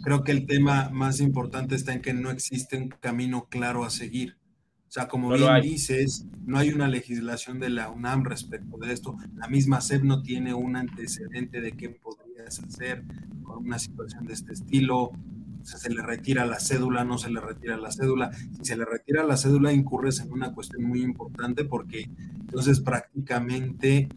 creo 0.03 0.25
que 0.25 0.33
el 0.33 0.47
tema 0.47 0.91
más 0.91 1.21
importante 1.21 1.75
está 1.75 1.93
en 1.93 2.03
que 2.03 2.13
no 2.13 2.31
existe 2.31 2.77
un 2.77 2.89
camino 2.89 3.47
claro 3.49 3.85
a 3.85 3.91
seguir. 3.91 4.38
O 4.89 4.91
sea, 4.91 5.07
como 5.07 5.37
No 5.37 5.37
bien 5.37 5.61
dices, 5.61 6.25
no 6.47 6.57
hay 6.57 6.71
una 6.71 6.89
legislación 6.89 7.61
de 7.61 7.69
la 7.69 7.91
UNAM 7.91 8.25
respecto 8.25 8.79
de 8.79 8.95
esto. 8.95 9.17
La 9.37 9.47
misma 9.47 9.83
SEP 9.83 10.03
no 10.03 10.23
tiene 10.23 10.55
un 10.55 10.77
antecedente 10.77 11.61
de 11.61 11.73
qué 11.73 11.91
podrías 11.91 12.59
hacer 12.61 13.05
con 13.43 13.67
una 13.67 13.79
situación 13.79 14.25
de 14.25 14.33
este 14.33 14.55
estilo. 14.55 15.03
O 15.03 15.65
sea, 15.65 15.79
se 15.79 15.91
le 15.91 16.01
retira 16.01 16.47
la 16.47 16.59
cédula, 16.59 17.05
no 17.05 17.19
se 17.19 17.31
le 17.31 17.39
retira 17.39 17.77
la 17.77 17.93
cédula. 17.93 18.31
Si 18.33 18.65
se 18.65 18.77
le 18.79 18.87
retira 18.87 19.25
la 19.25 19.37
cédula, 19.37 19.75
incurres 19.75 20.21
en 20.21 20.33
una 20.33 20.55
cuestión 20.55 20.85
muy 20.85 21.03
importante 21.03 21.67
porque 21.67 22.09
entonces 22.41 22.81
prácticamente 22.81 24.09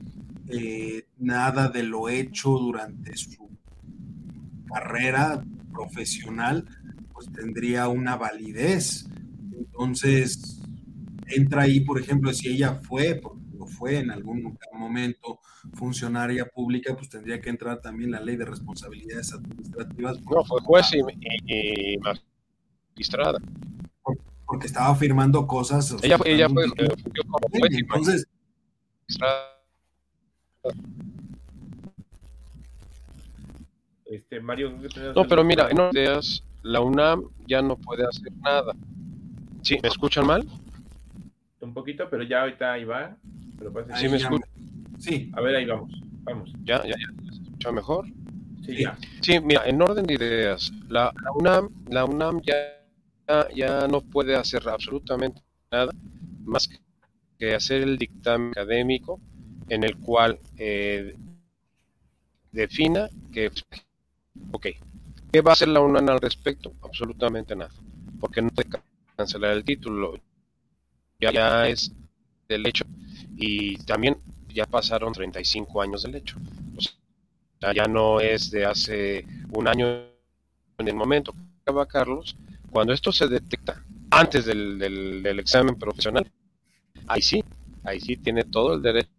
eh, 0.47 1.05
nada 1.17 1.67
de 1.67 1.83
lo 1.83 2.07
hecho 2.07 2.51
durante 2.51 3.17
su 3.17 3.49
carrera 4.67 5.43
profesional 5.73 6.65
pues 7.13 7.29
tendría 7.33 7.89
una 7.89 8.15
validez. 8.15 9.05
Entonces, 9.51 10.60
entra 11.35 11.63
ahí, 11.63 11.81
por 11.81 11.99
ejemplo, 11.99 12.31
si 12.33 12.49
ella 12.49 12.75
fue, 12.75 13.15
porque 13.15 13.41
lo 13.57 13.65
fue 13.65 13.99
en 13.99 14.11
algún 14.11 14.57
momento 14.73 15.39
funcionaria 15.73 16.45
pública, 16.45 16.95
pues 16.95 17.09
tendría 17.09 17.39
que 17.41 17.49
entrar 17.49 17.79
también 17.81 18.11
la 18.11 18.19
ley 18.19 18.35
de 18.35 18.45
responsabilidades 18.45 19.33
administrativas. 19.33 20.19
No, 20.21 20.43
fue 20.43 20.61
juez 20.61 20.87
y, 20.93 20.99
y- 20.99 21.93
y 21.93 21.97
magistrada. 22.95 23.39
Porque 24.45 24.67
estaba 24.67 24.93
firmando 24.95 25.45
cosas. 25.47 25.91
o 25.91 25.97
Ella, 25.97 26.07
sea, 26.07 26.17
fue- 26.17 26.33
ella 26.33 26.49
fue, 26.49 26.65
eh, 26.65 26.87
fungió 27.03 27.23
como 27.23 27.47
juez 27.49 27.71
y 27.71 27.79
Entonces, 27.79 28.25
magistrada. 29.07 29.47
Este, 34.05 34.41
Mario, 34.41 34.77
¿qué 34.81 34.89
tenías 34.89 35.15
No, 35.15 35.23
pero 35.25 35.43
mira, 35.43 35.69
en 35.69 35.79
otras 35.79 35.93
ideas, 35.93 36.43
la 36.63 36.81
UNAM 36.81 37.29
ya 37.47 37.61
no 37.61 37.77
puede 37.77 38.03
hacer 38.05 38.31
nada. 38.43 38.73
¿Sí? 39.61 39.77
¿Me 39.81 39.87
escuchan 39.89 40.25
mal? 40.27 40.45
Un 41.61 41.73
poquito, 41.73 42.09
pero 42.09 42.23
ya 42.23 42.41
ahorita 42.41 42.73
ahí 42.73 42.83
va. 42.85 43.15
Pero 43.57 43.71
Sí, 43.95 44.09
me. 44.09 44.19
Sí, 44.99 45.31
A 45.33 45.41
ver, 45.41 45.55
ahí 45.55 45.65
vamos. 45.65 45.91
Vamos. 46.23 46.51
¿Ya? 46.63 46.83
¿Ya? 46.83 46.89
¿Ya? 46.89 47.33
¿Se 47.33 47.41
escucha 47.43 47.71
mejor? 47.71 48.05
Sí, 48.65 48.75
Sí. 48.75 48.83
ya. 48.83 48.97
Sí, 49.21 49.39
mira, 49.39 49.63
en 49.65 49.81
orden 49.81 50.05
de 50.05 50.13
ideas, 50.15 50.71
la, 50.89 51.11
la 51.23 51.31
UNAM, 51.33 51.69
la 51.89 52.05
UNAM 52.05 52.41
ya, 52.41 52.55
ya, 53.27 53.47
ya 53.55 53.87
no 53.87 54.01
puede 54.01 54.35
hacer 54.35 54.67
absolutamente 54.67 55.41
nada 55.71 55.91
más 56.43 56.69
que 57.39 57.55
hacer 57.55 57.81
el 57.81 57.97
dictamen 57.97 58.49
académico 58.51 59.19
en 59.69 59.83
el 59.83 59.97
cual 59.97 60.39
eh, 60.57 61.15
defina 62.51 63.09
que, 63.31 63.51
ok, 64.51 64.67
¿qué 65.31 65.41
va 65.41 65.51
a 65.51 65.53
hacer 65.53 65.69
la 65.69 65.79
UNAM 65.79 66.09
al 66.09 66.19
respecto? 66.21 66.73
Absolutamente 66.83 67.55
nada, 67.55 67.71
porque 68.19 68.41
no 68.41 68.49
puede 68.49 68.69
cancelar 69.15 69.53
el 69.53 69.63
título, 69.63 70.19
ya, 71.21 71.31
ya 71.31 71.67
es 71.67 71.91
del 72.49 72.65
hecho 72.65 72.85
y 73.37 73.77
también 73.77 74.17
ya 74.49 74.65
pasaron 74.65 75.13
35 75.13 75.81
años 75.81 76.03
del 76.03 76.15
hecho. 76.15 76.37
O 76.75 76.81
sea, 76.81 77.73
ya 77.73 77.87
no 77.87 78.19
es 78.19 78.51
de 78.51 78.65
hace 78.65 79.25
un 79.51 79.67
año 79.67 79.85
en 80.77 80.87
el 80.87 80.95
momento 80.95 81.33
va 81.69 81.85
Carlos, 81.85 82.35
cuando 82.71 82.91
esto 82.93 83.11
se 83.11 83.27
detecta 83.27 83.83
antes 84.09 84.45
del, 84.45 84.77
del, 84.77 85.23
del 85.23 85.39
examen 85.39 85.75
profesional, 85.75 86.29
ahí 87.07 87.21
sí, 87.21 87.43
ahí 87.83 87.99
sí 88.01 88.17
tiene 88.17 88.43
todo 88.43 88.73
el 88.73 88.81
derecho 88.81 89.09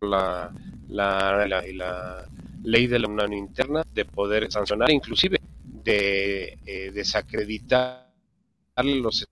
la, 0.00 0.52
la, 0.88 1.46
la, 1.46 1.62
la 1.72 2.28
ley 2.62 2.86
de 2.86 2.98
la 2.98 3.08
unión 3.08 3.32
interna 3.32 3.84
de 3.92 4.04
poder 4.04 4.50
sancionar, 4.50 4.90
inclusive 4.90 5.40
de 5.62 6.58
eh, 6.64 6.90
desacreditar 6.92 8.12
los 8.76 9.26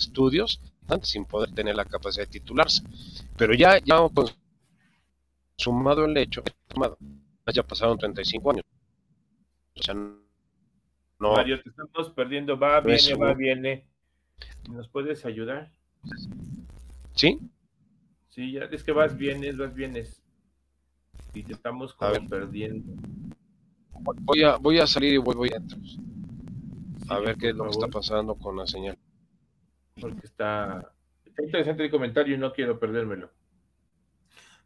estudios 0.00 0.60
sin 1.02 1.24
poder 1.24 1.52
tener 1.52 1.76
la 1.76 1.84
capacidad 1.84 2.26
de 2.26 2.32
titularse. 2.32 2.82
Pero 3.36 3.54
ya, 3.54 3.78
ya 3.78 3.98
consumado 5.56 6.04
el 6.04 6.16
hecho, 6.16 6.42
ya 7.52 7.62
pasaron 7.62 7.98
35 7.98 8.50
años. 8.50 8.64
O 9.78 9.82
sea, 9.82 9.94
no. 9.94 11.32
Mario, 11.34 11.62
te 11.62 11.70
estamos 11.70 12.10
perdiendo. 12.10 12.58
Va, 12.58 12.80
viene, 12.80 12.98
es 12.98 13.20
va, 13.20 13.34
viene. 13.34 13.86
¿Nos 14.70 14.88
puedes 14.88 15.24
ayudar? 15.24 15.70
¿Sí? 17.14 17.38
Sí, 18.30 18.52
ya 18.52 18.64
es 18.64 18.82
que 18.82 18.92
vas, 18.92 19.16
vienes, 19.16 19.56
vas, 19.56 19.74
vienes. 19.74 20.22
Y 21.34 21.42
te 21.42 21.52
estamos 21.52 21.94
como 21.94 22.28
perdiendo. 22.28 22.92
Voy 24.00 24.42
a, 24.42 24.56
voy 24.56 24.78
a 24.78 24.86
salir 24.86 25.14
y 25.14 25.18
voy, 25.18 25.36
voy 25.36 25.50
a 25.52 25.56
entrar. 25.56 25.80
A 27.08 27.18
ver 27.18 27.36
qué 27.36 27.50
es 27.50 27.54
lo 27.54 27.64
que 27.64 27.70
está 27.70 27.88
pasando 27.88 28.34
con 28.34 28.56
la 28.56 28.66
señal. 28.66 28.96
Porque 30.00 30.26
está, 30.26 30.92
está 31.24 31.42
interesante 31.44 31.84
el 31.84 31.90
comentario 31.90 32.34
y 32.34 32.38
no 32.38 32.52
quiero 32.52 32.78
perdérmelo. 32.78 33.30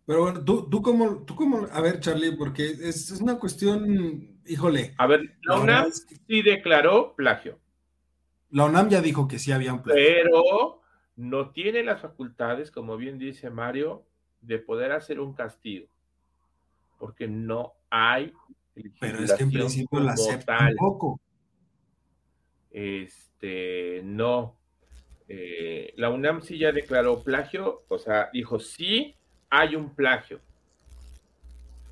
pero 0.06 0.20
bueno, 0.22 0.44
tú, 0.44 0.68
tú 0.68 0.82
como, 0.82 1.24
tú 1.24 1.34
como, 1.34 1.66
a 1.70 1.80
ver, 1.80 2.00
Charlie, 2.00 2.36
porque 2.36 2.66
es, 2.66 3.10
es 3.10 3.20
una 3.20 3.38
cuestión, 3.38 4.40
híjole, 4.46 4.94
A 4.98 5.06
ver, 5.06 5.20
la 5.42 5.54
la 5.56 5.60
UNAM 5.60 5.66
verdad 5.66 5.88
es 5.88 6.04
que 6.06 6.16
sí 6.16 6.42
declaró 6.42 7.14
plagio, 7.16 7.58
la 8.50 8.64
UNAM 8.66 8.88
ya 8.90 9.00
dijo 9.00 9.26
que 9.26 9.38
sí 9.38 9.50
había 9.52 9.72
un 9.72 9.82
plan. 9.82 9.96
pero 9.96 10.82
no 11.16 11.50
tiene 11.50 11.82
las 11.82 12.00
facultades, 12.00 12.70
como 12.70 12.96
bien 12.96 13.18
dice 13.18 13.50
Mario, 13.50 14.04
de 14.40 14.58
poder 14.58 14.92
hacer 14.92 15.20
un 15.20 15.34
castigo. 15.34 15.88
Porque 16.98 17.26
no 17.28 17.74
hay 17.90 18.32
Pero 19.00 19.18
es 19.18 19.32
que 19.32 19.42
en 19.42 19.50
principio 19.50 20.00
la 20.00 20.14
tal. 20.14 20.44
tampoco. 20.44 21.20
Este, 22.70 24.02
no. 24.04 24.56
Eh, 25.28 25.94
la 25.96 26.10
UNAM 26.10 26.42
sí 26.42 26.58
ya 26.58 26.72
declaró 26.72 27.22
plagio, 27.22 27.82
o 27.88 27.98
sea, 27.98 28.30
dijo 28.32 28.58
sí 28.58 29.14
hay 29.50 29.76
un 29.76 29.94
plagio. 29.94 30.40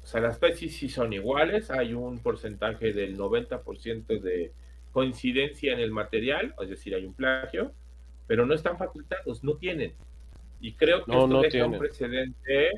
O 0.03 0.07
sea, 0.07 0.21
las 0.21 0.41
tesis 0.41 0.77
sí 0.77 0.89
son 0.89 1.13
iguales, 1.13 1.71
hay 1.71 1.95
un 1.95 2.19
porcentaje 2.19 2.93
del 2.93 3.17
90% 3.17 4.21
de 4.21 4.53
coincidencia 4.91 5.73
en 5.73 5.79
el 5.79 5.93
material, 5.93 6.55
es 6.61 6.69
decir, 6.69 6.95
hay 6.95 7.07
un 7.07 7.15
plagio, 7.15 7.73
pero 8.27 8.45
no 8.45 8.55
están 8.55 8.77
facultados, 8.77 9.45
no 9.45 9.55
tienen. 9.55 9.95
Y 10.61 10.75
creo 10.75 11.05
que 11.05 11.13
esto 11.13 11.41
deja 11.41 11.67
un 11.67 11.79
precedente 11.79 12.71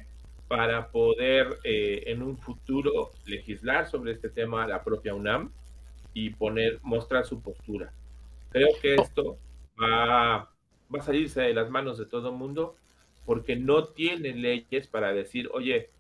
para 0.49 0.89
poder 0.89 1.59
eh, 1.65 2.05
en 2.07 2.23
un 2.23 2.37
futuro 2.39 3.11
legislar 3.27 3.89
sobre 3.89 4.13
este 4.13 4.29
tema 4.29 4.67
la 4.67 4.85
propia 4.85 5.15
UNAM 5.15 5.51
y 6.13 6.31
poner, 6.31 6.79
mostrar 6.83 7.27
su 7.27 7.41
postura. 7.41 7.93
Creo 8.51 8.69
que 8.81 8.95
esto 8.95 9.39
va, 9.81 10.37
a 10.37 11.03
salirse 11.03 11.43
de 11.43 11.55
las 11.55 11.71
manos 11.71 11.99
de 11.99 12.07
todo 12.07 12.31
el 12.31 12.37
mundo 12.37 12.77
porque 13.25 13.57
no 13.57 13.85
tienen 13.85 14.43
leyes 14.43 14.87
para 14.87 15.13
decir, 15.13 15.49
oye, 15.53 15.91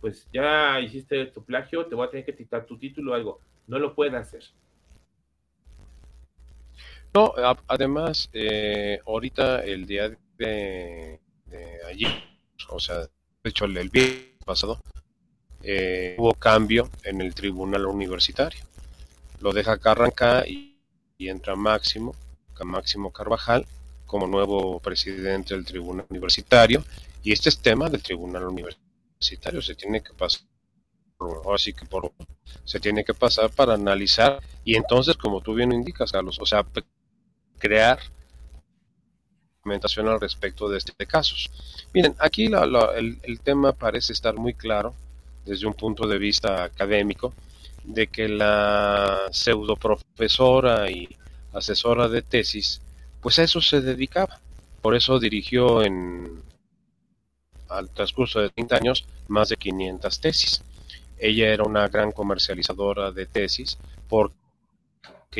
pues 0.00 0.28
ya 0.32 0.80
hiciste 0.80 1.26
tu 1.26 1.44
plagio, 1.44 1.86
te 1.86 1.94
voy 1.94 2.06
a 2.06 2.10
tener 2.10 2.26
que 2.26 2.34
quitar 2.34 2.66
tu 2.66 2.76
título 2.76 3.12
o 3.12 3.14
algo. 3.14 3.40
No 3.68 3.78
lo 3.78 3.94
puede 3.94 4.16
hacer. 4.16 4.42
No, 7.14 7.32
además, 7.68 8.30
eh, 8.32 8.98
ahorita 9.06 9.64
el 9.64 9.86
día 9.86 10.16
de, 10.38 11.20
ayer, 11.86 12.10
o 12.68 12.80
sea, 12.80 13.00
de 13.00 13.08
hecho 13.44 13.66
el, 13.66 13.90
viernes 13.90 14.32
pasado, 14.44 14.80
eh, 15.62 16.16
hubo 16.18 16.34
cambio 16.34 16.88
en 17.04 17.20
el 17.20 17.34
tribunal 17.34 17.86
universitario. 17.86 18.64
Lo 19.40 19.52
deja 19.52 19.78
Carranca 19.78 20.46
y, 20.46 20.80
y 21.18 21.28
entra 21.28 21.54
Máximo, 21.54 22.14
Máximo 22.64 23.12
Carvajal, 23.12 23.66
como 24.06 24.26
nuevo 24.26 24.80
presidente 24.80 25.54
del 25.54 25.64
tribunal 25.64 26.06
universitario. 26.08 26.84
Y 27.22 27.32
este 27.32 27.48
es 27.48 27.58
tema 27.58 27.88
del 27.88 28.02
tribunal 28.02 28.44
universitario, 28.44 29.62
se 29.62 29.74
tiene 29.74 30.02
que 30.02 30.12
pasar 30.12 30.42
así 31.54 31.72
que 31.72 31.86
se 32.64 32.80
tiene 32.80 33.04
que 33.04 33.14
pasar 33.14 33.50
para 33.50 33.74
analizar 33.74 34.40
y 34.64 34.74
entonces 34.74 35.16
como 35.16 35.40
tú 35.40 35.54
bien 35.54 35.70
indicas 35.70 36.10
Carlos 36.10 36.36
o 36.40 36.46
sea 36.46 36.66
crear 37.60 38.00
documentación 39.62 40.08
al 40.08 40.20
respecto 40.20 40.68
de 40.68 40.78
este 40.78 41.06
casos. 41.06 41.48
Miren, 41.94 42.16
aquí 42.18 42.50
el, 42.96 43.40
tema 43.44 43.72
parece 43.72 44.12
estar 44.12 44.34
muy 44.34 44.54
claro 44.54 44.92
desde 45.44 45.66
un 45.68 45.74
punto 45.74 46.08
de 46.08 46.18
vista 46.18 46.64
académico 46.64 47.32
de 47.84 48.08
que 48.08 48.28
la 48.28 49.28
pseudo 49.30 49.76
profesora 49.76 50.90
y 50.90 51.08
asesora 51.52 52.08
de 52.08 52.22
tesis, 52.22 52.80
pues 53.20 53.38
a 53.38 53.44
eso 53.44 53.60
se 53.60 53.80
dedicaba. 53.80 54.40
Por 54.80 54.96
eso 54.96 55.18
dirigió 55.18 55.82
en 55.82 56.42
al 57.68 57.88
transcurso 57.90 58.40
de 58.40 58.50
30 58.50 58.76
años 58.76 59.06
más 59.28 59.48
de 59.48 59.56
500 59.56 60.20
tesis. 60.20 60.62
Ella 61.18 61.48
era 61.48 61.64
una 61.64 61.88
gran 61.88 62.12
comercializadora 62.12 63.12
de 63.12 63.26
tesis 63.26 63.78
porque 64.08 64.34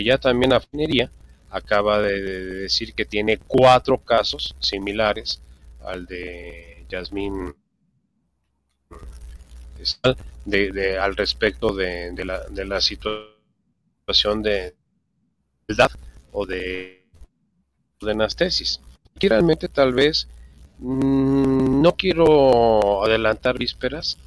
ya 0.05 0.19
también 0.19 0.53
afinería 0.53 1.11
acaba 1.51 2.01
de, 2.01 2.21
decir 2.23 2.95
que 2.95 3.05
tiene 3.05 3.37
cuatro 3.37 3.99
casos 3.99 4.57
similares 4.59 5.43
al 5.85 6.07
de 6.07 6.87
Yasmín 6.89 7.55
de, 10.47 10.99
al 10.99 11.17
respecto 11.17 11.75
de, 11.75 12.15
la, 12.25 12.41
de 12.49 12.65
la 12.65 12.81
situación 12.81 14.43
de 14.43 14.75
edad 15.73 15.91
o 16.33 16.47
de, 16.47 17.05
de 18.01 18.11
anastesis. 18.11 18.81
Y 19.21 19.29
realmente 19.29 19.69
tal 19.69 19.93
vez 19.93 20.29
mm, 20.79 21.83
no 21.83 21.93
quiero 21.97 23.05
adelantar 23.05 23.59
vísperas, 23.59 24.19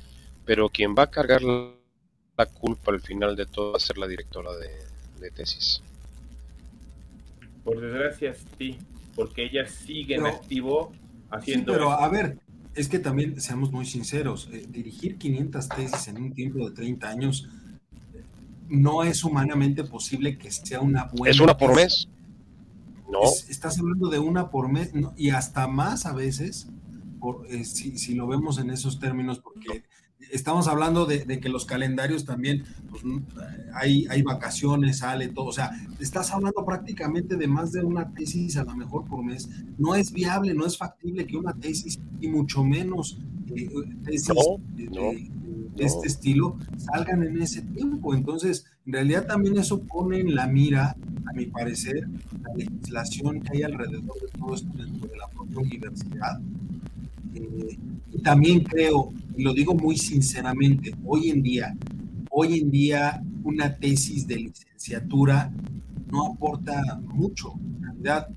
pero 0.45 0.69
quien 0.69 0.95
va 0.97 1.03
a 1.03 1.11
cargar 1.11 1.41
la, 1.41 2.45
culpa 2.59 2.91
al 2.91 3.01
final 3.01 3.35
de 3.35 3.45
todo 3.45 3.71
va 3.71 3.77
a 3.77 3.79
ser 3.79 3.97
la 3.97 4.07
directora 4.07 4.51
de 4.53 5.31
tesis. 5.31 5.81
Por 7.65 7.81
desgracia, 7.81 8.35
sí, 8.59 8.77
porque 9.15 9.45
ella 9.45 9.65
sigue 9.65 10.15
en 10.15 10.27
activo 10.27 10.91
haciendo. 11.31 11.73
pero 11.73 11.91
a 11.91 12.07
ver, 12.09 12.37
es 12.75 12.87
que 12.87 12.99
también 12.99 13.41
seamos 13.41 13.71
muy 13.71 13.87
sinceros, 13.87 14.47
eh, 14.53 14.65
dirigir 14.69 15.17
500 15.17 15.69
tesis 15.69 16.07
en 16.07 16.17
un 16.17 16.33
tiempo 16.33 16.69
de 16.69 16.75
30 16.75 17.09
años 17.09 17.49
no 18.69 19.03
es 19.03 19.23
humanamente 19.23 19.83
posible 19.83 20.37
que 20.37 20.51
sea 20.51 20.81
una 20.81 21.05
buena. 21.05 21.31
Es 21.31 21.39
una 21.39 21.57
por 21.57 21.75
mes. 21.75 22.07
No. 23.09 23.19
estás 23.49 23.77
hablando 23.79 24.09
de 24.09 24.17
una 24.17 24.49
por 24.49 24.71
mes 24.71 24.91
y 25.15 25.29
hasta 25.29 25.67
más 25.67 26.05
a 26.05 26.13
veces, 26.13 26.67
por, 27.19 27.45
eh, 27.49 27.63
si, 27.63 27.97
si, 27.99 28.15
lo 28.15 28.27
vemos 28.27 28.57
en 28.57 28.71
esos 28.71 28.99
términos, 28.99 29.39
porque 29.39 29.83
estamos 30.31 30.67
hablando 30.67 31.05
de, 31.05 31.39
que 31.39 31.49
los 31.49 31.65
calendarios 31.65 32.25
también, 32.25 32.63
pues, 32.89 33.03
hay, 33.73 34.05
hay 34.09 34.21
vacaciones, 34.21 34.99
sale 34.99 35.27
todo, 35.27 35.45
o 35.45 35.51
sea, 35.51 35.71
estás 35.99 36.31
hablando 36.31 36.65
prácticamente 36.65 37.35
de 37.35 37.47
más 37.47 37.71
de 37.71 37.83
una 37.83 38.11
tesis 38.13 38.57
a 38.57 38.63
lo 38.63 38.75
mejor 38.75 39.05
por 39.05 39.23
mes. 39.23 39.49
No 39.77 39.95
es 39.95 40.11
viable, 40.11 40.53
no 40.53 40.65
es 40.65 40.77
factible 40.77 41.25
que 41.25 41.37
una 41.37 41.53
tesis, 41.53 41.99
y 42.19 42.27
mucho 42.27 42.63
menos 42.63 43.19
eh, 43.55 43.69
tesis 44.03 44.33
de, 44.75 45.31
este 45.77 46.07
estilo, 46.07 46.57
salgan 46.77 47.23
en 47.23 47.41
ese 47.41 47.61
tiempo. 47.61 48.13
Entonces, 48.13 48.65
en 48.85 48.93
realidad 48.93 49.25
también 49.27 49.57
eso 49.57 49.81
pone 49.81 50.19
en 50.19 50.35
la 50.35 50.47
mira, 50.47 50.95
a 51.25 51.33
mi 51.33 51.45
parecer, 51.47 52.07
la 52.43 52.53
legislación 52.53 53.41
que 53.41 53.57
hay 53.57 53.63
alrededor 53.63 54.21
de 54.21 54.39
todo 54.39 54.55
esto 54.55 54.69
dentro 54.75 55.07
de 55.07 55.17
la 55.17 55.27
propia 55.27 55.59
universidad. 55.59 56.39
Eh, 57.33 57.77
y 58.13 58.21
también 58.21 58.63
creo 58.63 59.11
y 59.37 59.43
lo 59.43 59.53
digo 59.53 59.75
muy 59.75 59.97
sinceramente, 59.97 60.95
hoy 61.05 61.29
en 61.29 61.43
día, 61.43 61.75
hoy 62.29 62.59
en 62.59 62.71
día 62.71 63.21
una 63.43 63.75
tesis 63.75 64.27
de 64.27 64.37
licenciatura 64.37 65.51
no 66.11 66.33
aporta 66.33 66.99
mucho. 67.05 67.53
En 67.77 67.83
realidad, 67.83 68.27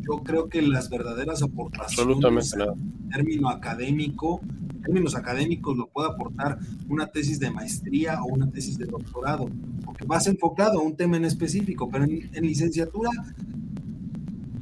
yo 0.00 0.22
creo 0.22 0.48
que 0.48 0.62
las 0.62 0.88
verdaderas 0.88 1.42
aportaciones 1.42 2.54
en 2.54 3.10
término 3.10 3.50
académico, 3.50 4.40
términos 4.82 5.14
académicos 5.14 5.76
lo 5.76 5.86
puede 5.86 6.10
aportar 6.10 6.58
una 6.88 7.06
tesis 7.06 7.38
de 7.40 7.50
maestría 7.50 8.22
o 8.22 8.26
una 8.26 8.50
tesis 8.50 8.78
de 8.78 8.86
doctorado, 8.86 9.48
porque 9.84 10.04
vas 10.04 10.26
enfocado 10.26 10.80
a 10.80 10.82
un 10.82 10.96
tema 10.96 11.16
en 11.16 11.24
específico, 11.24 11.88
pero 11.90 12.04
en, 12.04 12.30
en 12.32 12.46
licenciatura 12.46 13.10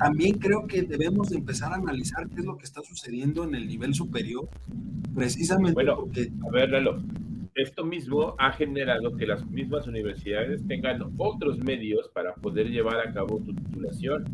también 0.01 0.39
creo 0.39 0.67
que 0.67 0.83
debemos 0.83 1.29
de 1.29 1.37
empezar 1.37 1.73
a 1.73 1.77
analizar 1.77 2.27
qué 2.31 2.41
es 2.41 2.47
lo 2.47 2.57
que 2.57 2.65
está 2.65 2.81
sucediendo 2.81 3.45
en 3.45 3.55
el 3.55 3.69
nivel 3.69 3.95
superior, 3.95 4.49
precisamente 5.15 5.75
bueno, 5.75 5.97
porque... 5.97 6.33
A 6.47 6.51
ver, 6.51 6.71
Lalo, 6.71 7.03
esto 7.55 7.85
mismo 7.85 8.35
ha 8.39 8.53
generado 8.53 9.15
que 9.17 9.27
las 9.27 9.45
mismas 9.51 9.87
universidades 9.87 10.67
tengan 10.67 11.03
otros 11.19 11.59
medios 11.59 12.09
para 12.15 12.35
poder 12.35 12.71
llevar 12.71 13.07
a 13.07 13.13
cabo 13.13 13.41
tu 13.41 13.53
titulación. 13.55 14.25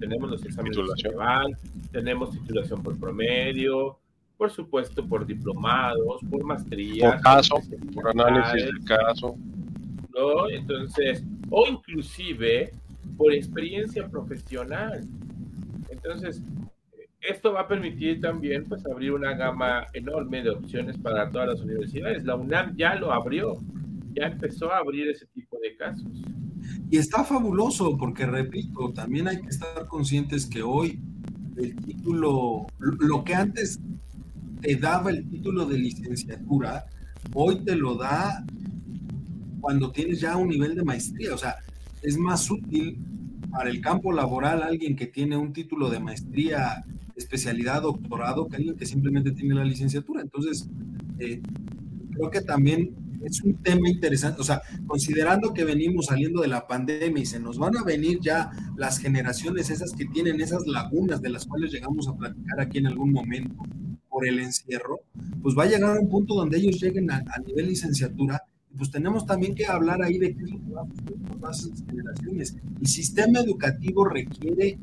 Tenemos 0.00 0.28
los 0.28 0.44
exámenes 0.44 0.76
de 0.76 1.56
tenemos 1.92 2.32
titulación 2.32 2.82
por 2.82 2.98
promedio, 2.98 3.98
por 4.36 4.50
supuesto 4.50 5.06
por 5.06 5.26
diplomados, 5.26 6.20
por 6.30 6.44
maestrías. 6.44 7.14
Por 7.14 7.22
caso, 7.22 7.56
por 7.94 8.08
análisis 8.08 8.66
del 8.66 8.84
caso. 8.84 9.36
¿no? 10.14 10.48
Entonces, 10.50 11.24
o 11.50 11.66
inclusive 11.68 12.72
por 13.16 13.32
experiencia 13.32 14.08
profesional. 14.08 15.04
Entonces, 15.88 16.42
esto 17.20 17.52
va 17.52 17.62
a 17.62 17.68
permitir 17.68 18.20
también 18.20 18.64
pues 18.66 18.84
abrir 18.86 19.12
una 19.12 19.34
gama 19.34 19.86
enorme 19.92 20.42
de 20.42 20.50
opciones 20.50 20.98
para 20.98 21.30
todas 21.30 21.48
las 21.48 21.60
universidades. 21.60 22.24
La 22.24 22.36
UNAM 22.36 22.76
ya 22.76 22.94
lo 22.96 23.12
abrió, 23.12 23.58
ya 24.14 24.26
empezó 24.26 24.70
a 24.72 24.78
abrir 24.78 25.08
ese 25.08 25.26
tipo 25.26 25.58
de 25.60 25.76
casos. 25.76 26.06
Y 26.90 26.98
está 26.98 27.24
fabuloso 27.24 27.96
porque, 27.96 28.26
repito, 28.26 28.92
también 28.92 29.28
hay 29.28 29.40
que 29.40 29.48
estar 29.48 29.86
conscientes 29.86 30.46
que 30.46 30.62
hoy 30.62 31.00
el 31.56 31.76
título, 31.76 32.66
lo 32.78 33.24
que 33.24 33.34
antes 33.34 33.80
te 34.64 34.76
daba 34.76 35.10
el 35.10 35.28
título 35.28 35.66
de 35.66 35.76
licenciatura, 35.76 36.86
hoy 37.34 37.62
te 37.64 37.76
lo 37.76 37.96
da 37.96 38.42
cuando 39.60 39.92
tienes 39.92 40.20
ya 40.20 40.38
un 40.38 40.48
nivel 40.48 40.74
de 40.74 40.82
maestría. 40.82 41.34
O 41.34 41.38
sea, 41.38 41.56
es 42.00 42.16
más 42.16 42.50
útil 42.50 42.98
para 43.50 43.68
el 43.68 43.82
campo 43.82 44.10
laboral 44.10 44.62
alguien 44.62 44.96
que 44.96 45.06
tiene 45.06 45.36
un 45.36 45.52
título 45.52 45.90
de 45.90 46.00
maestría, 46.00 46.82
especialidad, 47.14 47.82
doctorado, 47.82 48.48
que 48.48 48.56
alguien 48.56 48.76
que 48.76 48.86
simplemente 48.86 49.32
tiene 49.32 49.54
la 49.54 49.64
licenciatura. 49.64 50.22
Entonces, 50.22 50.66
eh, 51.18 51.42
creo 52.12 52.30
que 52.30 52.40
también 52.40 52.94
es 53.22 53.42
un 53.42 53.56
tema 53.56 53.88
interesante, 53.88 54.40
o 54.40 54.44
sea, 54.44 54.62
considerando 54.86 55.52
que 55.52 55.64
venimos 55.64 56.06
saliendo 56.06 56.40
de 56.40 56.48
la 56.48 56.66
pandemia 56.66 57.22
y 57.22 57.26
se 57.26 57.38
nos 57.38 57.58
van 57.58 57.76
a 57.76 57.84
venir 57.84 58.18
ya 58.20 58.50
las 58.76 58.98
generaciones 58.98 59.68
esas 59.68 59.92
que 59.92 60.06
tienen 60.06 60.40
esas 60.40 60.66
lagunas 60.66 61.20
de 61.20 61.30
las 61.30 61.46
cuales 61.46 61.70
llegamos 61.70 62.08
a 62.08 62.16
platicar 62.16 62.60
aquí 62.60 62.78
en 62.78 62.86
algún 62.86 63.12
momento 63.12 63.62
por 64.14 64.28
el 64.28 64.38
encierro, 64.38 65.00
pues 65.42 65.58
va 65.58 65.64
a 65.64 65.66
llegar 65.66 65.96
a 65.96 66.00
un 66.00 66.08
punto 66.08 66.34
donde 66.34 66.58
ellos 66.58 66.80
lleguen 66.80 67.10
a, 67.10 67.16
a 67.16 67.38
nivel 67.40 67.66
licenciatura 67.66 68.40
pues 68.76 68.90
tenemos 68.90 69.24
también 69.24 69.54
que 69.54 69.66
hablar 69.66 70.02
ahí 70.02 70.18
de 70.18 70.34
qué 70.34 70.44
es 70.44 70.50
lo 70.50 70.58
que 70.58 70.70
va 70.72 70.82
a 70.82 71.28
con 71.28 71.40
las 71.40 71.70
generaciones. 71.88 72.56
El 72.80 72.86
sistema 72.88 73.38
educativo 73.38 74.04
requiere 74.04 74.78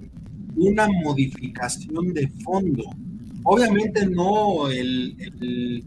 una 0.56 0.88
modificación 0.88 2.14
de 2.14 2.30
fondo. 2.42 2.84
Obviamente 3.44 4.08
no 4.08 4.70
el, 4.70 5.84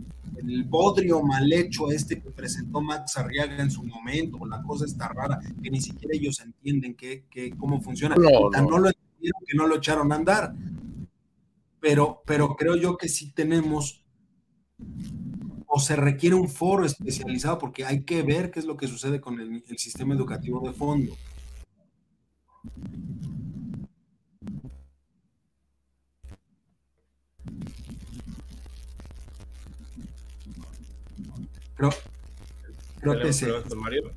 el 0.48 0.64
bodrio 0.64 1.22
mal 1.22 1.50
hecho 1.52 1.90
este 1.90 2.20
que 2.20 2.30
presentó 2.30 2.80
Max 2.80 3.16
Arriaga 3.16 3.62
en 3.62 3.70
su 3.70 3.82
momento, 3.84 4.44
la 4.46 4.62
cosa 4.62 4.84
está 4.84 5.08
rara, 5.08 5.38
que 5.62 5.70
ni 5.70 5.80
siquiera 5.80 6.14
ellos 6.14 6.40
entienden 6.40 6.94
que, 6.94 7.24
cómo 7.58 7.80
funciona. 7.80 8.16
No, 8.16 8.50
no. 8.50 8.78
lo 8.78 8.88
entendieron 8.88 9.42
que 9.46 9.56
no 9.56 9.66
lo 9.66 9.76
echaron 9.76 10.12
a 10.12 10.16
andar. 10.16 10.54
Pero, 11.84 12.22
pero 12.24 12.56
creo 12.56 12.76
yo 12.76 12.96
que 12.96 13.10
sí 13.10 13.30
tenemos 13.32 14.02
o 15.66 15.78
se 15.78 15.96
requiere 15.96 16.34
un 16.34 16.48
foro 16.48 16.86
especializado 16.86 17.58
porque 17.58 17.84
hay 17.84 18.06
que 18.06 18.22
ver 18.22 18.50
qué 18.50 18.60
es 18.60 18.64
lo 18.64 18.78
que 18.78 18.88
sucede 18.88 19.20
con 19.20 19.38
el, 19.38 19.62
el 19.68 19.76
sistema 19.76 20.14
educativo 20.14 20.66
de 20.66 20.72
fondo. 20.72 21.14
Creo, 31.76 31.90
creo 32.98 33.20
que 33.20 33.32
se, 33.34 33.52
Mario? 33.76 34.10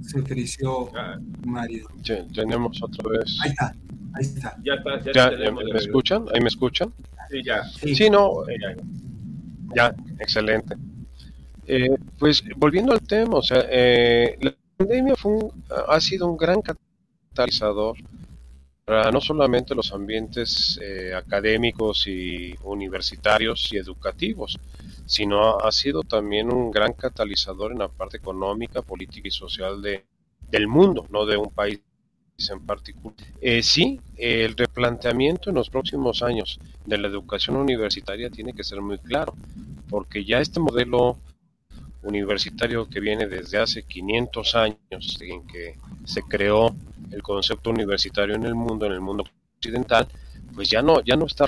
se 0.00 0.20
ofreció 0.20 0.96
ah. 0.96 1.18
Mario. 1.44 1.88
tenemos 2.34 2.82
otra 2.82 3.10
vez. 3.10 3.38
Ahí 3.42 3.50
está, 3.50 3.76
ahí 4.16 4.24
está. 4.24 4.56
Ya 4.64 4.74
está, 4.74 5.12
ya, 5.12 5.50
¿Me, 5.50 5.62
escuchan? 5.78 6.26
¿Ahí 6.32 6.40
me 6.40 6.48
escuchan? 6.48 6.92
Sí, 7.30 7.42
ya. 7.44 7.62
Sí, 7.64 8.10
no. 8.10 8.44
ya. 9.74 9.94
excelente. 10.18 10.76
Eh, 11.66 11.96
pues 12.18 12.42
volviendo 12.56 12.92
al 12.92 13.00
tema, 13.00 13.38
o 13.38 13.42
sea, 13.42 13.64
eh, 13.68 14.36
la 14.40 14.54
pandemia 14.76 15.16
fue 15.16 15.32
ha 15.88 16.00
sido 16.00 16.28
un 16.28 16.36
gran 16.36 16.62
catalizador 16.62 17.96
para 18.84 19.10
no 19.10 19.20
solamente 19.20 19.74
los 19.74 19.92
ambientes 19.92 20.78
eh, 20.80 21.12
académicos 21.12 22.06
y 22.06 22.54
universitarios 22.62 23.72
y 23.72 23.78
educativos, 23.78 24.60
sino 25.06 25.58
ha 25.58 25.72
sido 25.72 26.02
también 26.02 26.52
un 26.52 26.70
gran 26.70 26.92
catalizador 26.92 27.72
en 27.72 27.80
la 27.80 27.88
parte 27.88 28.18
económica, 28.18 28.82
política 28.82 29.26
y 29.26 29.32
social 29.32 29.82
de, 29.82 30.04
del 30.48 30.68
mundo, 30.68 31.04
no 31.10 31.26
de 31.26 31.36
un 31.36 31.50
país 31.50 31.80
en 32.50 32.60
particular. 32.60 33.16
Eh, 33.40 33.62
sí, 33.62 34.00
el 34.16 34.56
replanteamiento 34.56 35.50
en 35.50 35.56
los 35.56 35.70
próximos 35.70 36.22
años 36.22 36.58
de 36.84 36.98
la 36.98 37.08
educación 37.08 37.56
universitaria 37.56 38.30
tiene 38.30 38.52
que 38.52 38.64
ser 38.64 38.80
muy 38.80 38.98
claro, 38.98 39.34
porque 39.88 40.24
ya 40.24 40.40
este 40.40 40.60
modelo 40.60 41.16
universitario 42.02 42.88
que 42.88 43.00
viene 43.00 43.26
desde 43.26 43.58
hace 43.58 43.82
500 43.82 44.54
años, 44.54 45.18
en 45.20 45.46
que 45.46 45.76
se 46.04 46.22
creó 46.22 46.74
el 47.10 47.22
concepto 47.22 47.70
universitario 47.70 48.34
en 48.34 48.44
el 48.44 48.54
mundo, 48.54 48.86
en 48.86 48.92
el 48.92 49.00
mundo 49.00 49.24
occidental, 49.56 50.06
pues 50.54 50.68
ya 50.68 50.82
no, 50.82 51.02
ya 51.02 51.16
no 51.16 51.26
está 51.26 51.46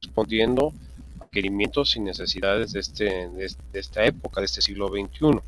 respondiendo 0.00 0.72
requerimientos 1.20 1.96
y 1.96 2.00
necesidades 2.00 2.72
de, 2.72 2.80
este, 2.80 3.28
de, 3.28 3.48
esta 3.72 4.04
época, 4.04 4.40
de 4.40 4.46
este 4.46 4.62
siglo 4.62 4.88
XXI. 4.88 5.40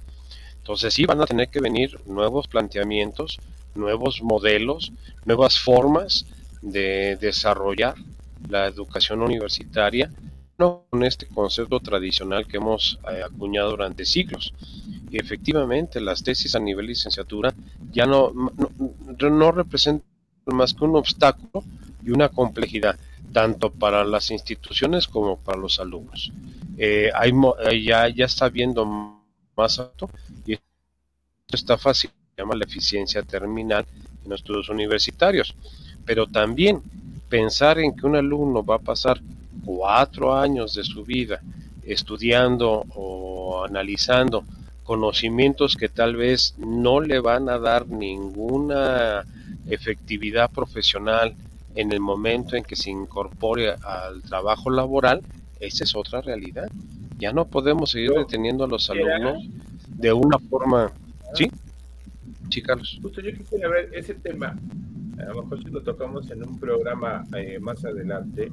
Entonces 0.59 0.93
sí 0.93 1.07
van 1.07 1.21
a 1.21 1.27
tener 1.27 1.49
que 1.49 1.61
venir 1.61 2.01
nuevos 2.07 2.49
planteamientos, 2.49 3.39
nuevos 3.77 4.23
modelos, 4.23 4.93
nuevas 5.25 5.59
formas 5.59 6.27
de 6.63 7.17
desarrollar 7.17 7.95
la 8.49 8.67
educación 8.67 9.23
universitaria, 9.23 10.11
no 10.59 10.87
con 10.91 11.05
este 11.05 11.27
concepto 11.27 11.81
tradicional 11.81 12.47
que 12.47 12.57
hemos 12.57 12.99
eh, 13.11 13.23
acuñado 13.25 13.71
durante 13.71 14.05
siglos. 14.05 14.55
Y 15.11 15.19
efectivamente 15.19 16.01
las 16.01 16.23
tesis 16.23 16.55
a 16.55 16.61
nivel 16.61 16.87
licenciatura 16.87 17.55
ya 17.93 18.07
no, 18.07 18.33
no, 18.33 19.53
representan 19.53 20.07
más 20.47 20.75
que 20.75 20.85
un 20.85 20.97
obstáculo 20.97 21.65
y 22.05 22.11
una 22.11 22.29
complejidad 22.29 22.99
tanto 23.33 23.71
para 23.71 24.05
las 24.05 24.31
instituciones 24.31 25.07
como 25.07 25.39
para 25.39 25.59
los 25.59 25.79
alumnos. 25.79 26.33
Eh, 26.79 27.11
hay, 27.15 27.33
ya, 27.85 28.09
ya 28.09 28.25
está 28.25 28.49
viendo 28.49 28.85
más 29.57 29.79
alto 29.79 30.09
y 30.47 30.59
está 31.53 31.79
fácil, 31.79 32.11
llama 32.37 32.55
la 32.55 32.65
eficiencia 32.65 33.23
terminal 33.23 33.87
en 34.23 34.31
los 34.31 34.41
estudios 34.41 34.69
universitarios. 34.69 35.55
Pero 36.05 36.27
también 36.27 36.83
pensar 37.31 37.79
en 37.79 37.97
que 37.97 38.07
un 38.07 38.15
alumno 38.15 38.63
va 38.63 38.77
a 38.77 38.79
pasar 38.79 39.21
cuatro 39.65 40.37
años 40.37 40.75
de 40.75 40.85
su 40.85 41.03
vida 41.03 41.41
estudiando 41.85 42.85
o 42.95 43.65
analizando 43.65 44.45
conocimientos 44.85 45.77
que 45.77 45.89
tal 45.89 46.15
vez 46.15 46.55
no 46.59 47.01
le 47.01 47.21
van 47.21 47.49
a 47.49 47.59
dar 47.59 47.89
ninguna 47.89 49.25
efectividad 49.69 50.51
profesional 50.51 51.35
en 51.75 51.91
el 51.91 52.01
momento 52.01 52.55
en 52.55 52.65
que 52.65 52.77
se 52.77 52.91
incorpore 52.91 53.71
al 53.83 54.23
trabajo 54.23 54.71
laboral, 54.71 55.23
esa 55.59 55.85
es 55.85 55.97
otra 55.97 56.21
realidad. 56.21 56.69
Ya 57.19 57.33
no 57.33 57.47
podemos 57.47 57.93
seguir 57.93 58.13
deteniendo 58.13 58.65
a 58.65 58.69
los 58.69 58.91
alumnos 58.91 59.43
de 59.89 60.13
una 60.13 60.39
forma... 60.39 60.93
¿Sí? 61.35 61.51
Sí, 62.51 62.63
Carlos. 62.63 62.99
Justo 63.03 63.21
yo 63.21 63.33
quisiera 63.33 63.69
ver 63.69 63.91
ese 63.93 64.15
tema, 64.15 64.59
a 65.19 65.25
lo 65.25 65.43
mejor 65.43 65.63
si 65.63 65.71
lo 65.71 65.83
tocamos 65.83 66.31
en 66.31 66.47
un 66.47 66.59
programa 66.59 67.25
eh, 67.37 67.59
más 67.59 67.85
adelante, 67.85 68.51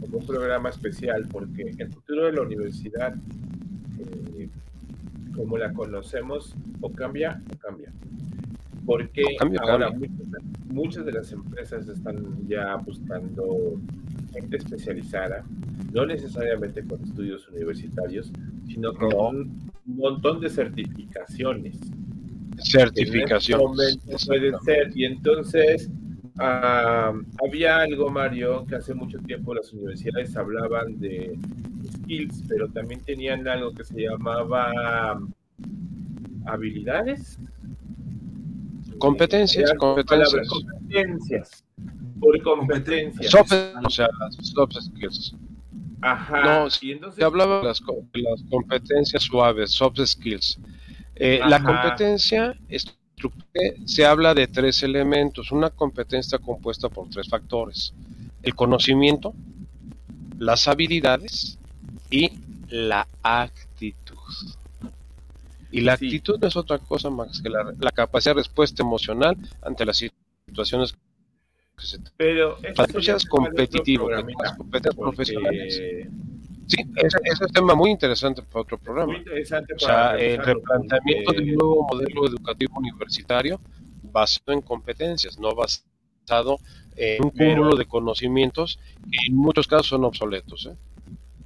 como 0.00 0.18
un 0.18 0.26
programa 0.26 0.70
especial, 0.70 1.26
porque 1.30 1.74
el 1.78 1.92
futuro 1.92 2.26
de 2.26 2.32
la 2.32 2.42
universidad, 2.42 3.14
eh, 3.98 4.48
como 5.34 5.58
la 5.58 5.72
conocemos, 5.72 6.54
o 6.80 6.90
cambia 6.90 7.40
o 7.52 7.58
cambia 7.58 7.92
porque 8.84 9.22
ahora 9.60 9.90
Muchas, 10.66 11.04
de 11.04 11.12
las 11.12 11.30
empresas 11.30 11.86
están 11.86 12.48
ya 12.48 12.74
buscando 12.76 13.80
gente 14.32 14.56
especializada, 14.56 15.44
no 15.92 16.04
necesariamente 16.04 16.84
con 16.84 17.00
estudios 17.00 17.48
universitarios, 17.48 18.32
sino 18.66 18.92
con 18.92 19.36
un 19.36 19.70
montón 19.86 20.40
de 20.40 20.50
certificaciones. 20.50 21.78
Certificaciones. 22.62 23.98
puede 24.26 24.52
ser, 24.64 24.92
y 24.94 25.04
entonces 25.04 25.90
había 26.36 27.78
algo, 27.78 28.10
Mario, 28.10 28.66
que 28.66 28.76
hace 28.76 28.94
mucho 28.94 29.18
tiempo 29.20 29.54
las 29.54 29.72
universidades 29.72 30.36
hablaban 30.36 30.98
de 30.98 31.38
skills, 31.92 32.42
pero 32.48 32.68
también 32.68 33.00
tenían 33.04 33.46
algo 33.46 33.72
que 33.72 33.84
se 33.84 34.02
llamaba 34.02 35.20
habilidades 36.46 37.38
Competencias, 38.98 39.72
competencias. 39.74 40.48
competencias. 40.48 41.64
Por 42.20 42.42
competencias. 42.42 43.30
Soft, 43.30 43.52
o 43.84 43.90
sea, 43.90 44.08
soft 44.40 44.76
skills. 44.80 45.34
Ajá. 46.00 46.42
No, 46.44 46.68
y 46.80 46.92
entonces... 46.92 47.16
se 47.18 47.24
hablaba 47.24 47.60
de 47.60 47.66
las, 47.66 47.80
competencias 48.50 49.22
suaves, 49.24 49.70
soft 49.72 49.98
skills. 50.04 50.60
Eh, 51.16 51.40
la 51.46 51.62
competencia 51.62 52.56
se 53.86 54.06
habla 54.06 54.34
de 54.34 54.46
tres 54.46 54.82
elementos. 54.82 55.52
Una 55.52 55.70
competencia 55.70 56.38
compuesta 56.38 56.88
por 56.88 57.08
tres 57.08 57.28
factores. 57.28 57.94
El 58.42 58.54
conocimiento, 58.54 59.34
las 60.38 60.68
habilidades 60.68 61.58
y 62.10 62.30
la 62.68 63.06
actitud. 63.22 64.14
Y 65.70 65.80
la 65.80 65.94
actitud 65.94 66.38
no 66.40 66.48
es 66.48 66.56
otra 66.56 66.78
cosa 66.78 67.10
más 67.10 67.40
que 67.42 67.48
la, 67.48 67.90
capacidad 67.92 68.34
de 68.34 68.42
respuesta 68.42 68.82
emocional 68.82 69.36
ante 69.62 69.84
las 69.84 70.04
situaciones 70.46 70.94
que 71.76 71.84
se 71.84 71.98
Pero 72.16 72.58
para 72.76 72.92
que 72.92 73.02
seas 73.02 73.24
competitivo, 73.24 74.08
las 74.08 74.56
competencias 74.56 74.94
profesionales. 74.94 76.08
Sí, 76.66 76.78
ese, 76.96 77.18
es 77.24 77.40
un 77.40 77.48
tema 77.48 77.74
muy 77.74 77.90
interesante 77.90 78.42
para 78.42 78.62
otro 78.62 78.78
programa. 78.78 79.14
o 79.14 79.78
sea, 79.78 80.16
el 80.16 80.38
replanteamiento 80.38 81.32
de 81.32 81.42
un 81.42 81.54
nuevo 81.54 81.86
modelo 81.90 82.26
educativo 82.26 82.78
universitario 82.78 83.60
basado 84.02 84.52
en 84.52 84.62
competencias, 84.62 85.38
no 85.38 85.54
basado 85.54 86.58
en 86.96 87.24
un 87.24 87.30
cúmulo 87.30 87.76
de 87.76 87.86
conocimientos 87.86 88.78
que 89.10 89.26
en 89.28 89.36
muchos 89.36 89.66
casos 89.66 89.88
son 89.88 90.04
obsoletos. 90.04 90.66
¿eh? 90.66 90.76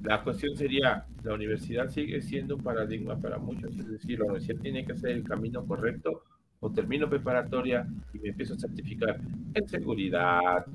La 0.01 0.23
cuestión 0.23 0.55
sería, 0.55 1.05
la 1.23 1.33
universidad 1.33 1.89
sigue 1.89 2.21
siendo 2.21 2.55
un 2.55 2.63
paradigma 2.63 3.17
para 3.17 3.37
muchos, 3.37 3.75
es 3.75 3.89
decir, 3.89 4.19
la 4.19 4.25
universidad 4.25 4.61
tiene 4.61 4.85
que 4.85 4.93
hacer 4.93 5.11
el 5.11 5.23
camino 5.23 5.65
correcto 5.65 6.23
o 6.61 6.69
termino 6.71 7.09
preparatoria 7.09 7.87
y 8.13 8.19
me 8.19 8.29
empiezo 8.29 8.53
a 8.53 8.59
certificar 8.59 9.19
en 9.53 9.67
seguridad, 9.67 10.65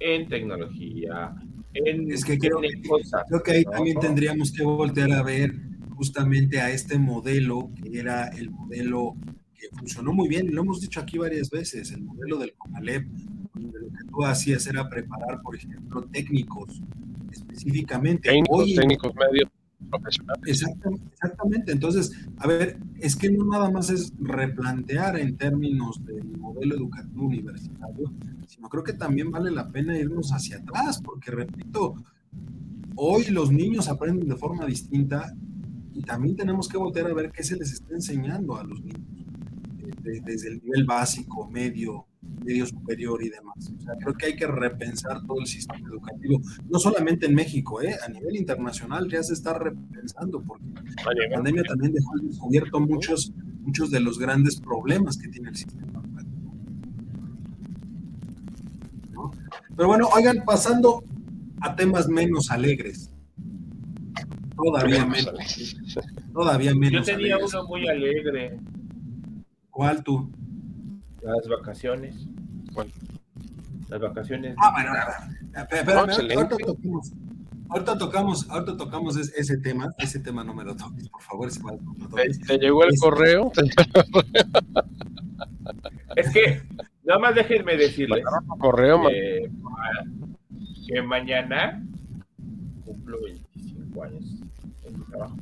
en 0.00 0.28
tecnología, 0.28 1.34
en, 1.72 2.10
es 2.10 2.24
que 2.24 2.38
creo, 2.38 2.60
cosas. 2.88 3.22
Creo 3.28 3.42
que 3.42 3.52
ahí 3.52 3.64
también 3.64 3.98
tendríamos 3.98 4.52
que 4.52 4.62
voltear 4.62 5.12
a 5.12 5.22
ver 5.22 5.54
justamente 5.96 6.60
a 6.60 6.70
este 6.70 6.98
modelo, 6.98 7.70
que 7.82 7.98
era 7.98 8.28
el 8.28 8.50
modelo 8.50 9.14
que 9.54 9.68
funcionó 9.76 10.12
muy 10.12 10.28
bien, 10.28 10.54
lo 10.54 10.62
hemos 10.62 10.80
dicho 10.80 11.00
aquí 11.00 11.18
varias 11.18 11.50
veces, 11.50 11.92
el 11.92 12.02
modelo 12.02 12.38
del 12.38 12.54
CONALEP, 12.54 13.06
donde 13.54 13.78
lo 13.78 13.86
que 13.88 14.04
tú 14.10 14.24
hacías 14.24 14.66
era 14.66 14.88
preparar, 14.88 15.40
por 15.42 15.56
ejemplo, 15.56 16.02
técnicos 16.12 16.82
específicamente. 17.32 18.28
Técnicos, 18.28 19.14
medios 19.14 19.50
Exactamente, 20.46 21.72
Entonces, 21.72 22.12
a 22.38 22.46
ver, 22.46 22.78
es 22.98 23.16
que 23.16 23.30
no 23.30 23.44
nada 23.44 23.70
más 23.70 23.90
es 23.90 24.12
replantear 24.18 25.18
en 25.18 25.36
términos 25.36 26.04
del 26.04 26.24
modelo 26.38 26.74
educativo 26.74 27.26
universitario, 27.26 28.12
sino 28.46 28.68
creo 28.68 28.82
que 28.82 28.94
también 28.94 29.30
vale 29.30 29.50
la 29.50 29.70
pena 29.70 29.96
irnos 29.96 30.30
hacia 30.32 30.58
atrás, 30.58 31.00
porque 31.02 31.30
repito, 31.30 31.94
Hoy 32.96 33.24
los 33.26 33.50
niños 33.50 33.88
aprenden 33.88 34.28
de 34.28 34.36
forma 34.36 34.66
distinta 34.66 35.34
y 35.92 36.02
también 36.02 36.36
tenemos 36.36 36.68
que 36.68 36.76
voltear 36.76 37.06
a 37.06 37.14
ver 37.14 37.32
qué 37.32 37.42
se 37.42 37.56
les 37.56 37.72
está 37.72 37.92
enseñando 37.94 38.56
a 38.56 38.62
los 38.62 38.80
niños, 38.84 39.26
eh, 40.04 40.20
desde 40.24 40.48
el 40.48 40.62
nivel 40.62 40.84
básico, 40.84 41.50
medio, 41.50 42.06
medio 42.44 42.66
superior 42.66 43.22
y 43.22 43.30
demás. 43.30 43.72
O 43.76 43.80
sea, 43.80 43.94
creo 43.98 44.14
que 44.14 44.26
hay 44.26 44.36
que 44.36 44.46
repensar 44.46 45.24
todo 45.26 45.40
el 45.40 45.46
sistema 45.46 45.88
educativo, 45.88 46.40
no 46.68 46.78
solamente 46.78 47.26
en 47.26 47.34
México, 47.34 47.80
¿eh? 47.82 47.96
a 48.04 48.08
nivel 48.08 48.36
internacional 48.36 49.08
ya 49.10 49.22
se 49.22 49.32
está 49.32 49.58
repensando, 49.58 50.42
porque 50.42 50.64
la 50.66 51.36
pandemia 51.36 51.62
también 51.64 51.92
dejó 51.92 52.10
descubierto 52.22 52.80
muchos, 52.80 53.32
muchos 53.60 53.90
de 53.90 54.00
los 54.00 54.18
grandes 54.18 54.60
problemas 54.60 55.16
que 55.16 55.28
tiene 55.28 55.48
el 55.48 55.56
sistema 55.56 56.00
educativo. 56.00 56.54
Pero 59.76 59.88
bueno, 59.88 60.08
oigan, 60.14 60.44
pasando 60.44 61.02
a 61.60 61.74
temas 61.74 62.08
menos 62.08 62.50
alegres. 62.50 63.10
Todavía 64.56 65.04
menos. 65.04 65.66
Todavía 66.32 66.74
menos. 66.74 67.06
Yo 67.06 67.16
tenía 67.16 67.38
uno 67.38 67.66
muy 67.66 67.88
alegre. 67.88 68.58
¿Cuál 69.70 70.04
tú? 70.04 70.30
Las 71.24 71.48
vacaciones. 71.48 72.14
¿Cuál? 72.74 72.92
Las 73.88 74.00
vacaciones. 74.00 74.54
Ah, 74.58 74.72
bueno, 74.72 74.92
pero, 75.70 76.00
ahorita 76.00 76.56
tocamos, 76.58 77.12
ahorita 77.70 77.98
tocamos, 77.98 78.50
ahorita 78.50 78.76
tocamos 78.76 79.16
ese, 79.16 79.56
tema, 79.58 79.88
ese 79.98 80.20
tema 80.20 80.44
no 80.44 80.52
me 80.52 80.64
lo 80.64 80.76
toques, 80.76 81.08
por 81.08 81.22
favor. 81.22 81.48
¿Te, 82.46 82.58
llegó 82.58 82.84
el 82.84 82.94
correo? 83.00 83.50
es 86.16 86.30
que, 86.30 86.62
nada 87.04 87.20
más 87.20 87.34
déjenme 87.34 87.78
decirles. 87.78 88.22
Correo, 88.58 89.08
que, 89.08 89.50
que 90.86 91.02
mañana 91.02 91.82
cumplo 92.84 93.22
25 93.22 94.02
años 94.02 94.24
en 94.84 94.98
mi 94.98 95.04
trabajo. 95.06 95.36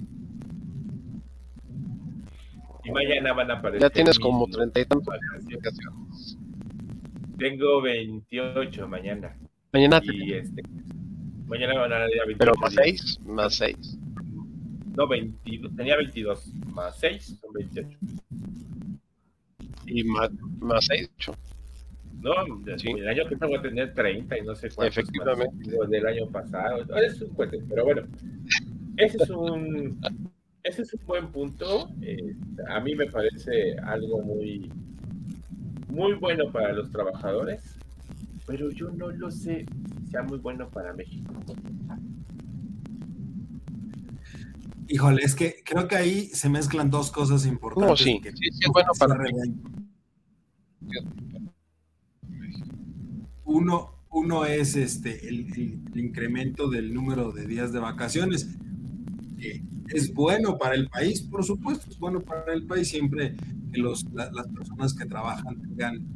Y 2.84 2.90
mañana 2.90 3.32
van 3.32 3.50
a 3.50 3.54
aparecer. 3.54 3.82
Ya 3.82 3.90
tienes 3.90 4.18
como 4.18 4.46
30 4.46 4.80
y 4.80 4.84
tantos. 4.86 5.14
Tengo 7.38 7.82
28 7.82 8.88
mañana. 8.88 9.36
Mañana. 9.72 10.00
Y 10.04 10.32
este, 10.32 10.62
mañana 11.46 11.80
van 11.80 11.92
a 11.92 11.98
dar 11.98 12.08
28. 12.08 12.38
Pero 12.38 12.54
más 12.56 12.74
6, 12.74 13.20
más 13.24 13.54
6. 13.56 13.98
No, 14.96 15.08
22, 15.08 15.74
tenía 15.76 15.96
22. 15.96 16.52
Más 16.74 16.98
6 16.98 17.38
son 17.40 17.52
28. 17.52 17.98
Y 19.86 20.04
más, 20.04 20.30
más 20.60 20.84
6, 20.86 21.10
8. 21.16 21.34
No, 22.22 22.32
sí. 22.76 22.90
el 22.90 23.08
año 23.08 23.28
que 23.28 23.34
voy 23.34 23.56
a 23.56 23.62
tener 23.62 23.94
30 23.94 24.38
y 24.38 24.42
no 24.42 24.54
sé 24.54 24.70
cuántos 24.70 24.96
Efectivamente. 24.96 25.70
del 25.88 26.06
año 26.06 26.28
pasado. 26.28 26.84
Es 26.96 27.20
un 27.20 27.30
cuento, 27.30 27.56
pero 27.68 27.84
bueno, 27.84 28.02
ese 28.96 29.16
es 29.20 29.30
un 29.30 29.98
ese 30.62 30.82
es 30.82 30.94
un 30.94 31.06
buen 31.06 31.32
punto. 31.32 31.90
Eh, 32.02 32.36
a 32.68 32.80
mí 32.80 32.94
me 32.94 33.06
parece 33.06 33.76
algo 33.78 34.22
muy, 34.22 34.70
muy 35.88 36.14
bueno 36.14 36.50
para 36.52 36.72
los 36.72 36.90
trabajadores, 36.90 37.62
pero 38.46 38.70
yo 38.70 38.90
no 38.90 39.10
lo 39.10 39.30
sé 39.30 39.66
si 40.04 40.10
sea 40.10 40.22
muy 40.22 40.38
bueno 40.38 40.68
para 40.68 40.92
México. 40.92 41.32
Híjole, 44.88 45.22
es 45.22 45.34
que 45.34 45.62
creo 45.64 45.88
que 45.88 45.96
ahí 45.96 46.26
se 46.26 46.48
mezclan 46.48 46.90
dos 46.90 47.10
cosas 47.10 47.46
importantes. 47.46 47.90
No, 47.90 47.96
sí, 47.96 48.20
sí, 48.22 48.50
sí 48.52 48.58
es 48.60 48.70
bueno 48.72 48.92
para 48.98 49.14
México. 49.14 49.70
Uno, 53.44 53.94
uno 54.10 54.44
es 54.44 54.76
este 54.76 55.28
el, 55.28 55.46
el, 55.54 55.98
incremento 55.98 56.68
del 56.68 56.92
número 56.92 57.32
de 57.32 57.46
días 57.46 57.72
de 57.72 57.78
vacaciones 57.78 58.48
es 59.88 60.12
bueno 60.12 60.58
para 60.58 60.74
el 60.74 60.88
país, 60.88 61.22
por 61.22 61.44
supuesto, 61.44 61.90
es 61.90 61.98
bueno 61.98 62.20
para 62.20 62.52
el 62.52 62.66
país 62.66 62.88
siempre 62.88 63.36
que 63.72 63.80
los, 63.80 64.04
las 64.12 64.48
personas 64.48 64.94
que 64.94 65.06
trabajan 65.06 65.60
tengan 65.62 66.06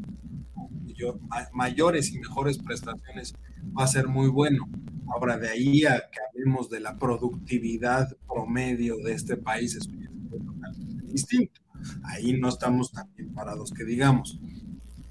mayores 1.53 2.12
y 2.12 2.18
mejores 2.18 2.59
prestaciones, 2.59 3.35
va 3.79 3.85
a 3.85 3.89
ser 3.89 4.09
muy 4.09 4.29
bueno. 4.29 4.68
Ahora, 5.09 5.39
de 5.39 5.49
ahí 5.49 5.85
a 5.85 5.99
que 6.11 6.18
hablemos 6.29 6.68
de 6.70 6.81
la 6.81 6.99
productividad 6.99 8.16
promedio 8.27 8.97
de 8.99 9.12
este 9.12 9.37
país, 9.37 9.74
es 9.77 9.89
totalmente 10.31 11.07
distinto. 11.07 11.61
Ahí 12.03 12.39
no 12.39 12.49
estamos 12.49 12.91
tan 12.93 13.09
bien 13.14 13.33
parados 13.33 13.70
que 13.70 13.85
digamos. 13.85 14.41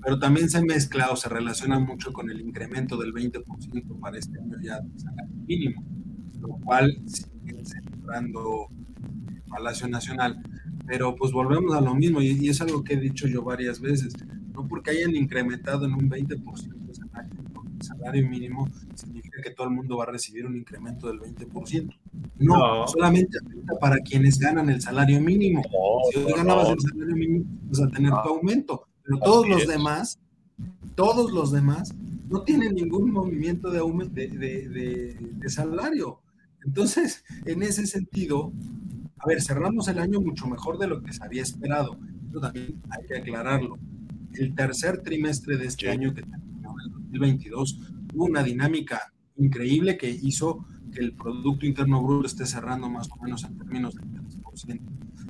Pero 0.04 0.20
también 0.20 0.50
se 0.50 0.64
mezcla 0.64 1.10
o 1.12 1.16
se 1.16 1.30
relaciona 1.30 1.80
mucho 1.80 2.14
con 2.14 2.30
el 2.30 2.42
incremento 2.42 2.98
del 2.98 3.14
20% 3.14 4.00
para 4.00 4.20
este 4.20 4.40
año 4.40 4.58
ya 4.62 4.80
de 4.80 5.00
salario 5.00 5.36
mínimo, 5.48 5.84
lo 6.42 6.50
cual 6.58 6.96
celebrando 8.06 8.68
Palacio 9.50 9.88
Nacional. 9.88 10.42
Pero 10.88 11.16
pues 11.16 11.32
volvemos 11.32 11.76
a 11.76 11.82
lo 11.82 11.96
mismo 11.96 12.22
y, 12.22 12.48
es 12.48 12.62
algo 12.62 12.84
que 12.84 12.94
he 12.94 12.98
dicho 12.98 13.28
yo 13.28 13.44
varias 13.44 13.80
veces. 13.80 14.14
No 14.54 14.68
porque 14.68 14.92
hayan 14.92 15.16
incrementado 15.16 15.86
en 15.86 15.94
un 15.94 16.10
20% 16.10 16.76
el 17.78 17.82
salario 17.82 18.30
mínimo, 18.30 18.70
significa 18.94 19.42
que 19.42 19.50
todo 19.50 19.68
el 19.68 19.74
mundo 19.74 19.98
va 19.98 20.06
a 20.06 20.12
recibir 20.12 20.46
un 20.46 20.56
incremento 20.56 21.08
del 21.08 21.20
20%. 21.20 21.94
No, 22.40 22.88
solamente 22.88 23.38
para 23.82 23.98
quienes 23.98 24.40
ganan 24.40 24.70
el 24.70 24.82
salario 24.82 25.20
mínimo. 25.20 25.62
si 26.10 26.20
hoy 26.20 26.32
ganabas 26.32 26.70
el 26.70 26.80
salario 26.80 27.16
mínimo, 27.16 27.46
vas 27.68 27.82
a 27.82 27.90
tener 27.90 28.12
tu 28.12 28.30
aumento. 28.30 28.88
Pero 29.04 29.20
todos 29.20 29.50
los 29.50 29.68
demás, 29.68 30.20
todos 30.96 31.34
los 31.34 31.52
demás, 31.52 31.94
no 32.30 32.44
tienen 32.44 32.76
ningún 32.76 33.12
movimiento 33.12 33.70
de, 33.70 33.82
de, 34.30 35.18
de 35.20 35.50
salario. 35.50 36.22
Entonces, 36.66 37.24
en 37.46 37.62
ese 37.64 37.86
sentido, 37.86 38.52
a 39.18 39.28
ver, 39.28 39.42
cerramos 39.42 39.88
el 39.88 40.00
año 40.00 40.20
mucho 40.20 40.48
mejor 40.48 40.78
de 40.78 40.88
lo 40.88 41.02
que 41.02 41.14
se 41.14 41.24
había 41.24 41.44
esperado. 41.44 41.98
Pero 42.28 42.42
también 42.42 42.82
hay 42.90 43.06
que 43.06 43.18
aclararlo. 43.18 43.78
El 44.34 44.54
tercer 44.54 45.02
trimestre 45.02 45.58
de 45.58 45.68
este 45.68 45.90
año 45.90 46.14
que 46.14 46.22
terminó 46.24 46.76
en 46.80 46.86
el 46.86 46.92
2022 46.92 47.80
hubo 48.14 48.26
una 48.26 48.44
dinámica 48.44 49.14
increíble 49.38 49.98
que 49.98 50.10
hizo 50.10 50.66
que 50.92 51.02
el 51.02 51.14
Producto 51.14 51.66
Interno 51.66 52.04
Bruto 52.04 52.28
esté 52.28 52.46
cerrando 52.46 52.90
más 52.90 53.10
o 53.12 53.22
menos 53.22 53.44
en 53.44 53.58
términos 53.58 53.96
del 53.96 54.06
3%. 54.06 54.82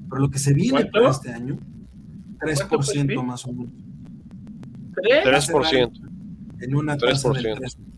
Pero 0.10 0.22
lo 0.22 0.30
que 0.30 0.40
se 0.40 0.54
viene 0.54 0.86
para 0.86 1.10
este 1.10 1.32
año, 1.32 1.58
3% 2.40 3.24
más 3.24 3.46
o 3.46 3.54
menos. 3.54 3.74
3%. 4.96 6.10
En 6.62 6.76
una 6.76 6.98
tasa 6.98 7.30
del 7.32 7.46
3%. 7.46 7.95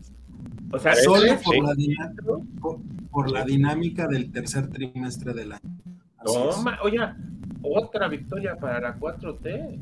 O 0.70 0.78
sea, 0.78 0.94
solo 0.96 1.38
por, 1.42 1.64
la 1.64 1.74
dinámica, 1.74 2.22
por, 3.10 3.30
la 3.30 3.44
dinámica 3.44 4.06
del 4.06 4.30
tercer 4.30 4.68
trimestre 4.68 5.32
del 5.32 5.52
año. 5.52 5.78
Toma, 6.24 6.78
oye, 6.82 6.98
otra 7.62 8.08
victoria 8.08 8.56
para 8.56 8.80
la 8.80 8.98
4T. 8.98 9.78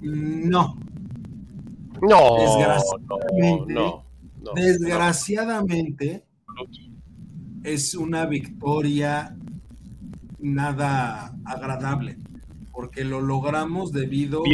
No. 0.00 0.78
No, 2.00 2.36
desgraciadamente, 2.38 3.74
no, 3.74 4.04
no, 4.40 4.52
desgraciadamente 4.54 6.24
es 7.64 7.94
una 7.94 8.24
victoria 8.26 9.36
nada 10.38 11.34
agradable, 11.44 12.16
porque 12.72 13.04
lo 13.04 13.20
logramos 13.20 13.92
debido 13.92 14.44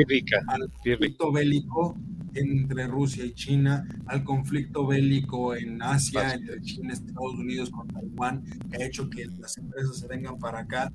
al 0.49 0.71
conflicto 0.73 1.31
bélico 1.31 1.97
entre 2.35 2.87
Rusia 2.87 3.25
y 3.25 3.33
China, 3.35 3.87
al 4.07 4.25
conflicto 4.25 4.87
bélico 4.87 5.55
en 5.55 5.81
Asia 5.83 6.35
entre 6.35 6.61
China, 6.63 6.93
Estados 6.93 7.35
Unidos 7.35 7.71
con 7.71 7.89
Taiwán, 7.89 8.43
que 8.71 8.83
ha 8.83 8.87
hecho 8.87 9.09
que 9.09 9.27
las 9.39 9.57
empresas 9.59 9.99
se 9.99 10.07
vengan 10.07 10.39
para 10.39 10.61
acá. 10.61 10.93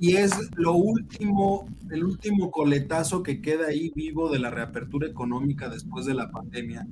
Y 0.00 0.16
es 0.16 0.32
lo 0.56 0.74
último, 0.74 1.68
el 1.90 2.04
último 2.04 2.50
coletazo 2.50 3.22
que 3.22 3.40
queda 3.40 3.68
ahí 3.68 3.92
vivo 3.94 4.30
de 4.30 4.40
la 4.40 4.50
reapertura 4.50 5.06
económica 5.06 5.68
después 5.68 6.06
de 6.06 6.14
la 6.14 6.30
pandemia. 6.30 6.86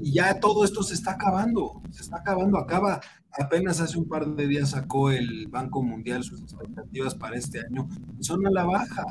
Y 0.00 0.14
ya 0.14 0.40
todo 0.40 0.64
esto 0.64 0.82
se 0.82 0.94
está 0.94 1.12
acabando, 1.12 1.82
se 1.90 2.02
está 2.02 2.16
acabando, 2.16 2.58
acaba. 2.58 3.00
Apenas 3.38 3.80
hace 3.80 3.98
un 3.98 4.08
par 4.08 4.34
de 4.34 4.46
días 4.46 4.70
sacó 4.70 5.10
el 5.10 5.46
Banco 5.48 5.82
Mundial 5.82 6.24
sus 6.24 6.40
expectativas 6.40 7.14
para 7.14 7.36
este 7.36 7.60
año 7.60 7.88
son 8.20 8.46
a 8.46 8.50
la 8.50 8.64
baja. 8.64 9.04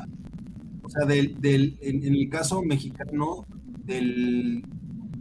O 0.92 0.94
sea, 0.94 1.06
del, 1.06 1.40
del, 1.40 1.78
en, 1.80 2.04
el 2.04 2.28
caso 2.28 2.62
mexicano, 2.62 3.46
del, 3.86 4.62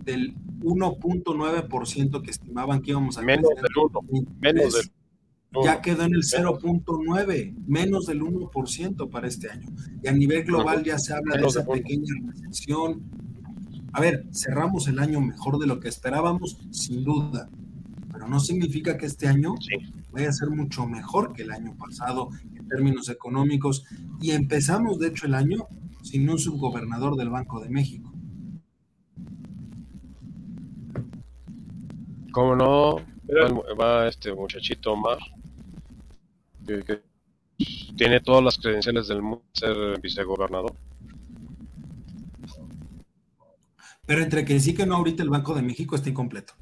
del 0.04 0.34
1.9% 0.62 2.22
que 2.22 2.30
estimaban 2.32 2.82
que 2.82 2.90
íbamos 2.90 3.16
a 3.18 3.22
menos 3.22 3.50
del 3.54 3.66
1, 4.10 4.28
menos 4.40 4.74
del 4.74 4.90
ya 5.64 5.80
quedó 5.80 6.02
en 6.04 6.14
el 6.14 6.22
0.9, 6.22 7.54
menos 7.68 8.06
del 8.06 8.20
1% 8.22 9.10
para 9.10 9.28
este 9.28 9.48
año. 9.48 9.68
Y 10.02 10.08
a 10.08 10.12
nivel 10.12 10.42
global 10.42 10.82
ya 10.82 10.98
se 10.98 11.14
habla 11.14 11.36
de 11.36 11.46
esa 11.46 11.64
pequeña 11.64 12.14
recesión. 12.26 13.02
A 13.92 14.00
ver, 14.00 14.26
cerramos 14.32 14.88
el 14.88 14.98
año 14.98 15.20
mejor 15.20 15.58
de 15.58 15.68
lo 15.68 15.78
que 15.78 15.88
esperábamos, 15.88 16.58
sin 16.72 17.04
duda, 17.04 17.48
pero 18.12 18.26
no 18.26 18.40
significa 18.40 18.96
que 18.96 19.06
este 19.06 19.28
año 19.28 19.54
vaya 20.12 20.28
a 20.28 20.32
ser 20.32 20.50
mucho 20.50 20.86
mejor 20.86 21.32
que 21.32 21.42
el 21.42 21.50
año 21.50 21.76
pasado 21.76 22.30
términos 22.70 23.08
económicos 23.08 23.84
y 24.20 24.30
empezamos 24.30 24.98
de 24.98 25.08
hecho 25.08 25.26
el 25.26 25.34
año 25.34 25.66
sin 26.02 26.28
un 26.30 26.38
subgobernador 26.38 27.16
del 27.16 27.28
Banco 27.28 27.60
de 27.60 27.68
México. 27.68 28.12
¿Cómo 32.32 32.54
no? 32.54 32.96
va, 33.80 34.08
este 34.08 34.32
muchachito 34.34 34.92
Omar, 34.92 35.18
que, 36.66 37.02
tiene 37.96 38.20
todas 38.20 38.42
las 38.42 38.56
credenciales 38.56 39.08
del 39.08 39.20
mundo 39.20 39.44
ser 39.52 40.00
vicegobernador. 40.00 40.74
Pero 44.06 44.22
entre 44.22 44.44
que 44.44 44.58
sí 44.58 44.74
que 44.74 44.86
no, 44.86 44.96
ahorita 44.96 45.22
el 45.22 45.28
Banco 45.28 45.54
de 45.54 45.62
México 45.62 45.94
está 45.96 46.08
incompleto. 46.08 46.54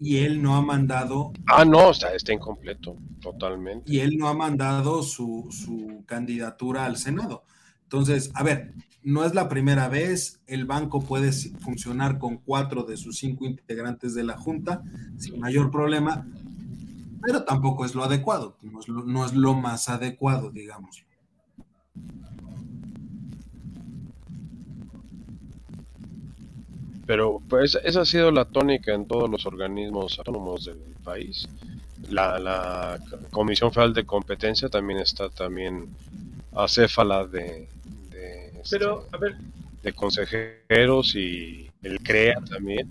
Y 0.00 0.18
él 0.18 0.42
no 0.42 0.56
ha 0.56 0.62
mandado. 0.62 1.32
Ah, 1.46 1.64
no, 1.64 1.90
está, 1.90 2.14
está 2.14 2.32
incompleto, 2.32 2.96
totalmente. 3.20 3.92
Y 3.92 4.00
él 4.00 4.16
no 4.16 4.28
ha 4.28 4.34
mandado 4.34 5.02
su, 5.02 5.48
su 5.50 6.04
candidatura 6.06 6.84
al 6.84 6.96
Senado. 6.96 7.44
Entonces, 7.82 8.30
a 8.34 8.42
ver, 8.42 8.74
no 9.02 9.24
es 9.24 9.34
la 9.34 9.48
primera 9.48 9.88
vez, 9.88 10.40
el 10.46 10.66
banco 10.66 11.00
puede 11.00 11.32
funcionar 11.32 12.18
con 12.18 12.36
cuatro 12.36 12.82
de 12.82 12.96
sus 12.96 13.16
cinco 13.16 13.46
integrantes 13.46 14.14
de 14.14 14.24
la 14.24 14.36
Junta 14.36 14.82
sin 15.16 15.40
mayor 15.40 15.70
problema, 15.70 16.26
pero 17.22 17.44
tampoco 17.44 17.84
es 17.84 17.94
lo 17.94 18.04
adecuado, 18.04 18.58
no 18.62 19.24
es 19.24 19.32
lo, 19.32 19.54
más 19.54 19.88
adecuado, 19.88 20.50
digamos. 20.50 21.04
Pero 27.08 27.42
pues 27.48 27.76
esa 27.82 28.02
ha 28.02 28.04
sido 28.04 28.30
la 28.30 28.44
tónica 28.44 28.94
en 28.94 29.08
todos 29.08 29.28
los 29.28 29.46
organismos 29.46 30.16
autónomos 30.18 30.66
del 30.66 30.78
país. 31.02 31.48
La, 32.10 32.38
la 32.38 33.00
Comisión 33.32 33.72
Federal 33.72 33.94
de 33.94 34.04
Competencia 34.04 34.68
también 34.68 35.00
está 35.00 35.28
también 35.28 35.88
acéfala 36.52 37.26
de, 37.26 37.66
pero, 38.70 39.06
a 39.12 39.18
ver. 39.18 39.36
De 39.82 39.92
consejeros 39.92 41.14
y 41.14 41.70
el 41.82 42.00
CREA 42.00 42.40
también. 42.50 42.88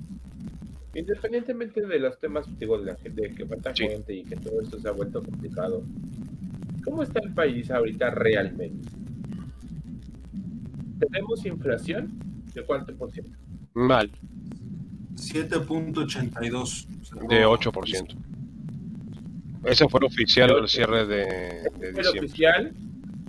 Independientemente 0.94 1.86
de 1.86 2.00
los 2.00 2.18
temas, 2.20 2.46
digo, 2.58 2.80
de 2.80 2.86
la 2.86 2.96
gente, 2.96 3.34
que 3.36 3.46
falta 3.46 3.74
gente 3.74 4.14
y 4.14 4.24
que 4.24 4.36
todo 4.38 4.62
esto 4.62 4.80
se 4.80 4.88
ha 4.88 4.92
vuelto 4.92 5.22
complicado, 5.22 5.84
¿cómo 6.84 7.04
está 7.04 7.20
el 7.20 7.34
país 7.34 7.70
ahorita 7.70 8.10
realmente? 8.12 8.90
¿Tenemos 11.00 11.46
inflación? 11.46 12.12
¿De 12.56 12.64
cuánto 12.64 12.96
por 12.96 13.12
ciento? 13.12 13.38
Mal. 13.78 14.12
7.82. 15.16 16.88
De 17.30 17.46
8%. 17.46 18.16
Ese 19.66 19.88
fue 19.88 20.00
el 20.00 20.06
oficial 20.06 20.50
al 20.52 20.68
cierre 20.68 21.06
de, 21.06 21.70
de 21.80 21.90
¿El 21.90 22.08
oficial? 22.08 22.74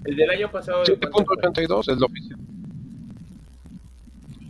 El 0.05 0.17
del 0.17 0.31
año 0.31 0.51
pasado. 0.51 0.85
7.82 0.85 1.93
es 1.93 1.99
lo 1.99 2.07
oficial. 2.07 2.39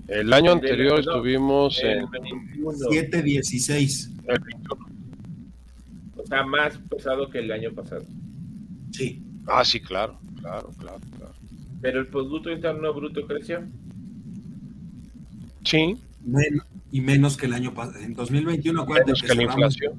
El 0.06 0.32
año 0.32 0.52
anterior 0.52 1.00
estuvimos 1.00 1.82
en 1.82 2.06
7.16. 2.06 4.12
O 6.16 6.24
sea, 6.26 6.44
más 6.44 6.78
pesado 6.78 7.28
que 7.28 7.40
el 7.40 7.50
año 7.50 7.72
pasado. 7.72 8.04
Sí. 8.92 9.20
Ah, 9.46 9.64
sí, 9.64 9.80
claro, 9.80 10.20
claro, 10.40 10.70
claro, 10.78 11.00
claro. 11.16 11.34
Pero 11.80 11.98
el 12.00 12.06
Producto 12.06 12.52
Interno 12.52 12.94
Bruto 12.94 13.26
creció. 13.26 13.66
Sí. 15.64 15.96
y 16.90 17.00
menos 17.00 17.36
que 17.36 17.46
el 17.46 17.54
año 17.54 17.74
pasado. 17.74 18.00
En 18.00 18.14
2021, 18.14 18.82
acuérdate 18.82 19.12
menos 19.12 19.22
que, 19.22 19.34
la 19.34 19.42
inflación. 19.42 19.92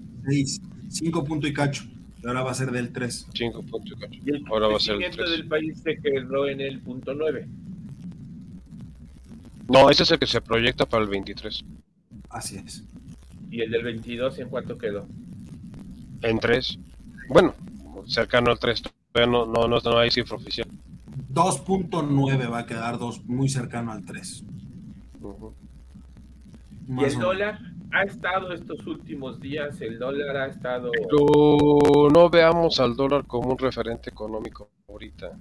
5 0.90 1.24
puntos 1.24 1.50
y 1.50 1.54
cacho. 1.54 1.84
Y 2.22 2.28
ahora 2.28 2.44
va 2.44 2.52
a 2.52 2.56
ser 2.56 2.72
del 2.72 2.92
3. 2.92 3.28
5 3.34 3.64
puntos 3.64 3.98
y 3.98 4.02
cacho. 4.02 4.20
Y 4.26 4.30
el 4.30 4.44
ahora 4.48 4.68
va 4.68 4.78
a 4.78 4.80
ser 4.80 5.02
el 5.02 5.12
3. 5.12 5.30
del 5.30 5.48
país 5.48 5.80
se 5.84 5.98
quedó 5.98 6.48
en 6.48 6.62
el 6.62 6.80
punto 6.80 7.14
9. 7.14 7.48
No, 9.70 9.90
ese 9.90 10.04
es 10.04 10.12
el 10.12 10.20
que 10.20 10.26
se 10.26 10.42
proyecta 10.42 10.86
para 10.86 11.04
el 11.04 11.10
23. 11.10 11.64
Así 12.30 12.58
es. 12.58 12.84
¿Y 13.52 13.62
el 13.62 13.72
del 13.72 13.84
22 13.84 14.40
en 14.40 14.50
cuánto 14.50 14.78
quedó? 14.78 15.08
En 16.22 16.40
3. 16.40 16.80
Bueno, 17.30 17.56
cercano 18.08 18.52
al 18.52 18.60
3. 18.60 18.84
Pero 19.12 19.28
no, 19.28 19.46
no, 19.46 19.68
no, 19.68 19.98
hay 19.98 20.12
cifra 20.12 20.38
oficial. 20.38 20.68
2.9 21.34 22.52
va 22.52 22.60
a 22.60 22.66
quedar 22.66 22.98
dos, 22.98 23.24
muy 23.26 23.50
cercano 23.50 23.92
al 23.92 24.06
3. 24.06 24.44
¿Y 26.88 27.04
el 27.04 27.20
dólar? 27.20 27.60
ha 27.92 28.04
estado 28.04 28.54
estos 28.54 28.86
últimos 28.86 29.40
días, 29.40 29.82
el 29.82 29.98
dólar 29.98 30.38
ha 30.38 30.48
estado... 30.48 30.92
Pero 30.92 32.10
no 32.12 32.30
veamos 32.30 32.80
al 32.80 32.96
dólar 32.96 33.26
como 33.26 33.50
un 33.50 33.58
referente 33.58 34.10
económico 34.10 34.70
ahorita. 34.88 35.32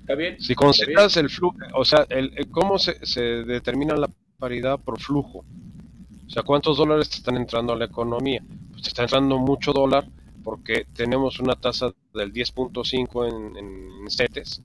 ¿Está 0.00 0.14
bien? 0.14 0.40
Si 0.40 0.54
consideras 0.54 1.16
el 1.16 1.30
flujo, 1.30 1.56
o 1.74 1.84
sea, 1.84 2.04
el, 2.10 2.48
cómo 2.50 2.78
se, 2.78 3.20
determina 3.44 3.96
la 3.96 4.10
paridad 4.38 4.78
por 4.80 5.00
flujo. 5.00 5.44
O 6.26 6.30
sea, 6.30 6.42
¿cuántos 6.42 6.76
dólares 6.76 7.08
te 7.10 7.16
están 7.16 7.36
entrando 7.36 7.72
a 7.72 7.76
la 7.76 7.84
economía? 7.84 8.42
Pues 8.70 8.82
te 8.82 8.88
está 8.88 9.02
entrando 9.02 9.38
mucho 9.38 9.72
dólar 9.72 10.06
porque 10.42 10.86
tenemos 10.94 11.38
una 11.38 11.54
tasa 11.54 11.92
del 12.12 12.32
10.5 12.32 13.28
en, 13.28 13.56
en 13.56 14.10
CETES. 14.10 14.62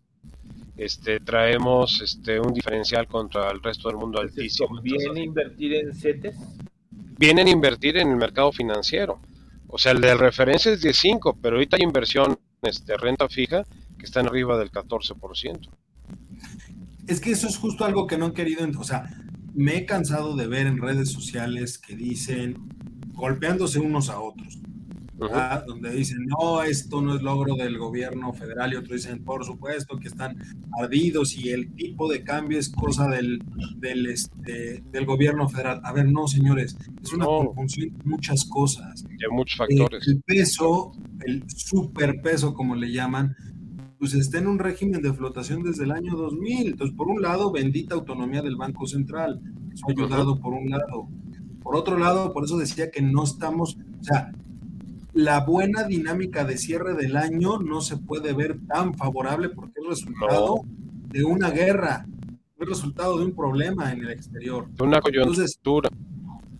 Este, 0.80 1.19
traemos 1.19 2.01
este, 2.01 2.39
un 2.39 2.53
diferencial 2.53 3.05
contra 3.07 3.51
el 3.51 3.61
resto 3.61 3.89
del 3.89 3.97
mundo 3.97 4.19
altísimo. 4.19 4.69
¿Conviene 4.69 5.23
invertir 5.23 5.73
en 5.73 5.93
CETES? 5.93 6.36
vienen 7.19 7.47
a 7.47 7.49
invertir 7.49 7.97
en 7.97 8.09
el 8.09 8.15
mercado 8.15 8.51
financiero. 8.51 9.19
O 9.67 9.77
sea, 9.77 9.91
el 9.91 9.99
de 9.99 10.15
referencia 10.15 10.71
es 10.71 10.82
15, 10.82 11.19
pero 11.41 11.57
ahorita 11.57 11.75
hay 11.75 11.84
inversión 11.84 12.39
de 12.61 12.69
este, 12.69 12.95
renta 12.97 13.27
fija 13.27 13.65
que 13.97 14.05
está 14.05 14.21
en 14.21 14.27
arriba 14.27 14.57
del 14.57 14.71
14%. 14.71 15.69
Es 17.07 17.19
que 17.19 17.32
eso 17.32 17.47
es 17.47 17.57
justo 17.57 17.84
algo 17.84 18.07
que 18.07 18.17
no 18.17 18.25
han 18.25 18.34
querido, 18.34 18.65
o 18.80 18.84
sea, 18.84 19.03
me 19.53 19.75
he 19.75 19.86
cansado 19.86 20.36
de 20.38 20.47
ver 20.47 20.65
en 20.65 20.77
redes 20.77 21.11
sociales 21.11 21.77
que 21.77 21.95
dicen 21.95 22.55
golpeándose 23.13 23.80
unos 23.80 24.09
a 24.09 24.21
otros 24.21 24.59
donde 25.67 25.91
dicen, 25.91 26.26
no, 26.26 26.63
esto 26.63 27.01
no 27.01 27.15
es 27.15 27.22
logro 27.22 27.55
del 27.55 27.78
gobierno 27.78 28.32
federal 28.34 28.74
y 28.74 28.78
otros 28.78 29.03
dicen, 29.03 29.24
por 29.24 29.43
supuesto 29.43 29.97
que 29.97 30.07
están 30.07 30.38
ardidos 30.80 31.36
y 31.36 31.49
el 31.49 31.74
tipo 31.76 32.09
de 32.09 32.24
cambio 32.24 32.57
es 32.57 32.70
cosa 32.70 33.07
del, 33.07 33.41
del, 33.78 34.05
este, 34.07 34.84
del 34.91 35.05
gobierno 35.05 35.49
federal. 35.49 35.82
A 35.84 35.91
ver, 35.91 36.09
no, 36.09 36.28
señores, 36.28 36.78
es 37.01 37.13
una 37.13 37.26
conjunción 37.26 37.89
de 37.97 38.03
muchas 38.05 38.45
cosas. 38.45 39.03
De 39.03 39.28
muchos 39.32 39.57
factores. 39.57 40.07
el 40.07 40.22
peso, 40.22 40.91
el 41.26 41.43
superpeso, 41.49 42.53
como 42.53 42.76
le 42.76 42.91
llaman, 42.91 43.36
pues 43.99 44.13
está 44.13 44.38
en 44.38 44.47
un 44.47 44.59
régimen 44.59 45.01
de 45.01 45.13
flotación 45.13 45.61
desde 45.61 45.84
el 45.84 45.91
año 45.91 46.15
2000. 46.15 46.67
Entonces, 46.67 46.95
por 46.95 47.09
un 47.09 47.22
lado, 47.22 47.51
bendita 47.51 47.95
autonomía 47.95 48.41
del 48.41 48.55
Banco 48.55 48.88
Central. 48.88 49.41
Eso 49.74 49.86
ha 49.88 49.91
ayudado 49.91 50.39
por 50.39 50.53
un 50.53 50.70
lado. 50.70 51.09
Por 51.61 51.76
otro 51.76 51.97
lado, 51.97 52.32
por 52.32 52.45
eso 52.45 52.57
decía 52.57 52.89
que 52.89 53.01
no 53.01 53.24
estamos, 53.24 53.78
o 53.99 54.03
sea, 54.03 54.32
la 55.20 55.41
buena 55.41 55.84
dinámica 55.84 56.45
de 56.45 56.57
cierre 56.57 56.93
del 56.93 57.17
año 57.17 57.59
no 57.59 57.82
se 57.82 57.97
puede 57.97 58.32
ver 58.32 58.57
tan 58.67 58.93
favorable 58.93 59.49
porque 59.49 59.82
es 59.82 59.88
resultado 59.88 60.61
de 61.09 61.26
una 61.26 61.49
guerra, 61.49 62.05
es 62.57 62.67
resultado 62.67 63.17
de 63.17 63.26
un 63.26 63.36
problema 63.36 63.91
en 63.91 63.99
el 63.99 64.11
exterior. 64.11 64.70
De 64.70 64.84
una 64.84 65.01
coyuntura. 65.01 65.89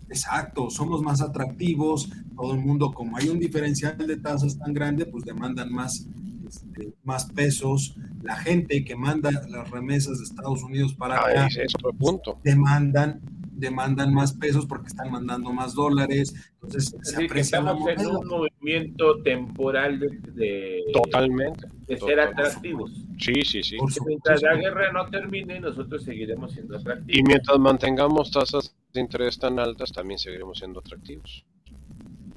exacto, 0.10 0.70
somos 0.70 1.02
más 1.02 1.22
atractivos, 1.22 2.10
todo 2.36 2.54
el 2.54 2.60
mundo, 2.60 2.92
como 2.92 3.16
hay 3.16 3.30
un 3.30 3.40
diferencial 3.40 3.98
de 3.98 4.18
tasas 4.18 4.60
tan 4.60 4.74
grande, 4.74 5.06
pues 5.06 5.24
demandan 5.24 5.72
más, 5.72 6.06
este, 6.46 6.94
más 7.04 7.32
pesos. 7.32 7.96
La 8.24 8.36
gente 8.36 8.84
que 8.84 8.98
manda 8.98 9.32
las 9.32 9.72
remesas 9.72 10.18
de 10.18 10.26
Estados 10.26 10.64
Unidos 10.64 10.94
para 10.96 11.16
ah, 11.16 11.30
acá, 11.30 11.48
es 11.48 11.74
otro 11.76 11.94
punto. 11.94 12.40
demandan 12.44 13.22
demandan 13.60 14.14
más 14.14 14.34
pesos 14.34 14.66
porque 14.66 14.88
están 14.88 15.12
mandando 15.12 15.52
más 15.52 15.74
dólares. 15.74 16.34
Entonces, 16.54 16.96
se 17.02 17.26
aprecia 17.26 17.60
estamos 17.60 17.88
en 17.90 18.08
un 18.08 18.28
movimiento 18.28 19.22
temporal 19.22 20.00
de, 20.00 20.84
totalmente 20.94 21.68
de 21.88 21.98
ser 21.98 22.20
atractivos. 22.20 22.92
Sí, 23.18 23.42
sí, 23.44 23.64
sí. 23.64 23.78
mientras 24.06 24.42
la 24.42 24.56
guerra 24.56 24.92
no 24.92 25.10
termine, 25.10 25.60
nosotros 25.60 26.04
seguiremos 26.04 26.54
siendo 26.54 26.78
atractivos. 26.78 27.16
Y 27.16 27.24
mientras 27.24 27.60
mantengamos 27.60 28.32
tasas 28.32 28.76
de 28.94 29.02
interés 29.02 29.38
tan 29.38 29.60
altas, 29.60 29.92
también 29.92 30.18
seguiremos 30.18 30.58
siendo 30.58 30.80
atractivos. 30.80 31.46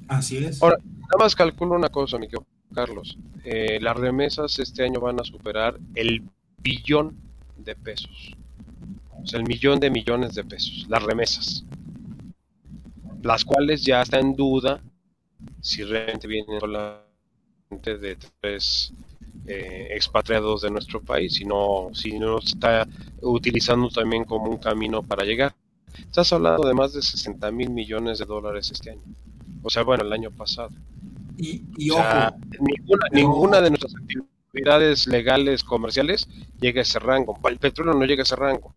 Así 0.07 0.37
es. 0.37 0.61
Ahora, 0.61 0.77
nada 0.83 1.17
más 1.17 1.35
calculo 1.35 1.75
una 1.75 1.89
cosa, 1.89 2.17
mi 2.17 2.27
querido 2.27 2.45
Carlos. 2.73 3.17
Eh, 3.43 3.79
las 3.81 3.95
remesas 3.95 4.57
este 4.59 4.83
año 4.83 4.99
van 4.99 5.19
a 5.19 5.23
superar 5.23 5.79
el 5.95 6.23
billón 6.57 7.15
de 7.57 7.75
pesos 7.75 8.35
o 9.23 9.27
sea, 9.27 9.39
el 9.39 9.47
millón 9.47 9.79
de 9.79 9.89
millones 9.89 10.35
de 10.35 10.43
pesos, 10.43 10.85
las 10.89 11.01
remesas, 11.01 11.63
las 13.21 13.45
cuales 13.45 13.83
ya 13.83 14.01
está 14.01 14.19
en 14.19 14.35
duda 14.35 14.81
si 15.61 15.83
realmente 15.83 16.27
vienen 16.27 16.59
solamente 16.59 17.97
de 17.97 18.17
tres 18.41 18.93
eh, 19.45 19.87
expatriados 19.91 20.61
de 20.61 20.71
nuestro 20.71 21.01
país, 21.01 21.33
sino 21.33 21.89
si 21.93 22.19
no 22.19 22.41
se 22.41 22.55
está 22.55 22.87
utilizando 23.21 23.89
también 23.89 24.25
como 24.25 24.49
un 24.49 24.57
camino 24.57 25.01
para 25.01 25.23
llegar. 25.23 25.55
Estás 25.97 26.33
hablando 26.33 26.67
de 26.67 26.73
más 26.73 26.93
de 26.93 27.01
60 27.01 27.51
mil 27.51 27.69
millones 27.69 28.19
de 28.19 28.25
dólares 28.25 28.71
este 28.71 28.91
año. 28.91 29.01
O 29.61 29.69
sea, 29.69 29.83
bueno, 29.83 30.03
el 30.03 30.11
año 30.11 30.31
pasado. 30.31 30.71
Y, 31.37 31.63
ninguna, 31.77 33.05
ninguna 33.11 33.61
de 33.61 33.69
nuestras 33.69 33.93
actividades 33.95 35.07
legales 35.07 35.63
comerciales 35.63 36.27
llega 36.59 36.79
a 36.79 36.83
ese 36.83 36.99
rango. 36.99 37.39
El 37.49 37.57
petróleo 37.57 37.93
no 37.93 38.05
llega 38.05 38.21
a 38.21 38.23
ese 38.23 38.35
rango. 38.35 38.75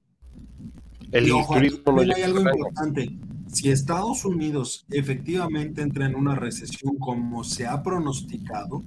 El 1.13 1.31
turismo 1.31 2.01
hay 2.01 2.23
algo 2.23 2.41
importante. 2.41 3.17
si 3.53 3.71
Estados 3.71 4.25
Unidos 4.25 4.85
efectivamente 4.91 5.83
entra 5.83 6.07
en 6.07 6.15
una 6.15 6.35
recesión 6.35 6.97
como 6.97 7.45
se 7.45 7.67
ha 7.67 7.83
pronosticado, 7.83 8.83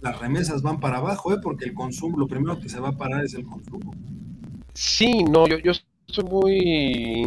las 0.00 0.18
remesas 0.18 0.62
van 0.62 0.80
para 0.80 0.98
abajo, 0.98 1.32
¿eh? 1.32 1.38
porque 1.42 1.64
el 1.64 1.74
consumo, 1.74 2.18
lo 2.18 2.28
primero 2.28 2.58
que 2.60 2.68
se 2.68 2.80
va 2.80 2.90
a 2.90 2.96
parar 2.96 3.24
es 3.24 3.34
el 3.34 3.44
consumo. 3.44 3.94
Sí, 4.74 5.24
no, 5.24 5.48
yo, 5.48 5.58
yo 5.58 5.72
estoy 6.06 6.24
muy 6.24 6.56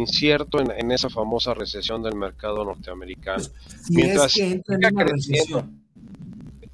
incierto 0.00 0.58
en, 0.60 0.90
esa 0.90 1.08
famosa 1.08 1.54
recesión 1.54 2.02
del 2.02 2.16
mercado 2.16 2.64
norteamericano. 2.64 3.44
si 3.84 4.00
es 4.00 4.34
que 4.34 4.52
entra 4.52 4.76
en 4.76 4.94
una 4.94 5.04
recesión. 5.04 5.82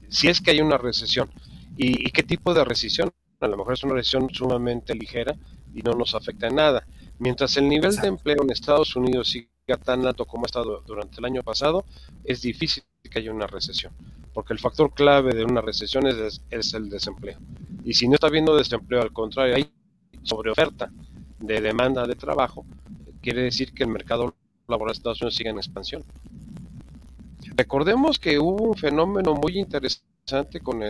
Si 0.08 0.28
es 0.28 0.40
que 0.40 0.52
hay 0.52 0.60
una 0.60 0.78
recesión. 0.78 1.28
¿Y, 1.76 2.10
qué 2.10 2.22
tipo 2.22 2.54
de 2.54 2.64
recesión? 2.64 3.10
A 3.40 3.46
lo 3.46 3.56
mejor 3.56 3.74
es 3.74 3.84
una 3.84 3.94
recesión 3.94 4.28
sumamente 4.30 4.94
ligera 4.94 5.36
y 5.74 5.82
no 5.82 5.92
nos 5.92 6.14
afecta 6.14 6.48
en 6.48 6.56
nada. 6.56 6.86
Mientras 7.18 7.56
el 7.56 7.68
nivel 7.68 7.96
de 7.96 8.08
empleo 8.08 8.42
en 8.42 8.50
Estados 8.50 8.94
Unidos 8.94 9.28
siga 9.28 9.76
tan 9.82 10.06
alto 10.06 10.24
como 10.24 10.44
ha 10.44 10.46
estado 10.46 10.82
durante 10.86 11.18
el 11.18 11.24
año 11.24 11.42
pasado, 11.42 11.84
es 12.24 12.42
difícil 12.42 12.84
que 13.10 13.18
haya 13.18 13.32
una 13.32 13.46
recesión, 13.46 13.92
porque 14.32 14.52
el 14.52 14.58
factor 14.58 14.92
clave 14.94 15.34
de 15.34 15.44
una 15.44 15.60
recesión 15.60 16.06
es, 16.06 16.40
es 16.50 16.74
el 16.74 16.88
desempleo. 16.88 17.38
Y 17.84 17.94
si 17.94 18.06
no 18.06 18.14
está 18.14 18.28
habiendo 18.28 18.56
desempleo, 18.56 19.02
al 19.02 19.12
contrario, 19.12 19.56
hay 19.56 19.70
sobreoferta 20.22 20.92
de 21.40 21.60
demanda 21.60 22.06
de 22.06 22.14
trabajo, 22.14 22.64
quiere 23.20 23.42
decir 23.42 23.72
que 23.72 23.82
el 23.82 23.90
mercado 23.90 24.34
laboral 24.68 24.92
de 24.92 24.98
Estados 24.98 25.20
Unidos 25.22 25.34
sigue 25.34 25.50
en 25.50 25.58
expansión. 25.58 26.04
Recordemos 27.56 28.18
que 28.18 28.38
hubo 28.38 28.62
un 28.62 28.76
fenómeno 28.76 29.34
muy 29.34 29.58
interesante 29.58 30.60
con 30.60 30.80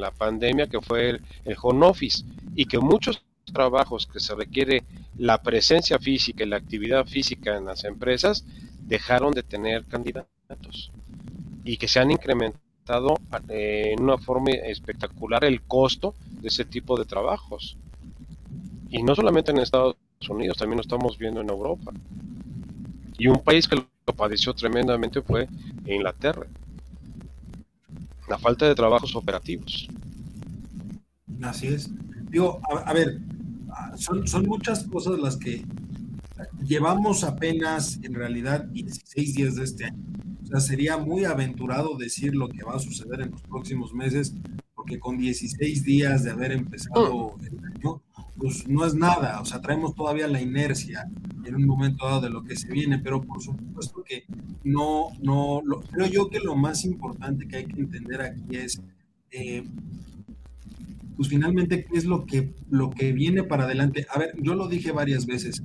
la 0.00 0.10
pandemia 0.10 0.66
que 0.66 0.80
fue 0.80 1.10
el, 1.10 1.20
el 1.44 1.56
home 1.60 1.86
office 1.86 2.24
y 2.56 2.64
que 2.64 2.78
muchos 2.78 3.22
trabajos 3.52 4.06
que 4.06 4.20
se 4.20 4.34
requiere 4.34 4.84
la 5.16 5.42
presencia 5.42 5.98
física 5.98 6.44
y 6.44 6.48
la 6.48 6.56
actividad 6.56 7.06
física 7.06 7.56
en 7.56 7.66
las 7.66 7.84
empresas 7.84 8.44
dejaron 8.86 9.32
de 9.32 9.42
tener 9.42 9.84
candidatos 9.84 10.90
y 11.64 11.76
que 11.76 11.88
se 11.88 12.00
han 12.00 12.10
incrementado 12.10 13.16
eh, 13.48 13.92
en 13.92 14.02
una 14.02 14.18
forma 14.18 14.50
espectacular 14.50 15.44
el 15.44 15.62
costo 15.62 16.14
de 16.40 16.48
ese 16.48 16.64
tipo 16.64 16.98
de 16.98 17.04
trabajos. 17.04 17.76
Y 18.88 19.02
no 19.02 19.14
solamente 19.14 19.52
en 19.52 19.58
Estados 19.58 19.96
Unidos, 20.28 20.56
también 20.56 20.78
lo 20.78 20.82
estamos 20.82 21.16
viendo 21.18 21.40
en 21.40 21.48
Europa. 21.48 21.92
Y 23.16 23.28
un 23.28 23.42
país 23.42 23.68
que 23.68 23.76
lo 23.76 24.14
padeció 24.16 24.54
tremendamente 24.54 25.22
fue 25.22 25.46
Inglaterra. 25.86 26.46
La 28.28 28.38
falta 28.38 28.66
de 28.66 28.74
trabajos 28.74 29.14
operativos. 29.14 29.88
Así 31.42 31.68
es. 31.68 31.90
Digo, 32.30 32.60
a, 32.84 32.92
ver, 32.92 33.18
son, 33.96 34.26
son 34.26 34.46
muchas 34.46 34.84
cosas 34.84 35.18
las 35.18 35.36
que 35.36 35.64
llevamos 36.64 37.24
apenas 37.24 37.98
en 38.02 38.14
realidad 38.14 38.64
16 38.64 39.34
días 39.34 39.56
de 39.56 39.64
este 39.64 39.84
año. 39.86 40.04
O 40.42 40.46
sea, 40.46 40.60
sería 40.60 40.96
muy 40.96 41.24
aventurado 41.24 41.96
decir 41.96 42.34
lo 42.34 42.48
que 42.48 42.64
va 42.64 42.74
a 42.74 42.80
suceder 42.80 43.20
en 43.20 43.30
los 43.30 43.42
próximos 43.42 43.92
meses, 43.92 44.34
porque 44.74 44.98
con 44.98 45.18
16 45.18 45.84
días 45.84 46.24
de 46.24 46.30
haber 46.30 46.52
empezado 46.52 47.36
mm. 47.36 47.44
el 47.46 47.64
año, 47.64 48.02
pues 48.36 48.66
no 48.66 48.86
es 48.86 48.94
nada, 48.94 49.40
o 49.40 49.44
sea, 49.44 49.60
traemos 49.60 49.94
todavía 49.94 50.26
la 50.26 50.40
inercia 50.40 51.06
en 51.44 51.54
un 51.54 51.66
momento 51.66 52.06
dado 52.06 52.22
de 52.22 52.30
lo 52.30 52.42
que 52.42 52.56
se 52.56 52.68
viene, 52.68 52.98
pero 52.98 53.20
por 53.20 53.42
supuesto 53.42 54.02
que 54.02 54.24
no, 54.64 55.08
no, 55.20 55.60
lo, 55.64 55.80
creo 55.82 56.06
yo 56.06 56.30
que 56.30 56.40
lo 56.40 56.56
más 56.56 56.84
importante 56.84 57.46
que 57.46 57.58
hay 57.58 57.66
que 57.66 57.80
entender 57.80 58.22
aquí 58.22 58.56
es, 58.56 58.80
eh, 59.30 59.62
pues 61.20 61.28
finalmente, 61.28 61.84
qué 61.84 61.98
es 61.98 62.06
lo 62.06 62.24
que, 62.24 62.54
lo 62.70 62.88
que 62.88 63.12
viene 63.12 63.42
para 63.42 63.64
adelante. 63.64 64.06
A 64.10 64.18
ver, 64.18 64.32
yo 64.40 64.54
lo 64.54 64.68
dije 64.68 64.90
varias 64.90 65.26
veces, 65.26 65.62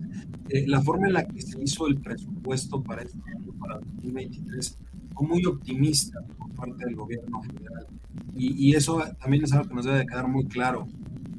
eh, 0.50 0.66
la 0.68 0.82
forma 0.82 1.08
en 1.08 1.14
la 1.14 1.26
que 1.26 1.42
se 1.42 1.64
hizo 1.64 1.88
el 1.88 1.96
presupuesto 1.96 2.84
para 2.84 3.04
este 3.04 3.22
año, 3.34 3.54
para 3.58 3.76
2023, 3.76 4.78
fue 5.14 5.28
muy 5.30 5.46
optimista 5.46 6.20
por 6.38 6.52
parte 6.56 6.84
del 6.84 6.98
gobierno 6.98 7.42
federal. 7.42 7.88
Y, 8.36 8.76
eso 8.76 9.02
también 9.18 9.46
es 9.46 9.54
algo 9.54 9.70
que 9.70 9.76
nos 9.76 9.86
debe 9.86 10.00
de 10.00 10.06
quedar 10.08 10.28
muy 10.28 10.46
claro 10.46 10.90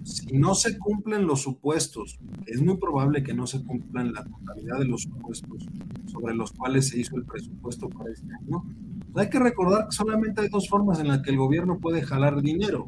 si 0.02 0.28
no 0.28 0.54
se 0.54 0.78
cumplen 0.78 1.26
los 1.26 1.42
supuestos, 1.42 2.18
es 2.46 2.62
muy 2.62 2.78
probable 2.78 3.22
que 3.22 3.34
no 3.34 3.46
se 3.46 3.62
cumplan 3.62 4.14
la 4.14 4.24
totalidad 4.24 4.78
de 4.78 4.86
los 4.86 5.02
supuestos 5.02 5.66
sobre 6.06 6.34
los 6.34 6.52
cuales 6.52 6.88
se 6.88 7.00
hizo 7.00 7.16
el 7.16 7.24
presupuesto 7.26 7.90
para 7.90 8.12
este 8.12 8.32
año, 8.32 8.64
pues 9.12 9.26
hay 9.26 9.30
que 9.30 9.40
recordar 9.40 9.88
que 9.88 9.96
solamente 9.96 10.40
hay 10.40 10.48
dos 10.48 10.68
formas 10.68 11.00
en 11.00 11.08
las 11.08 11.20
que 11.20 11.32
el 11.32 11.36
gobierno 11.36 11.80
puede 11.80 12.00
jalar 12.00 12.40
dinero, 12.40 12.86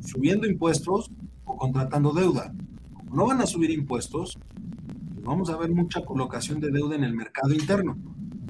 subiendo 0.00 0.46
impuestos 0.46 1.10
o 1.44 1.56
contratando 1.56 2.12
deuda. 2.12 2.52
Como 2.92 3.14
no 3.14 3.26
van 3.26 3.40
a 3.40 3.46
subir 3.46 3.70
impuestos, 3.70 4.38
pues 5.14 5.24
vamos 5.24 5.50
a 5.50 5.56
ver 5.56 5.70
mucha 5.70 6.04
colocación 6.04 6.60
de 6.60 6.70
deuda 6.70 6.96
en 6.96 7.04
el 7.04 7.14
mercado 7.14 7.52
interno. 7.52 7.96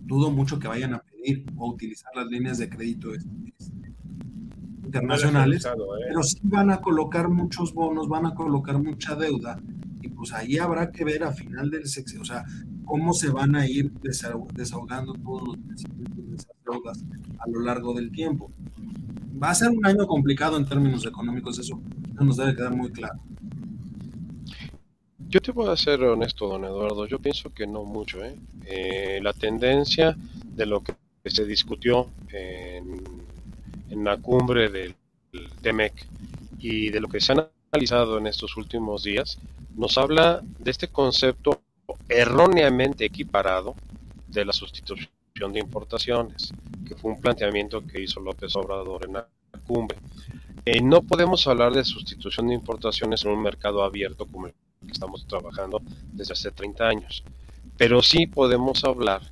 Dudo 0.04 0.30
mucho 0.30 0.58
que 0.58 0.68
vayan 0.68 0.94
a 0.94 1.02
pedir 1.02 1.44
o 1.56 1.70
utilizar 1.70 2.10
las 2.14 2.26
líneas 2.26 2.58
de 2.58 2.68
crédito 2.68 3.14
este, 3.14 3.28
internacionales, 4.84 5.64
¿eh? 5.64 5.70
pero 6.08 6.22
sí 6.22 6.40
van 6.42 6.70
a 6.70 6.80
colocar 6.80 7.28
muchos 7.28 7.72
bonos, 7.72 8.08
van 8.08 8.26
a 8.26 8.34
colocar 8.34 8.82
mucha 8.82 9.14
deuda, 9.14 9.60
y 10.02 10.08
pues 10.08 10.32
ahí 10.32 10.58
habrá 10.58 10.90
que 10.90 11.04
ver 11.04 11.22
a 11.22 11.32
final 11.32 11.70
del 11.70 11.86
sexo, 11.86 12.20
o 12.20 12.24
sea, 12.24 12.44
cómo 12.90 13.12
se 13.14 13.30
van 13.30 13.54
a 13.54 13.66
ir 13.66 13.90
desahogando 13.92 15.14
todos 15.14 15.48
los 15.48 15.66
vencimientos 15.66 16.28
de 16.28 16.36
esas 16.36 16.56
deudas 16.64 17.04
a 17.38 17.48
lo 17.48 17.60
largo 17.60 17.94
del 17.94 18.10
tiempo. 18.10 18.50
Va 19.40 19.50
a 19.50 19.54
ser 19.54 19.70
un 19.70 19.86
año 19.86 20.06
complicado 20.06 20.56
en 20.56 20.66
términos 20.66 21.06
económicos, 21.06 21.58
eso, 21.58 21.80
nos 22.20 22.36
debe 22.36 22.56
quedar 22.56 22.74
muy 22.74 22.90
claro. 22.90 23.20
Yo 25.28 25.40
te 25.40 25.52
voy 25.52 25.68
a 25.68 25.76
ser 25.76 26.02
honesto, 26.02 26.48
don 26.48 26.64
Eduardo. 26.64 27.06
Yo 27.06 27.20
pienso 27.20 27.54
que 27.54 27.64
no 27.64 27.84
mucho. 27.84 28.24
¿eh? 28.24 28.34
Eh, 28.66 29.20
la 29.22 29.32
tendencia 29.32 30.16
de 30.56 30.66
lo 30.66 30.82
que 30.82 30.94
se 31.26 31.44
discutió 31.44 32.08
en 32.32 33.20
en 33.90 34.04
la 34.04 34.16
cumbre 34.16 34.70
del 34.70 34.94
TEMEC 35.60 36.06
y 36.58 36.90
de 36.90 37.00
lo 37.00 37.08
que 37.08 37.20
se 37.20 37.32
ha 37.32 37.50
analizado 37.72 38.18
en 38.18 38.26
estos 38.26 38.56
últimos 38.56 39.02
días, 39.02 39.38
nos 39.76 39.98
habla 39.98 40.42
de 40.58 40.70
este 40.70 40.88
concepto 40.88 41.60
erróneamente 42.08 43.04
equiparado 43.04 43.74
de 44.26 44.44
la 44.44 44.52
sustitución 44.52 45.52
de 45.52 45.60
importaciones, 45.60 46.52
que 46.86 46.94
fue 46.94 47.12
un 47.12 47.20
planteamiento 47.20 47.86
que 47.86 48.02
hizo 48.02 48.20
López 48.20 48.54
Obrador 48.56 49.06
en 49.06 49.14
la 49.14 49.28
cumbre. 49.66 49.98
Eh, 50.64 50.82
no 50.82 51.02
podemos 51.02 51.46
hablar 51.46 51.72
de 51.72 51.84
sustitución 51.84 52.48
de 52.48 52.54
importaciones 52.54 53.24
en 53.24 53.32
un 53.32 53.42
mercado 53.42 53.82
abierto 53.82 54.26
como 54.26 54.46
el 54.46 54.54
que 54.86 54.92
estamos 54.92 55.26
trabajando 55.26 55.80
desde 56.12 56.34
hace 56.34 56.50
30 56.50 56.86
años, 56.86 57.24
pero 57.76 58.02
sí 58.02 58.26
podemos 58.26 58.84
hablar 58.84 59.22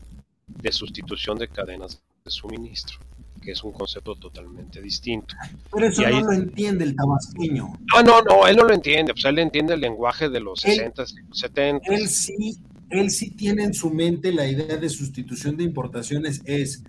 de 0.46 0.72
sustitución 0.72 1.38
de 1.38 1.48
cadenas 1.48 2.02
de 2.24 2.30
suministro 2.30 2.98
que 3.40 3.52
es 3.52 3.62
un 3.64 3.72
concepto 3.72 4.14
totalmente 4.16 4.80
distinto. 4.80 5.34
Pero 5.72 5.86
eso 5.86 6.02
no 6.08 6.20
lo 6.20 6.32
entiende 6.32 6.84
el 6.84 6.96
tabasqueño. 6.96 7.72
No, 7.94 8.02
no, 8.02 8.22
no, 8.22 8.46
él 8.46 8.56
no 8.56 8.64
lo 8.64 8.74
entiende, 8.74 9.12
pues 9.12 9.24
él 9.24 9.38
entiende 9.38 9.74
el 9.74 9.80
lenguaje 9.80 10.28
de 10.28 10.40
los 10.40 10.60
60, 10.60 11.04
70. 11.32 11.94
Él 11.94 12.08
sí, 12.08 12.58
él 12.90 13.10
sí 13.10 13.30
tiene 13.30 13.64
en 13.64 13.74
su 13.74 13.90
mente 13.90 14.32
la 14.32 14.46
idea 14.46 14.76
de 14.76 14.88
sustitución 14.88 15.56
de 15.56 15.64
importaciones, 15.64 16.42
es 16.44 16.82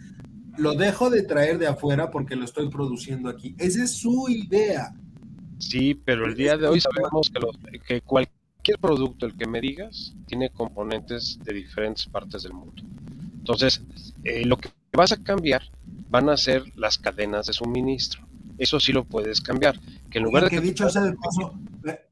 lo 0.57 0.73
dejo 0.73 1.09
de 1.09 1.23
traer 1.23 1.57
de 1.57 1.67
afuera 1.67 2.11
porque 2.11 2.35
lo 2.35 2.45
estoy 2.45 2.69
produciendo 2.69 3.29
aquí. 3.29 3.55
Esa 3.57 3.83
es 3.83 3.91
su 3.91 4.27
idea. 4.29 4.93
Sí, 5.57 5.93
pero 5.93 6.25
el 6.25 6.35
día 6.35 6.57
de 6.57 6.67
hoy 6.67 6.81
sabemos 6.81 7.31
que, 7.71 7.79
que 7.79 8.01
cualquier 8.01 8.77
producto, 8.79 9.25
el 9.25 9.37
que 9.37 9.47
me 9.47 9.61
digas, 9.61 10.13
tiene 10.27 10.49
componentes 10.49 11.39
de 11.43 11.53
diferentes 11.53 12.05
partes 12.05 12.43
del 12.43 12.53
mundo. 12.53 12.83
Entonces, 13.37 13.81
eh, 14.23 14.45
lo 14.45 14.57
que 14.57 14.69
vas 14.97 15.11
a 15.11 15.17
cambiar 15.17 15.63
van 16.09 16.29
a 16.29 16.37
ser 16.37 16.63
las 16.75 16.97
cadenas 16.97 17.45
de 17.45 17.53
suministro. 17.53 18.27
Eso 18.57 18.79
sí 18.79 18.91
lo 18.91 19.05
puedes 19.05 19.39
cambiar. 19.39 19.79
Que 20.09 20.17
en 20.17 20.25
lugar 20.25 20.43
de 20.43 20.49
que 20.49 20.59
dicho 20.59 20.89
sea 20.89 21.03
de 21.03 21.13
paso, 21.13 21.53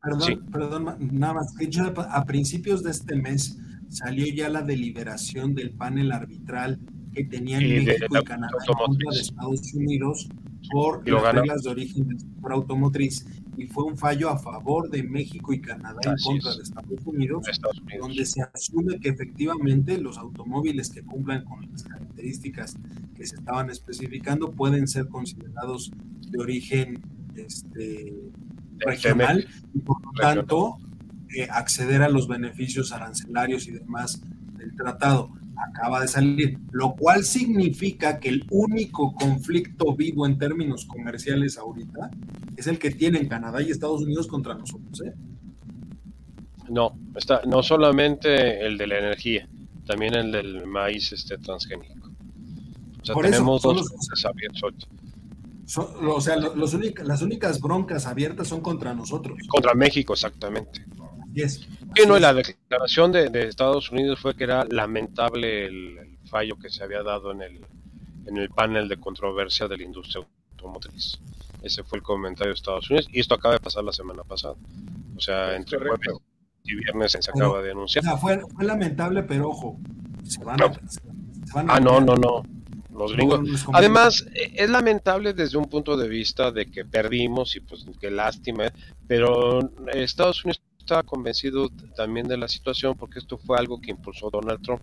perdón, 0.01 0.45
perdón, 0.51 0.97
nada 1.11 1.34
más, 1.34 1.55
dicho 1.55 1.93
a 1.97 2.25
principios 2.25 2.84
de 2.84 2.91
este 2.91 3.15
mes 3.15 3.57
salió 3.89 4.25
ya 4.34 4.49
la 4.49 4.61
deliberación 4.61 5.55
del 5.55 5.71
panel 5.71 6.11
arbitral 6.11 6.80
que 7.14 7.24
tenían 7.24 7.64
México 7.64 8.20
y 8.20 8.24
Canadá 8.24 8.58
en 8.68 8.74
contra 8.74 9.12
de 9.12 9.20
Estados 9.20 9.74
Unidos 9.74 10.30
por 10.72 11.08
las 11.08 11.34
reglas 11.34 11.64
de 11.64 11.70
origen 11.70 12.08
del 12.08 12.20
sector 12.20 12.51
automotriz. 12.53 13.26
Y 13.58 13.66
fue 13.66 13.86
un 13.86 13.97
fallo 13.97 14.30
a 14.30 14.38
favor 14.38 14.89
de 14.89 15.01
México 15.01 15.51
y 15.51 15.60
Canadá 15.60 15.99
en 16.03 16.16
contra 16.24 16.55
de 16.55 16.62
Estados 16.62 17.05
Unidos, 17.05 17.43
donde 17.99 18.26
se 18.26 18.41
asume 18.41 18.99
que 18.99 19.10
efectivamente 19.10 19.97
los 19.97 20.18
automóviles 20.18 20.89
que 20.89 21.01
cumplan 21.01 21.43
con 21.43 21.68
las 21.72 21.84
características 21.84 22.76
que 23.16 23.26
se 23.26 23.36
estaban 23.36 23.70
especificando 23.72 24.51
pueden 24.51 24.88
ser 24.88 25.08
considerados 25.08 25.91
de 26.30 26.39
origen 26.39 27.01
este, 27.36 28.14
regional 28.80 29.47
y 29.74 29.80
por 29.80 30.03
lo 30.05 30.12
tanto 30.12 30.78
eh, 31.36 31.47
acceder 31.49 32.03
a 32.03 32.10
los 32.10 32.28
beneficios 32.28 32.91
arancelarios 32.91 33.68
y 33.68 33.72
demás 33.72 34.22
del 34.58 34.76
tratado 34.76 35.32
acaba 35.58 36.01
de 36.01 36.08
salir, 36.08 36.60
lo 36.72 36.93
cual 36.95 37.24
significa 37.24 38.20
que 38.20 38.30
el 38.30 38.45
único 38.51 39.14
conflicto 39.14 39.95
vivo 39.95 40.26
en 40.26 40.38
términos 40.38 40.86
comerciales 40.86 41.58
ahorita 41.58 42.12
es 42.55 42.68
el 42.68 42.80
que 42.80 42.91
tienen 42.91 43.28
Canadá 43.28 43.62
y 43.62 43.72
Estados 43.72 44.01
Unidos 44.01 44.28
contra 44.28 44.53
nosotros. 44.53 45.01
¿eh? 45.01 45.14
No, 46.70 46.97
está, 47.16 47.41
no 47.45 47.64
solamente 47.64 48.66
el 48.66 48.78
de 48.78 48.88
la 48.88 48.99
energía, 48.99 49.47
también 49.86 50.16
el 50.16 50.32
del 50.32 50.68
maíz 50.68 51.12
este 51.12 51.38
transgénico. 51.38 52.10
O 53.01 53.05
sea, 53.05 53.16
tenemos 53.16 53.62
dos 53.62 53.89
abiertos. 54.26 54.88
o 56.01 56.22
sea, 56.22 56.36
los 56.36 56.74
las 57.03 57.22
únicas 57.22 57.62
broncas 57.62 58.05
abiertas 58.05 58.47
son 58.47 58.62
contra 58.62 58.93
nosotros. 58.93 59.38
Contra 59.47 59.74
México, 59.74 60.14
exactamente. 60.14 60.86
Y 61.38 61.43
es. 61.43 61.67
no, 62.07 62.17
la 62.17 62.33
declaración 62.33 63.11
de, 63.11 63.47
Estados 63.47 63.91
Unidos 63.91 64.19
fue 64.19 64.35
que 64.35 64.43
era 64.43 64.65
lamentable 64.71 65.67
el, 65.67 66.17
fallo 66.25 66.57
que 66.57 66.69
se 66.71 66.83
había 66.83 67.03
dado 67.03 67.31
en 67.31 67.43
el, 67.43 67.61
en 68.25 68.38
el 68.38 68.49
panel 68.49 68.88
de 68.89 68.97
controversia 68.97 69.67
de 69.67 69.77
la 69.77 69.83
industria 69.83 70.25
automotriz. 70.51 71.19
Ese 71.61 71.83
fue 71.83 71.99
el 71.99 72.03
comentario 72.03 72.51
de 72.51 72.55
Estados 72.55 72.89
Unidos 72.89 73.07
y 73.11 73.19
esto 73.19 73.35
acaba 73.35 73.53
de 73.53 73.59
pasar 73.59 73.83
la 73.83 73.93
semana 73.93 74.23
pasada. 74.23 74.55
O 75.15 75.19
sea, 75.19 75.55
entre 75.55 75.77
jueves 75.77 76.07
y 76.63 76.75
viernes 76.75 77.11
se 77.11 77.29
acaba 77.29 77.61
de 77.61 77.69
anunciar. 77.71 78.03
O 78.03 78.07
sea, 78.07 78.17
fue, 78.17 78.41
lamentable, 78.65 79.21
pero 79.21 79.49
ojo, 79.49 79.79
se 80.23 80.43
van, 80.43 80.59
a, 80.61 80.71
Ah, 81.67 81.79
no, 81.79 82.01
no, 82.01 82.15
no. 82.15 82.43
Los 82.97 83.13
gringos. 83.13 83.67
Además, 83.73 84.25
e, 84.33 84.53
es 84.55 84.69
lamentable 84.71 85.33
desde 85.33 85.57
un 85.57 85.65
punto 85.65 85.95
de 85.95 86.09
vista 86.09 86.51
de 86.51 86.65
que 86.65 86.83
perdimos 86.83 87.55
y 87.55 87.59
pues 87.59 87.85
qué 88.01 88.09
lástima, 88.09 88.73
pero 89.07 89.59
Estados 89.93 90.43
Unidos 90.43 90.61
estaba 90.88 91.03
convencido 91.03 91.69
también 91.97 92.29
de 92.29 92.38
la 92.38 92.47
situación 92.47 92.95
porque 92.95 93.19
esto 93.19 93.38
fue 93.38 93.57
algo 93.57 93.81
que 93.81 93.91
impulsó 93.91 94.29
Donald 94.29 94.61
Trump. 94.61 94.81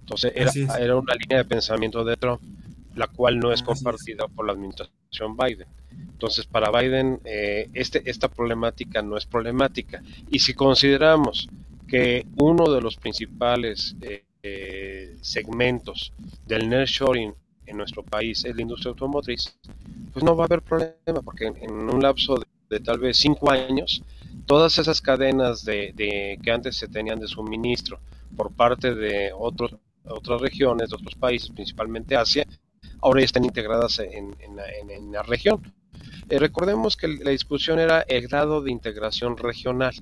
Entonces 0.00 0.32
era, 0.36 0.78
era 0.78 0.96
una 0.96 1.14
línea 1.14 1.38
de 1.38 1.44
pensamiento 1.44 2.04
de 2.04 2.16
Trump, 2.16 2.40
la 2.94 3.08
cual 3.08 3.40
no 3.40 3.52
es 3.52 3.60
compartida 3.60 4.28
por 4.28 4.46
la 4.46 4.52
administración 4.52 5.36
Biden. 5.36 5.66
Entonces, 6.12 6.46
para 6.46 6.70
Biden, 6.70 7.20
eh, 7.24 7.68
este, 7.74 8.08
esta 8.08 8.28
problemática 8.28 9.02
no 9.02 9.16
es 9.16 9.26
problemática. 9.26 10.00
Y 10.30 10.38
si 10.38 10.54
consideramos 10.54 11.48
que 11.88 12.24
uno 12.36 12.72
de 12.72 12.80
los 12.80 12.96
principales 12.96 13.96
eh, 14.02 14.24
eh, 14.42 15.16
segmentos 15.22 16.12
del 16.46 16.68
nearshoring 16.68 17.34
en 17.66 17.76
nuestro 17.76 18.04
país 18.04 18.44
es 18.44 18.54
la 18.54 18.62
industria 18.62 18.90
automotriz, 18.90 19.58
pues 20.12 20.24
no 20.24 20.36
va 20.36 20.44
a 20.44 20.46
haber 20.46 20.62
problema, 20.62 21.20
porque 21.24 21.46
en, 21.46 21.72
un 21.72 22.00
lapso 22.00 22.40
de, 22.70 22.80
tal 22.80 22.98
vez 22.98 23.16
cinco 23.16 23.50
años, 23.50 24.02
todas 24.46 24.78
esas 24.78 25.00
cadenas 25.00 25.64
de, 25.64 26.38
que 26.42 26.50
antes 26.50 26.76
se 26.76 26.88
tenían 26.88 27.20
de 27.20 27.26
suministro 27.26 28.00
por 28.36 28.52
parte 28.52 28.94
de 28.94 29.32
otros, 29.36 29.76
otras 30.04 30.40
regiones, 30.40 30.90
de 30.90 30.96
otros 30.96 31.14
países, 31.16 31.50
principalmente 31.50 32.16
Asia, 32.16 32.46
ahora 33.02 33.20
ya 33.20 33.26
están 33.26 33.44
integradas 33.44 33.98
en, 33.98 34.34
la 35.12 35.22
región. 35.22 35.60
Eh, 36.28 36.38
recordemos 36.38 36.96
que 36.96 37.08
la 37.08 37.30
discusión 37.30 37.78
era 37.78 38.00
el 38.02 38.26
grado 38.28 38.62
de 38.62 38.70
integración 38.70 39.36
regional. 39.36 39.94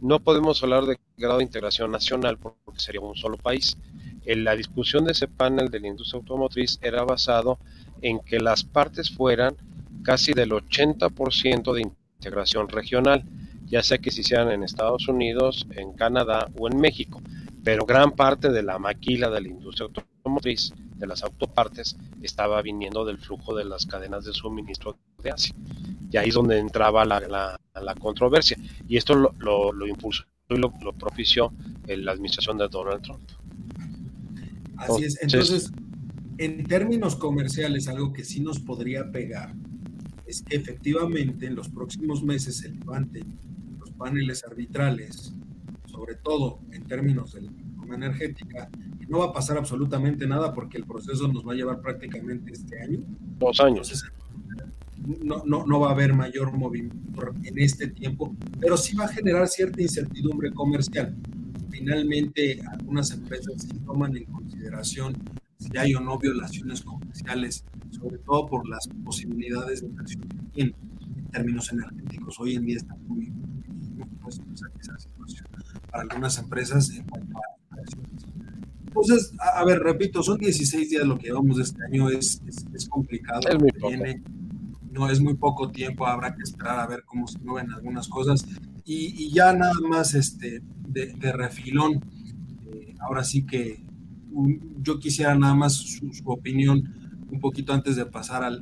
No 0.00 0.20
podemos 0.20 0.62
hablar 0.62 0.84
de 0.86 0.98
grado 1.16 1.38
de 1.38 1.44
integración 1.44 1.90
nacional 1.90 2.38
porque 2.38 2.80
sería 2.80 3.00
un 3.00 3.16
solo 3.16 3.36
país. 3.36 3.76
La 4.24 4.54
discusión 4.54 5.04
de 5.04 5.12
ese 5.12 5.26
panel 5.26 5.70
de 5.70 5.80
la 5.80 5.88
industria 5.88 6.18
automotriz 6.18 6.78
era 6.82 7.02
basado 7.04 7.58
en 8.02 8.20
que 8.20 8.38
las 8.38 8.62
partes 8.62 9.10
fueran 9.10 9.56
casi 10.02 10.32
del 10.32 10.50
80% 10.50 11.72
de 11.72 11.82
integración 12.18 12.68
regional, 12.68 13.24
ya 13.68 13.82
sea 13.82 13.98
que 13.98 14.10
se 14.10 14.22
hicieran 14.22 14.50
en 14.50 14.62
Estados 14.62 15.08
Unidos, 15.08 15.66
en 15.70 15.92
Canadá 15.92 16.48
o 16.58 16.68
en 16.68 16.78
México. 16.78 17.20
Pero 17.62 17.84
gran 17.84 18.12
parte 18.12 18.50
de 18.50 18.62
la 18.62 18.78
maquila 18.78 19.28
de 19.30 19.42
la 19.42 19.48
industria 19.48 19.88
automotriz, 19.88 20.72
de 20.96 21.06
las 21.06 21.22
autopartes, 21.22 21.96
estaba 22.22 22.62
viniendo 22.62 23.04
del 23.04 23.18
flujo 23.18 23.54
de 23.54 23.64
las 23.64 23.86
cadenas 23.86 24.24
de 24.24 24.32
suministro 24.32 24.98
de 25.22 25.30
Asia. 25.30 25.54
Y 26.10 26.16
ahí 26.16 26.28
es 26.28 26.34
donde 26.34 26.58
entraba 26.58 27.04
la, 27.04 27.20
la, 27.20 27.94
controversia. 27.96 28.56
Y 28.88 28.96
esto 28.96 29.14
lo, 29.14 29.72
lo, 29.72 29.86
impulsó 29.86 30.24
y 30.48 30.56
lo, 30.56 30.72
propició 30.98 31.52
en 31.86 32.04
la 32.04 32.12
administración 32.12 32.56
de 32.58 32.68
Donald 32.68 33.02
Trump. 33.02 33.20
Así 34.76 35.04
es. 35.04 35.18
Entonces, 35.20 35.70
en 36.38 36.64
términos 36.64 37.16
comerciales, 37.16 37.88
algo 37.88 38.12
que 38.12 38.24
sí 38.24 38.40
nos 38.40 38.58
podría 38.60 39.10
pegar 39.10 39.54
es 40.26 40.42
que 40.42 40.56
efectivamente 40.56 41.46
en 41.46 41.54
los 41.54 41.68
próximos 41.68 42.22
meses 42.22 42.58
se 42.58 42.68
levanten 42.68 43.24
los 43.24 43.57
paneles 43.98 44.44
arbitrales, 44.44 45.34
sobre 45.86 46.14
todo 46.14 46.60
en 46.72 46.84
términos 46.84 47.32
de 47.32 47.42
la 47.42 47.50
energética, 47.94 48.68
no 49.08 49.18
va 49.18 49.26
a 49.26 49.32
pasar 49.32 49.56
absolutamente 49.56 50.26
nada 50.26 50.52
porque 50.52 50.76
el 50.76 50.84
proceso 50.84 51.26
nos 51.28 51.46
va 51.46 51.52
a 51.52 51.56
llevar 51.56 51.80
prácticamente 51.80 52.52
este 52.52 52.80
año. 52.80 53.00
Dos 53.38 53.58
años 53.60 54.04
no, 55.22 55.42
no, 55.46 55.66
no 55.66 55.80
va 55.80 55.88
a 55.88 55.92
haber 55.92 56.14
mayor 56.14 56.52
movimiento 56.52 57.32
en 57.44 57.58
este 57.58 57.88
tiempo, 57.88 58.34
pero 58.60 58.76
sí 58.76 58.96
va 58.96 59.04
a 59.04 59.08
generar 59.08 59.48
cierta 59.48 59.80
incertidumbre 59.80 60.52
comercial. 60.52 61.16
Finalmente, 61.70 62.60
algunas 62.70 63.10
empresas 63.12 63.54
sí 63.62 63.78
toman 63.86 64.16
en 64.16 64.24
consideración 64.24 65.16
si 65.58 65.76
hay 65.76 65.94
o 65.94 66.00
no 66.00 66.18
violaciones 66.18 66.82
comerciales, 66.82 67.64
sobre 67.90 68.18
todo 68.18 68.46
por 68.46 68.68
las 68.68 68.88
posibilidades 69.04 69.80
de 69.80 69.88
inversión 69.88 70.22
que 70.22 70.36
tienen 70.52 70.74
en 71.16 71.30
términos 71.30 71.72
energéticos. 71.72 72.38
Hoy 72.38 72.56
en 72.56 72.66
día 72.66 72.76
está 72.76 72.94
muy, 73.06 73.32
esa 74.28 74.98
situación 74.98 75.46
para 75.90 76.02
algunas 76.02 76.38
empresas 76.38 76.90
en 76.90 77.04
cuanto 77.04 77.38
a 77.38 77.58
entonces, 78.88 79.32
a, 79.38 79.64
ver, 79.64 79.78
repito, 79.80 80.22
son 80.22 80.38
16 80.38 80.90
días 80.90 81.06
lo 81.06 81.18
que 81.18 81.28
llevamos 81.28 81.58
de 81.58 81.62
este 81.62 81.84
año, 81.84 82.08
es, 82.08 82.42
es, 82.74 82.88
complicado. 82.88 83.40
Es 83.48 83.58
muy 83.58 83.70
viene, 83.86 84.22
no 84.90 85.08
es 85.08 85.20
muy 85.20 85.34
poco 85.34 85.70
tiempo, 85.70 86.06
habrá 86.06 86.34
que 86.34 86.42
esperar 86.42 86.80
a 86.80 86.86
ver 86.86 87.04
cómo 87.04 87.28
se 87.28 87.38
mueven 87.38 87.70
algunas 87.70 88.08
cosas. 88.08 88.44
Y, 88.84 89.30
ya 89.30 89.52
nada 89.52 89.74
más 89.88 90.14
este, 90.14 90.62
de, 90.88 91.32
refilón, 91.32 92.00
eh, 92.72 92.94
ahora 93.00 93.22
sí 93.22 93.44
que 93.44 93.84
yo 94.80 94.98
quisiera 94.98 95.34
nada 95.34 95.54
más 95.54 95.74
su, 95.74 96.10
opinión 96.24 96.94
un 97.30 97.40
poquito 97.40 97.72
antes 97.72 97.96
de 97.96 98.06
pasar 98.06 98.42
al, 98.42 98.60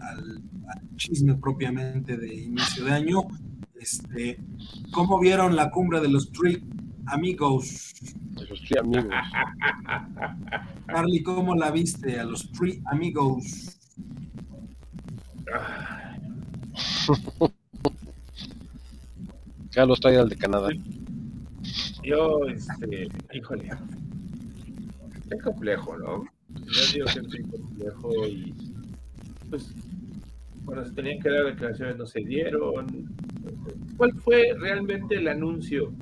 chisme 0.97 1.35
propiamente 1.35 2.17
de 2.17 2.35
inicio 2.35 2.85
de 2.85 2.93
año. 2.93 3.23
Este, 3.81 4.39
¿Cómo 4.93 5.19
vieron 5.21 5.55
la 5.55 5.71
cumbre 5.71 6.01
de 6.01 6.09
los 6.09 6.33
Three 6.33 6.63
Amigos? 7.07 7.95
De 8.31 8.47
los 8.47 8.61
Three 8.63 8.79
Amigos. 8.79 9.15
Carly, 10.87 11.23
¿cómo 11.23 11.55
la 11.55 11.71
viste 11.71 12.19
a 12.19 12.25
los 12.25 12.51
Three 12.53 12.83
Amigos? 12.87 13.79
Carlos 19.73 20.01
trae 20.01 20.17
al 20.17 20.29
de 20.31 20.37
Canadá. 20.37 20.71
Yo, 22.03 22.47
este, 22.47 23.09
híjole, 23.35 23.69
es 25.31 25.43
complejo, 25.43 25.99
¿no? 25.99 26.25
Yo 26.49 26.83
digo 26.95 27.07
que 27.07 27.19
es 27.19 27.47
complejo 27.51 28.27
y, 28.27 28.55
pues, 29.51 29.75
bueno, 30.63 30.85
se 30.85 30.93
tenían 30.93 31.21
que 31.21 31.29
dar 31.31 31.45
declaraciones, 31.45 31.97
no 31.97 32.07
se 32.07 32.21
dieron. 32.21 32.87
¿Cuál 33.97 34.13
fue 34.15 34.55
realmente 34.59 35.17
el 35.17 35.29
anuncio? 35.29 35.93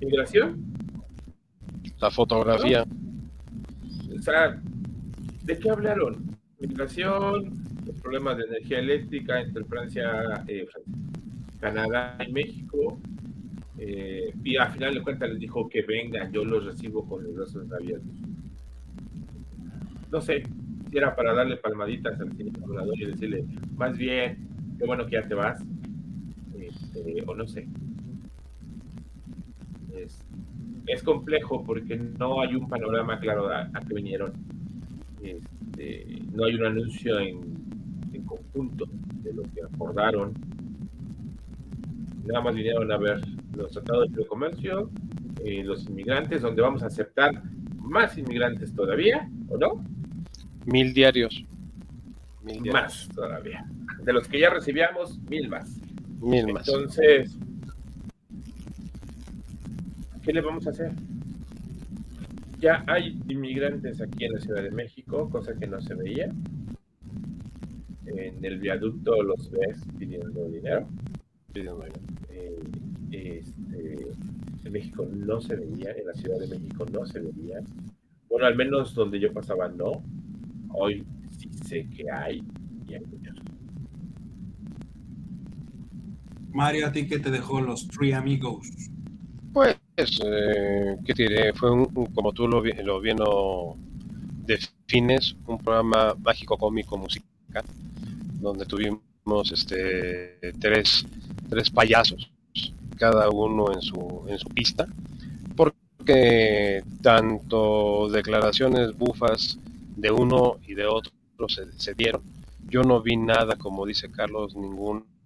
¿Migración? 0.00 0.62
La 2.00 2.10
fotografía. 2.10 2.84
O 4.16 4.22
sea, 4.22 4.60
¿de 5.44 5.58
qué 5.58 5.70
hablaron? 5.70 6.36
Migración, 6.60 7.62
problemas 8.02 8.36
de 8.36 8.44
energía 8.44 8.78
eléctrica 8.78 9.40
entre 9.40 9.64
Francia, 9.64 10.44
eh, 10.46 10.66
Canadá 11.60 12.18
y 12.26 12.32
México. 12.32 12.98
Eh, 13.78 14.32
y 14.44 14.56
al 14.56 14.70
final 14.72 14.94
de 14.94 15.02
cuentas 15.02 15.30
les 15.30 15.40
dijo 15.40 15.68
que 15.68 15.82
vengan, 15.82 16.32
yo 16.32 16.44
los 16.44 16.64
recibo 16.64 17.04
con 17.08 17.24
los 17.24 17.34
brazos 17.34 17.72
abiertos. 17.72 18.14
No 20.10 20.20
sé 20.20 20.42
si 20.90 20.98
era 20.98 21.16
para 21.16 21.34
darle 21.34 21.56
palmaditas 21.56 22.20
al 22.20 22.30
volador 22.60 23.00
y 23.00 23.06
decirle, 23.06 23.44
más 23.76 23.96
bien, 23.96 24.46
qué 24.78 24.86
bueno 24.86 25.06
que 25.06 25.12
ya 25.12 25.26
te 25.26 25.34
vas, 25.34 25.64
este, 26.94 27.22
o 27.26 27.34
no 27.34 27.46
sé. 27.46 27.66
Es, 30.86 31.02
complejo 31.02 31.64
porque 31.64 31.96
no 31.96 32.40
hay 32.40 32.54
un 32.54 32.68
panorama 32.68 33.18
claro 33.18 33.48
a, 33.48 33.62
a 33.62 33.80
qué 33.86 33.94
vinieron. 33.94 34.32
Este, 35.22 36.22
no 36.32 36.44
hay 36.44 36.54
un 36.54 36.64
anuncio 36.64 37.18
en 37.18 37.52
conjunto 38.52 38.86
de 39.22 39.32
lo 39.32 39.42
que 39.42 39.62
acordaron. 39.62 40.32
Nada 42.24 42.40
más 42.40 42.54
vinieron 42.54 42.90
a 42.92 42.96
ver 42.96 43.20
los 43.56 43.72
tratados 43.72 44.12
de 44.12 44.26
comercio, 44.26 44.90
eh, 45.44 45.62
los 45.64 45.86
inmigrantes, 45.86 46.42
donde 46.42 46.62
vamos 46.62 46.82
a 46.82 46.86
aceptar 46.86 47.42
más 47.78 48.16
inmigrantes 48.16 48.74
todavía, 48.74 49.28
¿o 49.48 49.58
no? 49.58 49.84
Mil 50.66 50.94
diarios. 50.94 51.44
Mil 52.42 52.72
Más 52.72 53.08
todavía. 53.14 53.64
De 54.02 54.12
los 54.12 54.26
que 54.28 54.40
ya 54.40 54.50
recibíamos, 54.50 55.18
mil 55.28 55.48
más. 55.48 55.80
Mil 56.22 56.52
más. 56.52 56.66
Entonces, 56.68 57.36
¿qué 60.22 60.32
le 60.32 60.40
vamos 60.40 60.66
a 60.66 60.70
hacer? 60.70 60.92
Ya 62.60 62.84
hay 62.86 63.20
inmigrantes 63.28 64.00
aquí 64.00 64.24
en 64.24 64.34
la 64.34 64.40
Ciudad 64.40 64.62
de 64.62 64.70
México, 64.70 65.28
cosa 65.28 65.54
que 65.58 65.66
no 65.66 65.80
se 65.80 65.94
veía 65.94 66.32
en 68.16 68.44
el 68.44 68.58
viaducto 68.58 69.22
los 69.22 69.50
ves 69.50 69.78
pidiendo 69.98 70.48
dinero. 70.48 70.88
Eh, 71.54 72.58
este, 73.10 74.06
en 74.64 74.72
México 74.72 75.06
no 75.12 75.40
se 75.40 75.56
veía, 75.56 75.92
en 75.92 76.06
la 76.06 76.14
Ciudad 76.14 76.38
de 76.38 76.48
México 76.48 76.86
no 76.92 77.06
se 77.06 77.20
veía. 77.20 77.60
Bueno, 78.28 78.46
al 78.46 78.56
menos 78.56 78.94
donde 78.94 79.20
yo 79.20 79.32
pasaba 79.32 79.68
no. 79.68 80.02
Hoy 80.70 81.04
sí 81.30 81.50
sé 81.66 81.88
que 81.90 82.10
hay 82.10 82.42
y 82.88 82.94
hay 82.94 83.04
muchos. 83.04 83.36
Mario, 86.52 86.86
¿a 86.86 86.92
ti 86.92 87.06
qué 87.06 87.18
te 87.18 87.30
dejó 87.30 87.60
los 87.60 87.88
Three 87.88 88.12
Amigos? 88.12 88.68
Pues, 89.52 89.76
eh, 89.96 90.96
¿qué 91.04 91.14
te 91.14 91.22
diré? 91.24 91.52
Fue 91.54 91.70
un, 91.70 91.86
como 92.14 92.32
tú 92.32 92.48
lo, 92.48 92.62
lo 92.62 93.00
bien 93.00 93.18
lo 93.18 93.76
defines, 94.46 95.36
un 95.46 95.58
programa 95.58 96.14
mágico, 96.14 96.56
cómico, 96.56 96.96
musical, 96.96 97.64
donde 98.40 98.66
tuvimos 98.66 99.52
este 99.52 100.38
tres, 100.60 101.06
tres 101.48 101.70
payasos, 101.70 102.30
cada 102.96 103.28
uno 103.30 103.72
en 103.72 103.82
su, 103.82 104.24
en 104.28 104.38
su 104.38 104.48
pista, 104.48 104.86
porque 105.56 106.82
tanto 107.02 108.08
declaraciones 108.08 108.96
bufas 108.96 109.58
de 109.96 110.10
uno 110.10 110.56
y 110.66 110.74
de 110.74 110.86
otro 110.86 111.12
se, 111.48 111.94
dieron. 111.94 112.22
Yo 112.68 112.82
no 112.82 113.02
vi 113.02 113.16
nada, 113.16 113.56
como 113.56 113.86
dice 113.86 114.10
Carlos, 114.10 114.54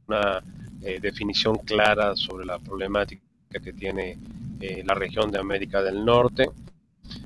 ninguna 0.07 0.43
eh, 0.83 0.99
definición 1.01 1.57
clara 1.57 2.15
sobre 2.17 2.47
la 2.47 2.59
problemática 2.59 3.23
que 3.63 3.73
tiene 3.73 4.19
eh, 4.61 4.83
la 4.85 4.95
región 4.95 5.31
de 5.31 5.39
América 5.39 5.83
del 5.83 6.05
Norte. 6.05 6.51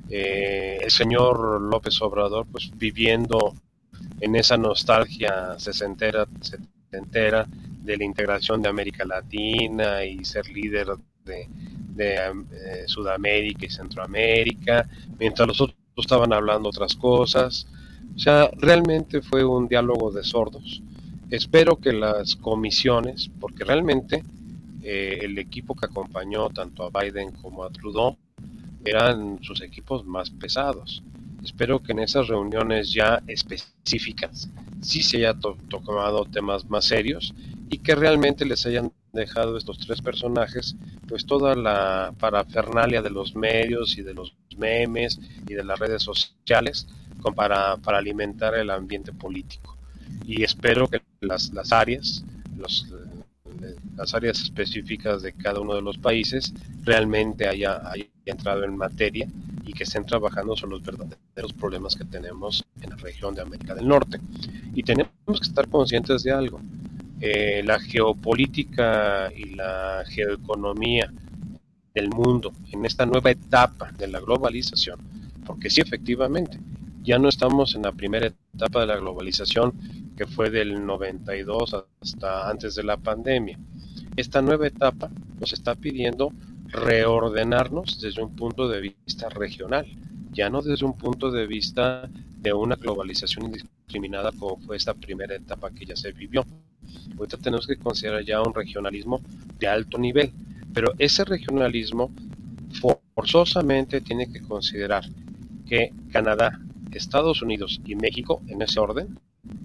Eh, 0.08 0.78
el 0.82 0.90
señor 0.90 1.60
López 1.60 2.00
Obrador, 2.02 2.46
pues 2.50 2.70
viviendo 2.76 3.54
en 4.20 4.36
esa 4.36 4.56
nostalgia 4.56 5.58
sesentera, 5.58 6.26
setentera 6.40 7.46
de 7.82 7.96
la 7.96 8.04
integración 8.04 8.62
de 8.62 8.68
América 8.68 9.04
Latina 9.04 10.04
y 10.04 10.24
ser 10.24 10.48
líder 10.48 10.88
de, 11.24 11.48
de 11.94 12.84
Sudamérica 12.86 13.66
y 13.66 13.70
Centroamérica, 13.70 14.88
mientras 15.18 15.48
los 15.48 15.60
otros 15.60 15.78
estaban 15.96 16.32
hablando 16.32 16.68
otras 16.68 16.94
cosas. 16.94 17.66
O 18.14 18.18
sea, 18.18 18.50
realmente 18.58 19.22
fue 19.22 19.44
un 19.44 19.68
diálogo 19.68 20.10
de 20.10 20.22
sordos. 20.22 20.82
Espero 21.30 21.76
que 21.76 21.92
las 21.92 22.34
comisiones, 22.34 23.30
porque 23.38 23.62
realmente 23.62 24.24
eh, 24.82 25.20
el 25.22 25.38
equipo 25.38 25.76
que 25.76 25.86
acompañó 25.86 26.50
tanto 26.50 26.82
a 26.82 26.90
Biden 26.90 27.30
como 27.30 27.62
a 27.62 27.70
Trudeau 27.70 28.16
eran 28.84 29.38
sus 29.40 29.60
equipos 29.60 30.04
más 30.04 30.30
pesados. 30.30 31.04
Espero 31.44 31.80
que 31.84 31.92
en 31.92 32.00
esas 32.00 32.26
reuniones 32.26 32.92
ya 32.92 33.22
específicas 33.28 34.50
sí 34.80 35.04
se 35.04 35.18
haya 35.18 35.34
tocado 35.34 36.24
temas 36.24 36.68
más 36.68 36.86
serios 36.86 37.32
y 37.68 37.78
que 37.78 37.94
realmente 37.94 38.44
les 38.44 38.66
hayan 38.66 38.92
dejado 39.12 39.56
estos 39.56 39.78
tres 39.78 40.02
personajes 40.02 40.74
pues 41.06 41.26
toda 41.26 41.54
la 41.54 42.12
parafernalia 42.18 43.02
de 43.02 43.10
los 43.10 43.36
medios 43.36 43.96
y 43.98 44.02
de 44.02 44.14
los 44.14 44.34
memes 44.58 45.20
y 45.46 45.54
de 45.54 45.62
las 45.62 45.78
redes 45.78 46.02
sociales 46.02 46.88
para 47.36 47.78
alimentar 47.98 48.56
el 48.56 48.70
ambiente 48.70 49.12
político. 49.12 49.79
Y 50.26 50.42
espero 50.42 50.88
que 50.88 51.00
las, 51.20 51.52
las 51.52 51.72
áreas, 51.72 52.24
los, 52.56 52.86
las 53.96 54.14
áreas 54.14 54.40
específicas 54.40 55.22
de 55.22 55.32
cada 55.32 55.60
uno 55.60 55.74
de 55.74 55.82
los 55.82 55.98
países 55.98 56.52
realmente 56.82 57.46
haya, 57.46 57.80
haya, 57.90 58.06
entrado 58.24 58.64
en 58.64 58.76
materia 58.76 59.26
y 59.66 59.72
que 59.72 59.82
estén 59.82 60.06
trabajando 60.06 60.56
sobre 60.56 60.72
los 60.72 60.82
verdaderos 60.82 61.52
problemas 61.58 61.96
que 61.96 62.04
tenemos 62.04 62.64
en 62.80 62.90
la 62.90 62.96
región 62.96 63.34
de 63.34 63.42
América 63.42 63.74
del 63.74 63.88
Norte. 63.88 64.20
Y 64.74 64.82
tenemos 64.84 65.10
que 65.26 65.48
estar 65.48 65.68
conscientes 65.68 66.22
de 66.22 66.30
algo. 66.30 66.60
Eh, 67.20 67.62
la 67.64 67.78
geopolítica 67.78 69.30
y 69.36 69.54
la 69.54 70.04
geoeconomía 70.06 71.12
del 71.94 72.08
mundo 72.08 72.52
en 72.72 72.86
esta 72.86 73.04
nueva 73.04 73.30
etapa 73.30 73.92
de 73.92 74.06
la 74.06 74.20
globalización, 74.20 74.98
porque 75.44 75.68
sí, 75.68 75.80
efectivamente, 75.80 76.58
ya 77.02 77.18
no 77.18 77.28
estamos 77.28 77.74
en 77.74 77.82
la 77.82 77.92
primera 77.92 78.32
etapa 78.54 78.80
de 78.80 78.86
la 78.86 78.96
globalización 78.96 79.72
que 80.16 80.26
fue 80.26 80.50
del 80.50 80.84
92 80.84 81.76
hasta 82.00 82.50
antes 82.50 82.74
de 82.74 82.82
la 82.82 82.96
pandemia. 82.96 83.58
Esta 84.16 84.42
nueva 84.42 84.66
etapa 84.66 85.10
nos 85.38 85.52
está 85.52 85.74
pidiendo 85.74 86.32
reordenarnos 86.68 88.00
desde 88.00 88.22
un 88.22 88.36
punto 88.36 88.68
de 88.68 88.80
vista 88.80 89.28
regional, 89.28 89.86
ya 90.32 90.50
no 90.50 90.62
desde 90.62 90.84
un 90.84 90.96
punto 90.96 91.30
de 91.30 91.46
vista 91.46 92.08
de 92.40 92.52
una 92.52 92.76
globalización 92.76 93.46
indiscriminada 93.46 94.30
como 94.32 94.56
fue 94.58 94.76
esta 94.76 94.94
primera 94.94 95.34
etapa 95.34 95.70
que 95.70 95.86
ya 95.86 95.96
se 95.96 96.12
vivió. 96.12 96.44
Ahorita 97.16 97.36
tenemos 97.36 97.66
que 97.66 97.76
considerar 97.76 98.24
ya 98.24 98.40
un 98.40 98.54
regionalismo 98.54 99.20
de 99.58 99.66
alto 99.66 99.98
nivel, 99.98 100.32
pero 100.72 100.92
ese 100.98 101.24
regionalismo 101.24 102.10
forzosamente 103.14 104.00
tiene 104.00 104.30
que 104.30 104.40
considerar 104.40 105.04
que 105.66 105.92
Canadá, 106.10 106.60
Estados 106.98 107.42
Unidos 107.42 107.80
y 107.84 107.94
México, 107.94 108.42
en 108.48 108.62
ese 108.62 108.80
orden, 108.80 109.18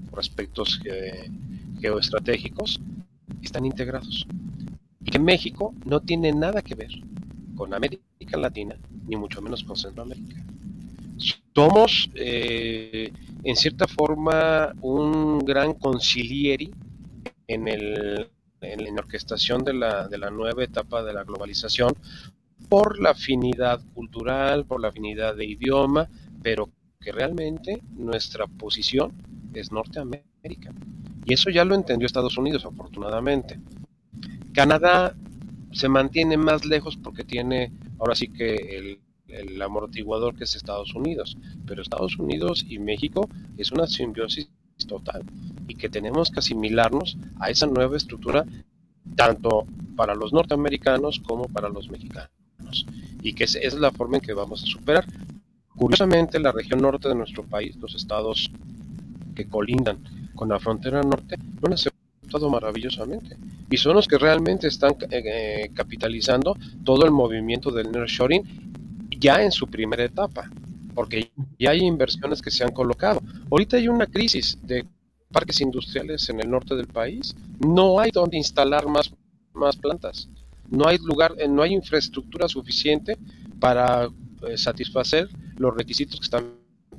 por 0.09 0.19
aspectos 0.19 0.79
geoestratégicos, 1.79 2.79
están 3.41 3.65
integrados. 3.65 4.27
Y 5.03 5.11
que 5.11 5.19
México 5.19 5.73
no 5.85 5.99
tiene 6.01 6.31
nada 6.31 6.61
que 6.61 6.75
ver 6.75 6.91
con 7.55 7.73
América 7.73 8.37
Latina, 8.37 8.75
ni 9.07 9.15
mucho 9.15 9.41
menos 9.41 9.63
con 9.63 9.75
Centroamérica. 9.75 10.43
Somos, 11.53 12.09
eh, 12.15 13.11
en 13.43 13.55
cierta 13.55 13.87
forma, 13.87 14.73
un 14.81 15.39
gran 15.39 15.73
concilieri 15.73 16.71
en, 17.47 17.67
el, 17.67 18.27
en 18.61 18.95
la 18.95 19.01
orquestación 19.01 19.63
de 19.63 19.73
la, 19.73 20.07
de 20.07 20.17
la 20.17 20.29
nueva 20.29 20.63
etapa 20.63 21.03
de 21.03 21.13
la 21.13 21.23
globalización 21.23 21.93
por 22.67 22.99
la 22.99 23.11
afinidad 23.11 23.79
cultural, 23.93 24.65
por 24.65 24.81
la 24.81 24.89
afinidad 24.89 25.35
de 25.35 25.45
idioma, 25.45 26.09
pero 26.41 26.69
que 27.05 27.11
realmente 27.11 27.83
nuestra 27.95 28.47
posición 28.47 29.13
es 29.53 29.71
Norteamérica. 29.71 30.73
Y 31.23 31.33
eso 31.35 31.51
ya 31.51 31.63
lo 31.63 31.75
entendió 31.75 32.07
Estados 32.07 32.35
Unidos, 32.35 32.65
afortunadamente. 32.65 33.59
Canadá 34.53 35.15
se 35.71 35.87
mantiene 35.87 36.35
más 36.35 36.65
lejos 36.65 36.97
porque 36.97 37.23
tiene 37.23 37.71
ahora 37.99 38.15
sí 38.15 38.29
que 38.29 38.55
el, 38.55 38.99
el 39.27 39.61
amortiguador 39.61 40.35
que 40.35 40.45
es 40.45 40.55
Estados 40.55 40.95
Unidos, 40.95 41.37
pero 41.67 41.83
Estados 41.83 42.17
Unidos 42.17 42.65
y 42.67 42.79
México 42.79 43.29
es 43.55 43.71
una 43.71 43.85
simbiosis 43.85 44.49
total 44.87 45.23
y 45.67 45.75
que 45.75 45.89
tenemos 45.89 46.31
que 46.31 46.39
asimilarnos 46.39 47.17
a 47.39 47.51
esa 47.51 47.67
nueva 47.67 47.97
estructura 47.97 48.45
tanto 49.15 49.67
para 49.95 50.15
los 50.15 50.33
norteamericanos 50.33 51.19
como 51.19 51.43
para 51.45 51.69
los 51.69 51.87
mexicanos 51.89 52.87
y 53.21 53.33
que 53.33 53.43
es, 53.43 53.55
es 53.55 53.75
la 53.75 53.91
forma 53.91 54.17
en 54.17 54.21
que 54.21 54.33
vamos 54.33 54.63
a 54.63 54.65
superar. 54.65 55.05
Curiosamente, 55.77 56.39
la 56.39 56.51
región 56.51 56.81
norte 56.81 57.09
de 57.09 57.15
nuestro 57.15 57.43
país, 57.43 57.75
los 57.77 57.95
estados 57.95 58.49
que 59.35 59.47
colindan 59.47 59.97
con 60.33 60.49
la 60.49 60.59
frontera 60.59 61.01
norte, 61.01 61.35
lo 61.61 61.67
han 61.67 61.73
aceptado 61.73 62.49
maravillosamente 62.49 63.37
y 63.69 63.77
son 63.77 63.95
los 63.95 64.07
que 64.07 64.17
realmente 64.17 64.67
están 64.67 64.91
eh, 65.09 65.23
eh, 65.25 65.71
capitalizando 65.73 66.57
todo 66.83 67.05
el 67.05 67.11
movimiento 67.11 67.71
del 67.71 67.91
nearshoring 67.91 68.43
ya 69.19 69.43
en 69.43 69.51
su 69.51 69.67
primera 69.67 70.03
etapa 70.03 70.49
porque 70.93 71.29
ya 71.59 71.71
hay 71.71 71.81
inversiones 71.81 72.41
que 72.41 72.51
se 72.51 72.63
han 72.63 72.71
colocado. 72.71 73.21
Ahorita 73.51 73.75
hay 73.75 73.89
una 73.89 74.05
crisis 74.05 74.57
de 74.63 74.85
parques 75.29 75.59
industriales 75.59 76.29
en 76.29 76.39
el 76.39 76.49
norte 76.49 76.73
del 76.73 76.87
país. 76.87 77.35
No 77.59 77.99
hay 77.99 78.11
donde 78.11 78.37
instalar 78.37 78.87
más, 78.87 79.11
más 79.53 79.75
plantas. 79.75 80.29
No 80.69 80.87
hay 80.87 80.97
lugar, 80.99 81.33
eh, 81.37 81.49
no 81.49 81.63
hay 81.63 81.73
infraestructura 81.73 82.47
suficiente 82.47 83.17
para 83.59 84.07
satisfacer 84.55 85.27
los 85.57 85.75
requisitos 85.75 86.19
que 86.19 86.25
están 86.25 86.45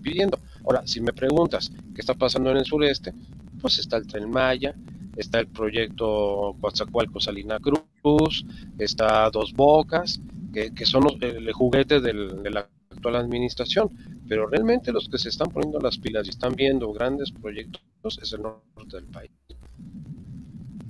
pidiendo. 0.03 0.39
Ahora, 0.65 0.87
si 0.87 1.01
me 1.01 1.13
preguntas 1.13 1.71
qué 1.95 2.01
está 2.01 2.15
pasando 2.15 2.51
en 2.51 2.59
el 2.59 2.65
sureste, 2.65 3.13
pues 3.61 3.79
está 3.79 3.97
el 3.97 4.07
Tren 4.07 4.31
Maya, 4.31 4.75
está 5.17 5.41
el 5.41 5.49
proyecto 5.49 6.57
Coatzacoalcos 6.61 7.25
Salina 7.25 7.59
Cruz, 7.59 8.45
está 8.79 9.31
Dos 9.31 9.53
Bocas, 9.53 10.21
que, 10.53 10.87
son 10.87 11.05
los, 11.05 11.17
el 11.21 11.53
juguete 11.53 12.01
del, 12.01 12.43
de 12.43 12.51
la 12.51 12.69
actual 12.91 13.17
administración, 13.17 13.91
pero 14.29 14.47
realmente 14.47 14.93
los 14.93 15.09
que 15.09 15.19
se 15.19 15.29
están 15.29 15.51
poniendo 15.51 15.79
las 15.81 15.99
pilas 15.99 16.27
y 16.27 16.31
están 16.31 16.55
viendo 16.55 16.93
grandes 16.93 17.31
proyectos 17.31 17.83
es 18.23 18.33
el 18.33 18.43
norte 18.43 18.97
del 18.97 19.05
país. 19.05 19.31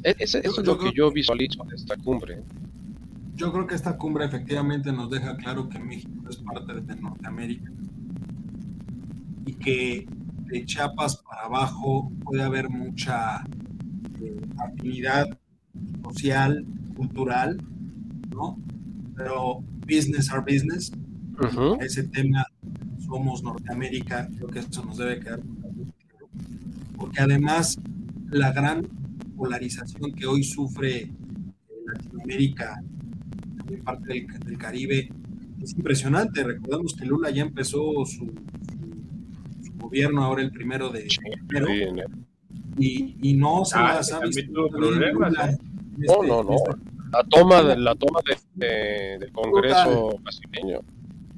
E, 0.02 0.14
eso 0.18 0.38
es 0.38 0.58
lo 0.58 0.78
que 0.78 0.92
yo 0.92 1.10
visualizo 1.10 1.64
de 1.64 1.76
esta 1.76 1.96
cumbre. 1.96 2.42
Yo 3.36 3.52
creo 3.52 3.66
que 3.66 3.74
esta 3.74 3.96
cumbre 3.96 4.24
efectivamente 4.24 4.92
nos 4.92 5.10
deja 5.10 5.36
claro 5.36 5.68
que 5.68 5.78
México 5.78 6.28
es 6.28 6.36
parte 6.38 6.80
de 6.80 6.96
Norteamérica 6.96 7.70
y 9.44 9.52
que 9.54 10.06
de 10.46 10.64
Chiapas 10.64 11.18
para 11.18 11.42
abajo 11.42 12.10
puede 12.24 12.42
haber 12.42 12.68
mucha 12.68 13.44
eh, 14.20 14.40
afinidad 14.58 15.26
social, 16.04 16.64
cultural, 16.96 17.58
¿no? 18.30 18.58
Pero 19.14 19.60
business 19.86 20.30
are 20.32 20.40
business 20.40 20.92
ese 21.80 22.04
tema 22.04 22.46
somos 22.98 23.42
Norteamérica, 23.42 24.28
creo 24.36 24.48
que 24.48 24.60
eso 24.60 24.84
nos 24.84 24.96
debe 24.96 25.20
quedar 25.20 25.40
porque 26.96 27.20
además 27.20 27.78
la 28.30 28.52
gran 28.52 28.88
polarización 29.36 30.12
que 30.12 30.26
hoy 30.26 30.42
sufre 30.42 31.10
Latinoamérica, 31.86 32.82
también 33.66 33.84
parte 33.84 34.26
del, 34.44 34.58
Caribe, 34.58 35.08
es 35.62 35.72
impresionante. 35.74 36.44
Recordamos 36.44 36.94
que 36.94 37.04
Lula 37.04 37.30
ya 37.30 37.42
empezó 37.42 38.04
su, 38.04 38.32
gobierno 39.76 40.24
ahora 40.24 40.42
el 40.42 40.50
primero 40.52 40.90
de 40.90 41.06
enero. 41.50 42.06
Y, 42.78 43.16
y, 43.22 43.34
no 43.34 43.64
se 43.64 43.78
ah, 43.78 43.94
las 43.94 44.12
ha 44.12 44.20
visto. 44.20 44.66
¿eh? 44.66 45.12
no, 45.96 46.22
no, 46.22 46.42
no. 46.42 46.56
La 47.12 47.22
toma, 47.24 47.62
de, 47.62 47.76
la 47.76 47.94
toma 47.94 48.20
de, 48.54 49.18
del 49.18 49.32
Congreso 49.32 50.18
brasileño. 50.22 50.80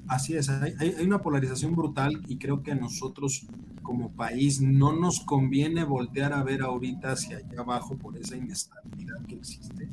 Así 0.09 0.35
es, 0.35 0.49
hay, 0.49 0.75
hay, 0.79 1.05
una 1.05 1.21
polarización 1.21 1.77
brutal 1.77 2.23
y 2.27 2.39
creo 2.39 2.63
que 2.63 2.73
a 2.73 2.75
nosotros 2.75 3.47
como 3.83 4.11
país 4.11 4.61
no 4.63 4.95
nos 4.95 5.21
conviene 5.21 5.85
voltear 5.85 6.33
a 6.33 6.43
ver 6.43 6.63
ahorita 6.63 7.13
hacia 7.13 7.37
allá 7.37 7.61
abajo 7.61 7.97
por 7.97 8.17
esa 8.17 8.37
inestabilidad 8.37 9.25
que 9.27 9.35
existe 9.35 9.89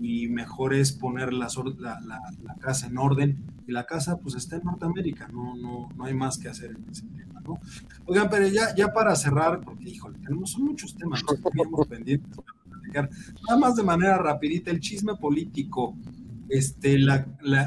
y 0.00 0.28
mejor 0.28 0.74
es 0.74 0.92
poner 0.92 1.32
la, 1.32 1.48
la, 1.78 2.00
la, 2.04 2.54
casa 2.60 2.86
en 2.86 2.98
orden 2.98 3.44
y 3.66 3.72
la 3.72 3.86
casa 3.86 4.18
pues 4.18 4.34
está 4.34 4.56
en 4.56 4.64
Norteamérica, 4.64 5.28
no, 5.28 5.56
no, 5.56 5.88
no 5.96 6.04
hay 6.04 6.14
más 6.14 6.38
que 6.38 6.48
hacer 6.48 6.70
en 6.70 6.84
ese 6.90 7.06
tema, 7.08 7.40
¿no? 7.40 7.58
Oigan, 8.06 8.28
pero 8.28 8.46
ya, 8.48 8.74
ya 8.74 8.92
para 8.92 9.14
cerrar, 9.16 9.60
porque 9.60 9.90
híjole, 9.90 10.18
tenemos 10.18 10.58
muchos 10.58 10.96
temas, 10.96 11.22
que 11.22 11.36
tenemos 11.36 11.86
pendientes 11.88 12.36
Nada 13.02 13.58
más 13.58 13.76
de 13.76 13.82
manera 13.82 14.18
rapidita, 14.18 14.70
el 14.70 14.80
chisme 14.80 15.16
político. 15.16 15.96
Este, 16.48 16.98
la, 16.98 17.26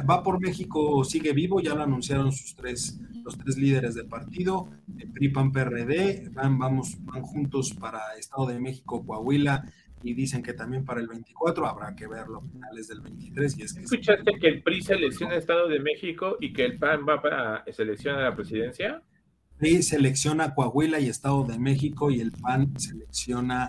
va 0.09 0.23
por 0.23 0.39
México 0.39 1.03
sigue 1.03 1.33
vivo, 1.33 1.59
ya 1.59 1.73
lo 1.73 1.83
anunciaron 1.83 2.31
sus 2.31 2.55
tres, 2.55 2.99
los 3.23 3.37
tres 3.37 3.57
líderes 3.57 3.95
del 3.95 4.07
partido, 4.07 4.69
PRI, 5.13 5.29
PAN, 5.29 5.51
PRD, 5.51 6.29
van, 6.29 6.57
vamos, 6.59 6.95
van 7.01 7.23
juntos 7.23 7.73
para 7.73 7.99
Estado 8.17 8.45
de 8.47 8.59
México, 8.59 9.03
Coahuila, 9.05 9.65
y 10.03 10.13
dicen 10.13 10.43
que 10.43 10.53
también 10.53 10.85
para 10.85 11.01
el 11.01 11.07
24 11.07 11.65
habrá 11.67 11.95
que 11.95 12.07
verlo 12.07 12.39
a 12.39 12.41
finales 12.41 12.87
del 12.87 13.01
23. 13.01 13.57
Y 13.57 13.61
es 13.63 13.73
que 13.73 13.81
¿Escuchaste 13.81 14.39
que 14.39 14.47
el 14.47 14.63
PRI 14.63 14.81
selecciona 14.81 15.35
Estado 15.35 15.67
de 15.67 15.79
México 15.79 16.37
y 16.39 16.53
que 16.53 16.65
el 16.65 16.77
PAN 16.77 17.05
va 17.07 17.21
para 17.21 17.65
seleccionar 17.71 18.21
la 18.21 18.35
presidencia? 18.35 19.01
PRI 19.57 19.81
selecciona 19.81 20.53
Coahuila 20.53 20.99
y 20.99 21.09
Estado 21.09 21.43
de 21.43 21.57
México 21.57 22.11
y 22.11 22.21
el 22.21 22.31
PAN 22.31 22.79
selecciona 22.79 23.67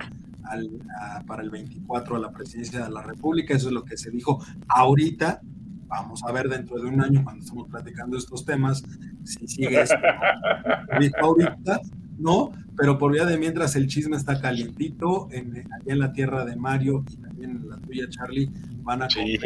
para 1.27 1.43
el 1.43 1.51
24 1.51 2.17
a 2.17 2.19
la 2.19 2.31
presidencia 2.31 2.85
de 2.85 2.91
la 2.91 3.03
República. 3.03 3.55
Eso 3.55 3.69
es 3.69 3.75
lo 3.75 3.85
que 3.85 3.97
se 3.97 4.11
dijo 4.11 4.45
ahorita. 4.69 5.41
Vamos 5.87 6.23
a 6.25 6.33
ver 6.33 6.49
dentro 6.49 6.79
de 6.79 6.89
un 6.89 7.01
año, 7.01 7.25
cuando 7.25 7.43
estamos 7.43 7.67
platicando 7.69 8.19
estos 8.19 8.45
temas, 8.45 8.83
si 9.25 9.49
sigue 9.49 9.81
eso. 9.81 9.95
ahorita, 11.23 11.81
no, 12.19 12.53
pero 12.79 12.97
por 12.97 13.13
vía 13.13 13.27
de 13.27 13.37
mientras 13.37 13.75
el 13.77 13.89
chisme 13.89 14.17
está 14.17 14.41
calientito, 14.41 15.29
en, 15.33 15.57
allá 15.57 15.93
en 15.93 15.99
la 15.99 16.13
tierra 16.13 16.45
de 16.45 16.57
Mario 16.57 17.05
y 17.11 17.17
también 17.17 17.51
en 17.51 17.69
la 17.69 17.77
tuya, 17.79 18.09
Charlie, 18.09 18.49
van 18.83 19.03
a 19.03 19.11
sí. 19.11 19.37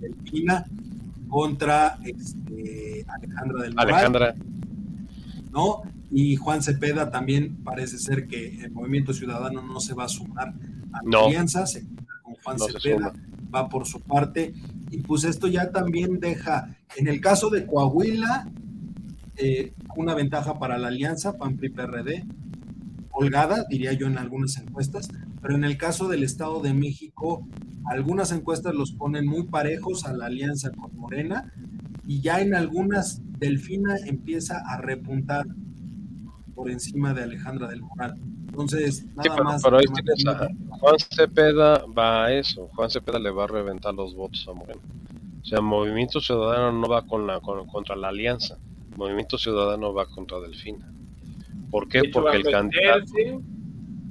Delfina 0.00 0.64
contra 1.28 1.98
este, 2.02 3.04
Alejandra 3.08 3.62
del 3.62 3.74
Moral. 3.74 3.94
Alejandra. 3.94 4.34
¿No? 5.52 5.82
y 6.10 6.36
Juan 6.36 6.62
Cepeda 6.62 7.10
también 7.10 7.56
parece 7.64 7.98
ser 7.98 8.26
que 8.26 8.64
el 8.64 8.70
Movimiento 8.70 9.12
Ciudadano 9.12 9.62
no 9.62 9.80
se 9.80 9.94
va 9.94 10.04
a 10.04 10.08
sumar 10.08 10.54
a 10.92 11.00
la 11.04 11.26
alianza, 11.26 11.66
se 11.66 11.84
con 12.22 12.34
Juan 12.42 12.58
Cepeda, 12.58 13.12
va 13.54 13.68
por 13.68 13.86
su 13.86 14.00
parte, 14.00 14.54
y 14.90 14.98
pues 14.98 15.24
esto 15.24 15.46
ya 15.46 15.70
también 15.70 16.20
deja, 16.20 16.76
en 16.96 17.08
el 17.08 17.20
caso 17.20 17.50
de 17.50 17.66
Coahuila, 17.66 18.48
eh, 19.36 19.72
una 19.96 20.14
ventaja 20.14 20.58
para 20.58 20.78
la 20.78 20.88
alianza, 20.88 21.36
PAN-PRI-PRD, 21.36 22.24
holgada, 23.16 23.64
diría 23.70 23.94
yo 23.94 24.06
en 24.06 24.18
algunas 24.18 24.58
encuestas, 24.58 25.08
pero 25.40 25.54
en 25.54 25.64
el 25.64 25.78
caso 25.78 26.06
del 26.08 26.22
Estado 26.22 26.60
de 26.60 26.74
México, 26.74 27.48
algunas 27.86 28.30
encuestas 28.30 28.74
los 28.74 28.92
ponen 28.92 29.26
muy 29.26 29.44
parejos 29.44 30.04
a 30.04 30.12
la 30.12 30.26
alianza 30.26 30.70
con 30.70 30.94
Morena, 30.96 31.50
y 32.06 32.20
ya 32.20 32.40
en 32.40 32.54
algunas 32.54 33.22
Delfina 33.38 33.96
empieza 34.06 34.62
a 34.66 34.80
repuntar 34.80 35.46
por 36.54 36.70
encima 36.70 37.14
de 37.14 37.22
Alejandra 37.22 37.68
del 37.68 37.82
Moral. 37.82 38.20
Entonces, 38.48 39.06
nada 39.14 39.42
más. 39.42 39.62
Pero 39.62 39.78
Juan 40.80 40.96
Cepeda 40.98 41.84
va 41.86 42.26
a 42.26 42.32
eso. 42.32 42.68
Juan 42.74 42.90
Cepeda 42.90 43.18
le 43.18 43.30
va 43.30 43.44
a 43.44 43.46
reventar 43.48 43.94
los 43.94 44.14
votos 44.14 44.46
a 44.48 44.52
Moreno. 44.52 44.80
O 45.42 45.44
sea, 45.44 45.60
Movimiento 45.60 46.20
Ciudadano 46.20 46.72
no 46.72 46.88
va 46.88 47.06
con 47.06 47.26
la, 47.26 47.40
contra 47.40 47.96
la 47.96 48.08
alianza. 48.08 48.58
Movimiento 48.96 49.36
Ciudadano 49.36 49.92
va 49.92 50.06
contra 50.06 50.40
Delfina. 50.40 50.90
¿Por 51.70 51.88
qué? 51.88 52.04
Porque 52.12 52.38
el 52.38 52.44
candidato. 52.44 53.12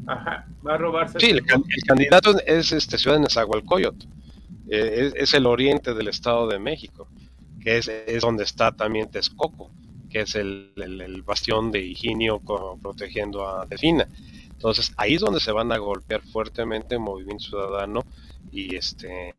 Ajá, 0.08 0.48
va 0.66 0.76
a 0.76 0.78
robarse. 0.78 1.20
Sí, 1.20 1.32
el, 1.32 1.44
candidato 1.88 2.36
es 2.46 2.72
este, 2.72 2.98
Ciudad 2.98 3.18
de 3.18 3.24
Nezahualcóyotl. 3.24 4.06
Eh, 4.70 5.12
es, 5.14 5.14
es, 5.16 5.34
el 5.34 5.46
oriente 5.46 5.94
del 5.94 6.08
Estado 6.08 6.48
de 6.48 6.60
México, 6.60 7.08
que 7.62 7.78
es, 7.78 7.88
es 7.88 8.22
donde 8.22 8.44
está 8.44 8.72
también 8.72 9.10
Texcoco 9.10 9.72
que 10.16 10.22
es 10.22 10.36
el, 10.36 11.24
bastión 11.26 11.74
de 11.74 11.82
Higinio 11.82 12.42
protegiendo 12.82 13.46
a 13.46 13.66
Delfina. 13.66 14.08
Entonces 14.50 14.94
ahí 14.96 15.16
es 15.16 15.20
donde 15.20 15.42
se 15.42 15.52
van 15.52 15.74
a 15.74 15.78
golpear 15.78 16.22
fuertemente 16.22 16.98
Movimiento 16.98 17.44
Ciudadano 17.44 18.00
y 18.50 18.78
este 18.78 19.36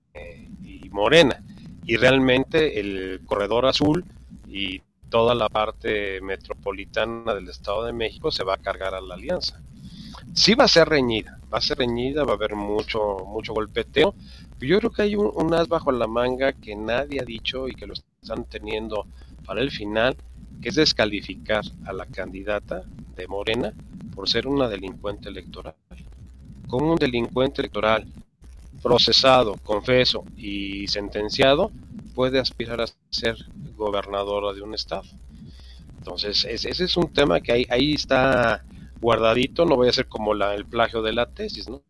y 0.62 0.90
Morena. 0.90 1.42
Y 1.86 1.96
realmente 1.96 2.78
el 2.78 3.22
corredor 3.24 3.64
azul 3.64 4.04
y 4.46 4.82
toda 5.16 5.34
la 5.34 5.48
parte 5.48 6.20
metropolitana 6.20 7.32
del 7.32 7.48
Estado 7.48 7.84
de 7.84 7.94
México 7.94 8.30
se 8.30 8.44
va 8.44 8.52
a 8.52 8.58
cargar 8.58 8.94
a 8.94 9.00
la 9.00 9.14
alianza. 9.14 9.62
Sí 10.34 10.54
va 10.54 10.64
a 10.64 10.68
ser 10.68 10.90
reñida, 10.90 11.40
va 11.50 11.56
a 11.56 11.62
ser 11.62 11.78
reñida, 11.78 12.22
va 12.22 12.32
a 12.32 12.34
haber 12.34 12.54
mucho, 12.54 13.24
mucho 13.26 13.54
golpeteo. 13.54 14.14
Yo 14.60 14.78
creo 14.78 14.90
que 14.90 15.00
hay 15.00 15.16
un, 15.16 15.32
un 15.34 15.54
as 15.54 15.68
bajo 15.68 15.90
la 15.90 16.06
manga 16.06 16.52
que 16.52 16.76
nadie 16.76 17.18
ha 17.22 17.24
dicho 17.24 17.66
y 17.66 17.74
que 17.74 17.86
lo 17.86 17.94
están 17.94 18.44
teniendo 18.44 19.06
para 19.46 19.62
el 19.62 19.70
final, 19.70 20.18
que 20.60 20.68
es 20.68 20.74
descalificar 20.74 21.64
a 21.86 21.94
la 21.94 22.04
candidata 22.04 22.82
de 23.16 23.26
Morena 23.26 23.72
por 24.14 24.28
ser 24.28 24.46
una 24.46 24.68
delincuente 24.68 25.30
electoral. 25.30 25.76
Como 26.68 26.92
un 26.92 26.98
delincuente 26.98 27.62
electoral 27.62 28.06
procesado, 28.82 29.54
confeso 29.64 30.24
y 30.36 30.86
sentenciado 30.88 31.72
puede 32.16 32.40
aspirar 32.40 32.80
a 32.80 32.86
ser 33.10 33.36
gobernadora 33.76 34.54
de 34.54 34.62
un 34.62 34.74
estado. 34.74 35.04
Entonces, 35.98 36.46
ese 36.46 36.70
es 36.70 36.96
un 36.96 37.12
tema 37.12 37.40
que 37.40 37.52
ahí, 37.52 37.66
ahí 37.68 37.92
está 37.92 38.64
guardadito, 39.00 39.66
no 39.66 39.76
voy 39.76 39.88
a 39.88 39.92
ser 39.92 40.06
como 40.08 40.32
la, 40.32 40.54
el 40.54 40.64
plagio 40.64 41.02
de 41.02 41.12
la 41.12 41.26
tesis, 41.26 41.68
¿no? 41.68 41.82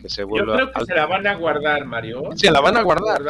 que 0.00 0.08
se 0.08 0.22
Yo 0.22 0.28
creo 0.28 0.72
que 0.72 0.84
se 0.86 0.94
la 0.94 1.06
van 1.06 1.26
a 1.26 1.34
guardar, 1.34 1.84
Mario. 1.84 2.30
Se 2.34 2.50
la 2.50 2.60
van 2.60 2.76
a 2.76 2.82
guardar. 2.82 3.22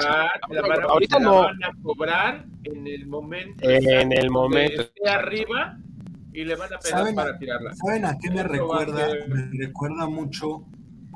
ahorita 0.88 1.18
no. 1.18 1.42
van 1.42 1.64
a 1.64 1.72
cobrar 1.82 2.44
en 2.64 2.86
el 2.86 3.06
momento. 3.06 3.68
En 3.68 4.12
el 4.12 4.30
momento. 4.30 4.82
esté 4.82 5.10
arriba 5.10 5.76
y 6.32 6.44
le 6.44 6.54
van 6.54 6.72
a 6.72 6.78
pegar 6.78 7.14
para 7.14 7.38
tirarla. 7.38 7.74
¿Saben 7.74 8.04
a 8.04 8.16
qué 8.18 8.30
me 8.30 8.44
recuerda? 8.44 9.08
Me 9.28 9.66
recuerda 9.66 10.06
mucho 10.06 10.64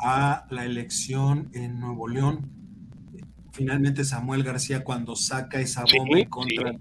a 0.02 0.46
la 0.50 0.64
elección 0.64 1.50
en 1.54 1.78
Nuevo 1.80 2.08
León. 2.08 2.63
Finalmente 3.54 4.04
Samuel 4.04 4.42
García 4.42 4.82
cuando 4.82 5.14
saca 5.14 5.60
esa 5.60 5.84
bomba 5.84 6.28
contra 6.28 6.70
el 6.70 6.80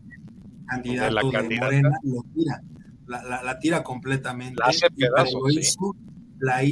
candidato 0.67 1.29
de, 1.29 1.57
Morena, 1.59 1.91
lo 2.01 2.23
tira. 2.33 2.63
La, 3.05 3.43
la, 3.43 3.59
tira 3.59 3.83
completamente. 3.83 4.55
La 4.59 4.69
hace 4.69 4.89
pedazo, 4.89 5.39
lo, 5.39 5.49
hizo, 5.51 5.95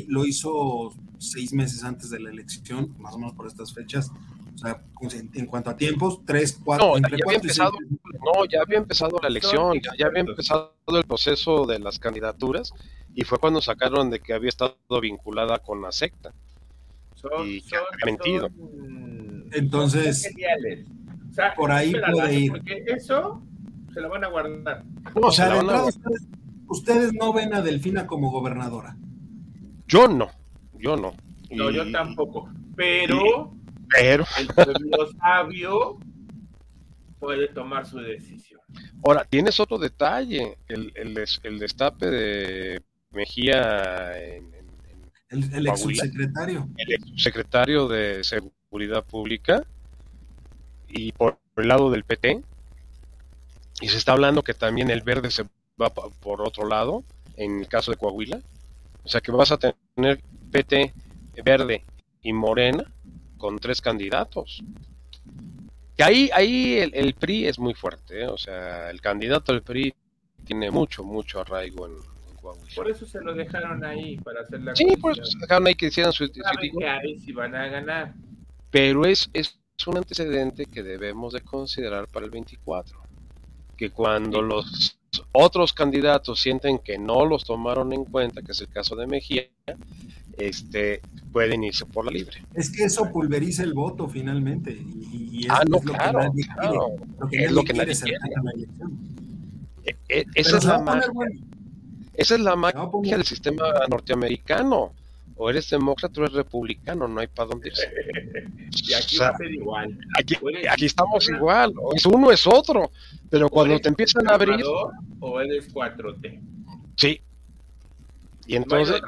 lo 0.07 0.25
hizo 0.25 0.93
seis 1.19 1.53
meses 1.53 1.83
antes 1.83 2.09
de 2.09 2.19
la 2.19 2.31
elección, 2.31 2.95
más 2.97 3.13
o 3.13 3.19
menos 3.19 3.33
por 3.33 3.45
estas 3.45 3.75
fechas. 3.75 4.09
O 4.55 4.57
sea, 4.57 4.81
en, 5.33 5.45
cuanto 5.45 5.69
a 5.69 5.77
tiempos, 5.77 6.21
tres, 6.25 6.59
cuatro. 6.63 6.97
No, 6.97 7.07
ya 7.07 7.07
había 7.23 7.35
empezado, 7.35 7.71
no, 7.71 8.45
ya 8.45 8.61
había 8.61 8.77
empezado 8.79 9.19
la 9.21 9.27
elección, 9.27 9.79
ya, 9.99 10.07
había 10.07 10.21
empezado 10.21 10.73
el 10.87 11.03
proceso 11.03 11.67
de 11.67 11.77
las 11.77 11.99
candidaturas 11.99 12.73
y 13.13 13.23
fue 13.23 13.37
cuando 13.37 13.61
sacaron 13.61 14.09
de 14.09 14.19
que 14.19 14.33
había 14.33 14.49
estado 14.49 14.75
vinculada 14.99 15.59
con 15.59 15.79
la 15.83 15.91
secta. 15.91 16.33
y 17.45 17.61
que 17.61 17.75
había 17.75 18.05
mentido. 18.05 18.49
Entonces, 19.51 20.33
por 21.55 21.71
ahí 21.71 21.93
puede 22.11 22.33
ir. 22.33 22.51
Porque 22.51 22.83
eso 22.87 23.43
se 23.93 24.01
lo 24.01 24.09
van 24.09 24.23
a 24.23 24.27
guardar. 24.27 24.83
o 25.15 25.31
sea, 25.31 25.55
ustedes, 25.59 26.27
ustedes 26.67 27.13
no 27.13 27.33
ven 27.33 27.53
a 27.53 27.61
Delfina 27.61 28.07
como 28.07 28.31
gobernadora. 28.31 28.95
Yo 29.87 30.07
no. 30.07 30.29
Yo 30.79 30.95
no. 30.95 31.13
No, 31.51 31.69
yo 31.69 31.89
tampoco. 31.91 32.49
Pero, 32.75 33.53
pero... 33.89 34.25
el 34.39 34.47
pueblo 34.47 35.07
sabio 35.19 35.99
puede 37.19 37.49
tomar 37.49 37.85
su 37.85 37.99
decisión. 37.99 38.61
Ahora, 39.05 39.25
tienes 39.29 39.59
otro 39.59 39.77
detalle, 39.77 40.57
el, 40.67 40.91
el, 40.95 41.25
el 41.43 41.59
destape 41.59 42.05
de 42.07 42.81
Mejía 43.11 44.17
en, 44.17 44.49
el, 45.29 45.53
el 45.53 45.67
ex 45.67 45.81
subsecretario. 45.81 46.69
El 46.77 46.93
ex 46.93 47.09
subsecretario 47.09 47.87
de 47.89 48.23
Seguridad 48.23 48.60
Pública 48.71 49.63
y 50.87 51.11
por 51.11 51.37
el 51.57 51.67
lado 51.67 51.91
del 51.91 52.03
PT. 52.03 52.41
Y 53.81 53.87
se 53.89 53.97
está 53.97 54.13
hablando 54.13 54.43
que 54.43 54.53
también 54.53 54.89
el 54.89 55.01
verde 55.01 55.31
se 55.31 55.43
va 55.81 55.89
por 55.89 56.41
otro 56.41 56.67
lado, 56.67 57.03
en 57.35 57.61
el 57.61 57.67
caso 57.67 57.91
de 57.91 57.97
Coahuila. 57.97 58.39
O 59.03 59.09
sea 59.09 59.21
que 59.21 59.31
vas 59.31 59.51
a 59.51 59.57
tener 59.57 60.21
PT, 60.51 60.93
Verde 61.43 61.83
y 62.21 62.33
Morena 62.33 62.85
con 63.37 63.57
tres 63.57 63.81
candidatos. 63.81 64.63
Que 65.97 66.03
ahí, 66.03 66.29
ahí 66.33 66.77
el, 66.77 67.13
PRI 67.15 67.47
es 67.47 67.59
muy 67.59 67.73
fuerte, 67.73 68.21
¿eh? 68.21 68.27
o 68.27 68.37
sea, 68.37 68.89
el 68.89 69.01
candidato 69.01 69.51
del 69.51 69.63
PRI 69.63 69.93
tiene 70.45 70.69
mucho, 70.71 71.03
mucho 71.03 71.41
arraigo 71.41 71.87
en, 71.87 71.93
Coahuila. 72.41 72.75
Por 72.75 72.89
eso 72.89 73.05
se 73.05 73.21
lo 73.21 73.33
dejaron 73.33 73.83
ahí, 73.83 74.17
para 74.17 74.41
hacer 74.41 74.61
la 74.61 74.75
Sí, 74.75 74.85
por 74.99 75.13
eso 75.13 75.25
se 75.25 75.39
dejaron 75.39 75.67
ahí 75.67 75.75
que 75.75 75.87
hicieran 75.87 76.13
su... 76.13 76.31
que 76.31 76.87
ahí 76.87 77.17
sí 77.19 77.31
van 77.31 77.55
a 77.55 77.67
ganar. 77.67 78.13
Pero 78.71 79.05
es, 79.05 79.29
es 79.33 79.59
un 79.85 79.97
antecedente 79.97 80.65
que 80.65 80.83
debemos 80.83 81.33
de 81.33 81.41
considerar 81.41 82.07
para 82.07 82.25
el 82.25 82.31
24. 82.31 82.99
Que 83.77 83.91
cuando 83.91 84.41
los 84.41 84.97
otros 85.31 85.73
candidatos 85.73 86.39
sienten 86.39 86.79
que 86.79 86.97
no 86.97 87.25
los 87.25 87.43
tomaron 87.43 87.91
en 87.93 88.05
cuenta, 88.05 88.41
que 88.41 88.53
es 88.53 88.61
el 88.61 88.69
caso 88.69 88.95
de 88.95 89.07
Mejía, 89.07 89.47
este, 90.37 91.01
pueden 91.31 91.63
irse 91.63 91.85
por 91.85 92.05
la 92.05 92.11
libre. 92.11 92.45
Es 92.53 92.71
que 92.71 92.85
eso 92.85 93.11
pulveriza 93.11 93.63
el 93.63 93.73
voto 93.73 94.07
finalmente. 94.07 94.71
Y, 94.71 95.45
ah, 95.49 95.63
no, 95.67 95.79
claro, 95.79 96.31
es 97.31 97.51
lo 97.51 97.63
que 97.63 97.73
nadie 97.73 97.95
quiere. 97.95 98.17
E, 99.83 99.95
e, 100.09 100.25
esa, 100.35 100.57
es 100.57 100.65
la 100.65 100.79
magia, 100.79 101.11
esa 102.13 102.35
es 102.35 102.41
la 102.41 102.55
magia 102.55 103.17
del 103.17 103.25
sistema 103.25 103.65
norteamericano. 103.89 104.93
O 105.35 105.49
eres 105.49 105.69
demócrata 105.69 106.21
o 106.21 106.23
eres 106.23 106.35
republicano, 106.35 107.07
no 107.07 107.19
hay 107.19 107.27
para 107.27 107.49
dónde 107.49 107.69
irse. 107.69 107.91
y 108.87 108.93
aquí 108.93 109.17
va 109.17 109.29
a 109.29 109.37
ser 109.37 109.51
igual. 109.51 109.97
Aquí, 110.17 110.85
estamos 110.85 111.29
igual. 111.29 111.73
O 111.81 111.95
es 111.95 112.05
uno 112.05 112.31
es 112.31 112.45
otro. 112.45 112.91
Pero 113.29 113.49
cuando 113.49 113.79
te 113.79 113.89
empiezan 113.89 114.27
a 114.27 114.35
abrir. 114.35 114.63
O 115.19 115.41
eres 115.41 115.73
4T. 115.73 116.39
Sí. 116.97 117.21
Y 118.47 118.55
entonces, 118.55 119.01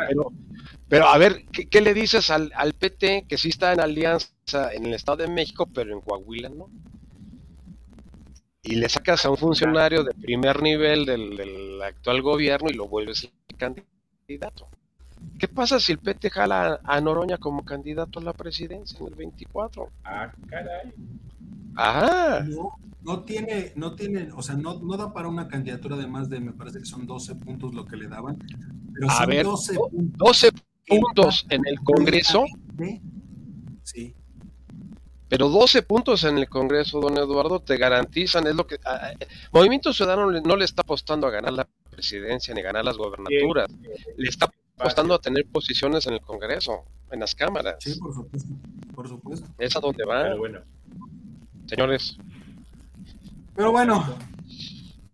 pero 0.88 1.08
a 1.08 1.18
ver, 1.18 1.46
¿qué, 1.48 1.82
le 1.82 1.94
dices 1.94 2.30
al, 2.30 2.52
al, 2.56 2.74
PT 2.74 3.26
que 3.28 3.38
sí 3.38 3.50
está 3.50 3.74
en 3.74 3.80
alianza 3.80 4.28
en 4.74 4.86
el 4.86 4.94
Estado 4.94 5.24
de 5.24 5.28
México, 5.28 5.68
pero 5.74 5.92
en 5.92 6.02
Coahuila 6.02 6.50
no? 6.50 6.70
Y 8.62 8.76
le 8.76 8.88
sacas 8.88 9.26
a 9.26 9.30
un 9.30 9.38
funcionario 9.38 10.04
de 10.04 10.14
primer 10.14 10.62
nivel 10.62 11.06
del, 11.06 11.82
actual 11.82 12.22
gobierno 12.22 12.70
y 12.70 12.74
lo 12.74 12.88
vuelves 12.88 13.30
candidato. 13.58 14.70
¿Qué 15.40 15.48
pasa 15.48 15.80
si 15.80 15.92
el 15.92 16.00
PT 16.00 16.30
jala 16.30 16.80
a 16.84 17.02
Noroña 17.02 17.38
como 17.38 17.66
candidato 17.66 18.20
a 18.20 18.24
la 18.24 18.34
presidencia 18.34 18.98
en 19.00 19.08
el 19.08 19.16
24? 19.16 19.90
Ah, 20.04 20.32
caray. 20.48 20.94
Ah. 21.76 22.46
No, 22.48 22.78
no 23.02 23.24
tiene, 23.24 23.74
no 23.76 23.96
tiene, 23.96 24.30
o 24.34 24.42
sea, 24.42 24.56
no, 24.56 24.80
no 24.80 24.96
da 24.96 25.12
para 25.12 25.28
una 25.28 25.48
candidatura 25.48 25.98
de 25.98 26.08
más 26.08 26.30
de, 26.30 26.40
me 26.40 26.54
parece 26.54 26.80
que 26.80 26.86
son 26.86 27.06
12 27.06 27.36
puntos 27.36 27.74
lo 27.74 27.86
que 27.86 27.98
le 27.98 28.08
daban. 28.08 28.38
Pero 28.94 29.12
a 29.12 29.26
ver, 29.26 29.46
12 29.46 29.74
puntos. 29.76 30.18
12 30.18 30.52
puntos 30.88 31.46
en 31.50 31.62
el 31.66 31.80
Congreso. 31.82 32.46
Sí. 33.84 34.16
Pero 35.28 35.50
12 35.50 35.82
puntos 35.82 36.24
en 36.26 36.38
el 36.38 36.48
Congreso, 36.48 37.02
don 37.02 37.18
Eduardo, 37.18 37.60
te 37.60 37.78
garantizan, 37.78 38.46
es 38.46 38.56
lo 38.56 38.68
que... 38.68 38.78
Movimiento 39.52 39.92
Ciudadano 39.92 40.30
no 40.30 40.56
le 40.56 40.64
está 40.64 40.84
apostando 40.84 41.26
a 41.26 41.32
ganar 41.32 41.54
la 41.54 41.68
presidencia 41.90 42.54
ni 42.54 42.62
ganar 42.62 42.86
las 42.86 42.98
gobernaturas, 42.98 43.68
le 44.16 44.30
está 44.30 44.54
apostando 44.78 45.14
a 45.14 45.20
tener 45.20 45.46
posiciones 45.48 46.08
en 46.08 46.14
el 46.14 46.22
Congreso, 46.22 46.86
en 47.12 47.20
las 47.20 47.36
cámaras. 47.36 47.76
Sí, 47.80 48.00
por 48.00 48.14
supuesto, 48.14 48.50
por 48.96 49.08
supuesto. 49.08 49.48
Es 49.58 49.76
a 49.76 49.80
donde 49.80 50.06
va. 50.06 50.36
bueno. 50.36 50.60
Señores. 51.68 52.18
Pero 53.56 53.72
bueno, 53.72 54.04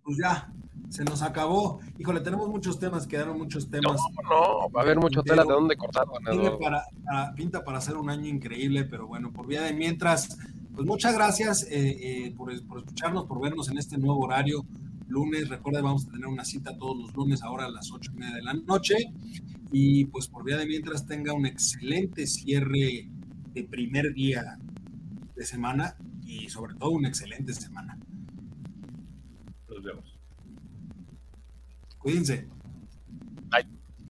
pues 0.04 0.18
ya, 0.18 0.50
se 0.90 1.04
nos 1.04 1.22
acabó. 1.22 1.80
Híjole, 1.98 2.22
tenemos 2.22 2.50
muchos 2.50 2.80
temas, 2.80 3.06
quedaron 3.06 3.38
muchos 3.38 3.70
temas. 3.70 4.00
No, 4.24 4.30
no, 4.30 4.70
va 4.72 4.82
a 4.82 4.84
haber 4.84 4.98
mucho 4.98 5.22
tela 5.24 5.44
de 5.44 5.54
dónde 5.54 5.78
cortar. 5.78 6.06
Para, 6.60 7.34
pinta 7.36 7.64
para 7.64 7.78
hacer 7.78 7.96
un 7.96 8.10
año 8.10 8.28
increíble, 8.28 8.86
pero 8.86 9.08
bueno, 9.08 9.32
por 9.32 9.46
vía 9.46 9.62
de 9.62 9.74
mientras, 9.74 10.38
pues 10.74 10.88
muchas 10.88 11.14
gracias 11.14 11.64
eh, 11.64 12.28
eh, 12.28 12.34
por, 12.36 12.52
escucharnos, 12.52 13.26
por 13.26 13.42
vernos 13.42 13.70
en 13.70 13.78
este 13.78 13.98
nuevo 13.98 14.20
horario. 14.20 14.66
Lunes, 15.10 15.50
recuerden, 15.50 15.84
vamos 15.84 16.08
a 16.08 16.12
tener 16.12 16.28
una 16.28 16.46
cita 16.46 16.78
todos 16.78 16.98
los 16.98 17.14
lunes, 17.16 17.42
ahora 17.42 17.66
a 17.66 17.70
las 17.70 17.92
ocho 17.92 18.12
y 18.14 18.20
media 18.20 18.36
de 18.36 18.44
la 18.44 18.54
noche. 18.54 18.96
Y 19.72 20.06
pues 20.06 20.28
por 20.28 20.44
vía 20.44 20.58
de 20.58 20.66
mientras 20.66 21.06
tenga 21.06 21.34
un 21.34 21.46
excelente 21.46 22.28
cierre 22.28 23.10
de 23.54 23.64
primer 23.64 24.14
día 24.14 24.60
de 25.36 25.46
semana 25.46 25.96
y 26.24 26.50
sobre 26.50 26.76
todo 26.76 26.92
una 26.92 27.08
excelente 27.08 27.54
semana. 27.54 27.98
Nos 29.68 29.84
vemos. 29.84 30.20
Cuídense. 31.98 32.48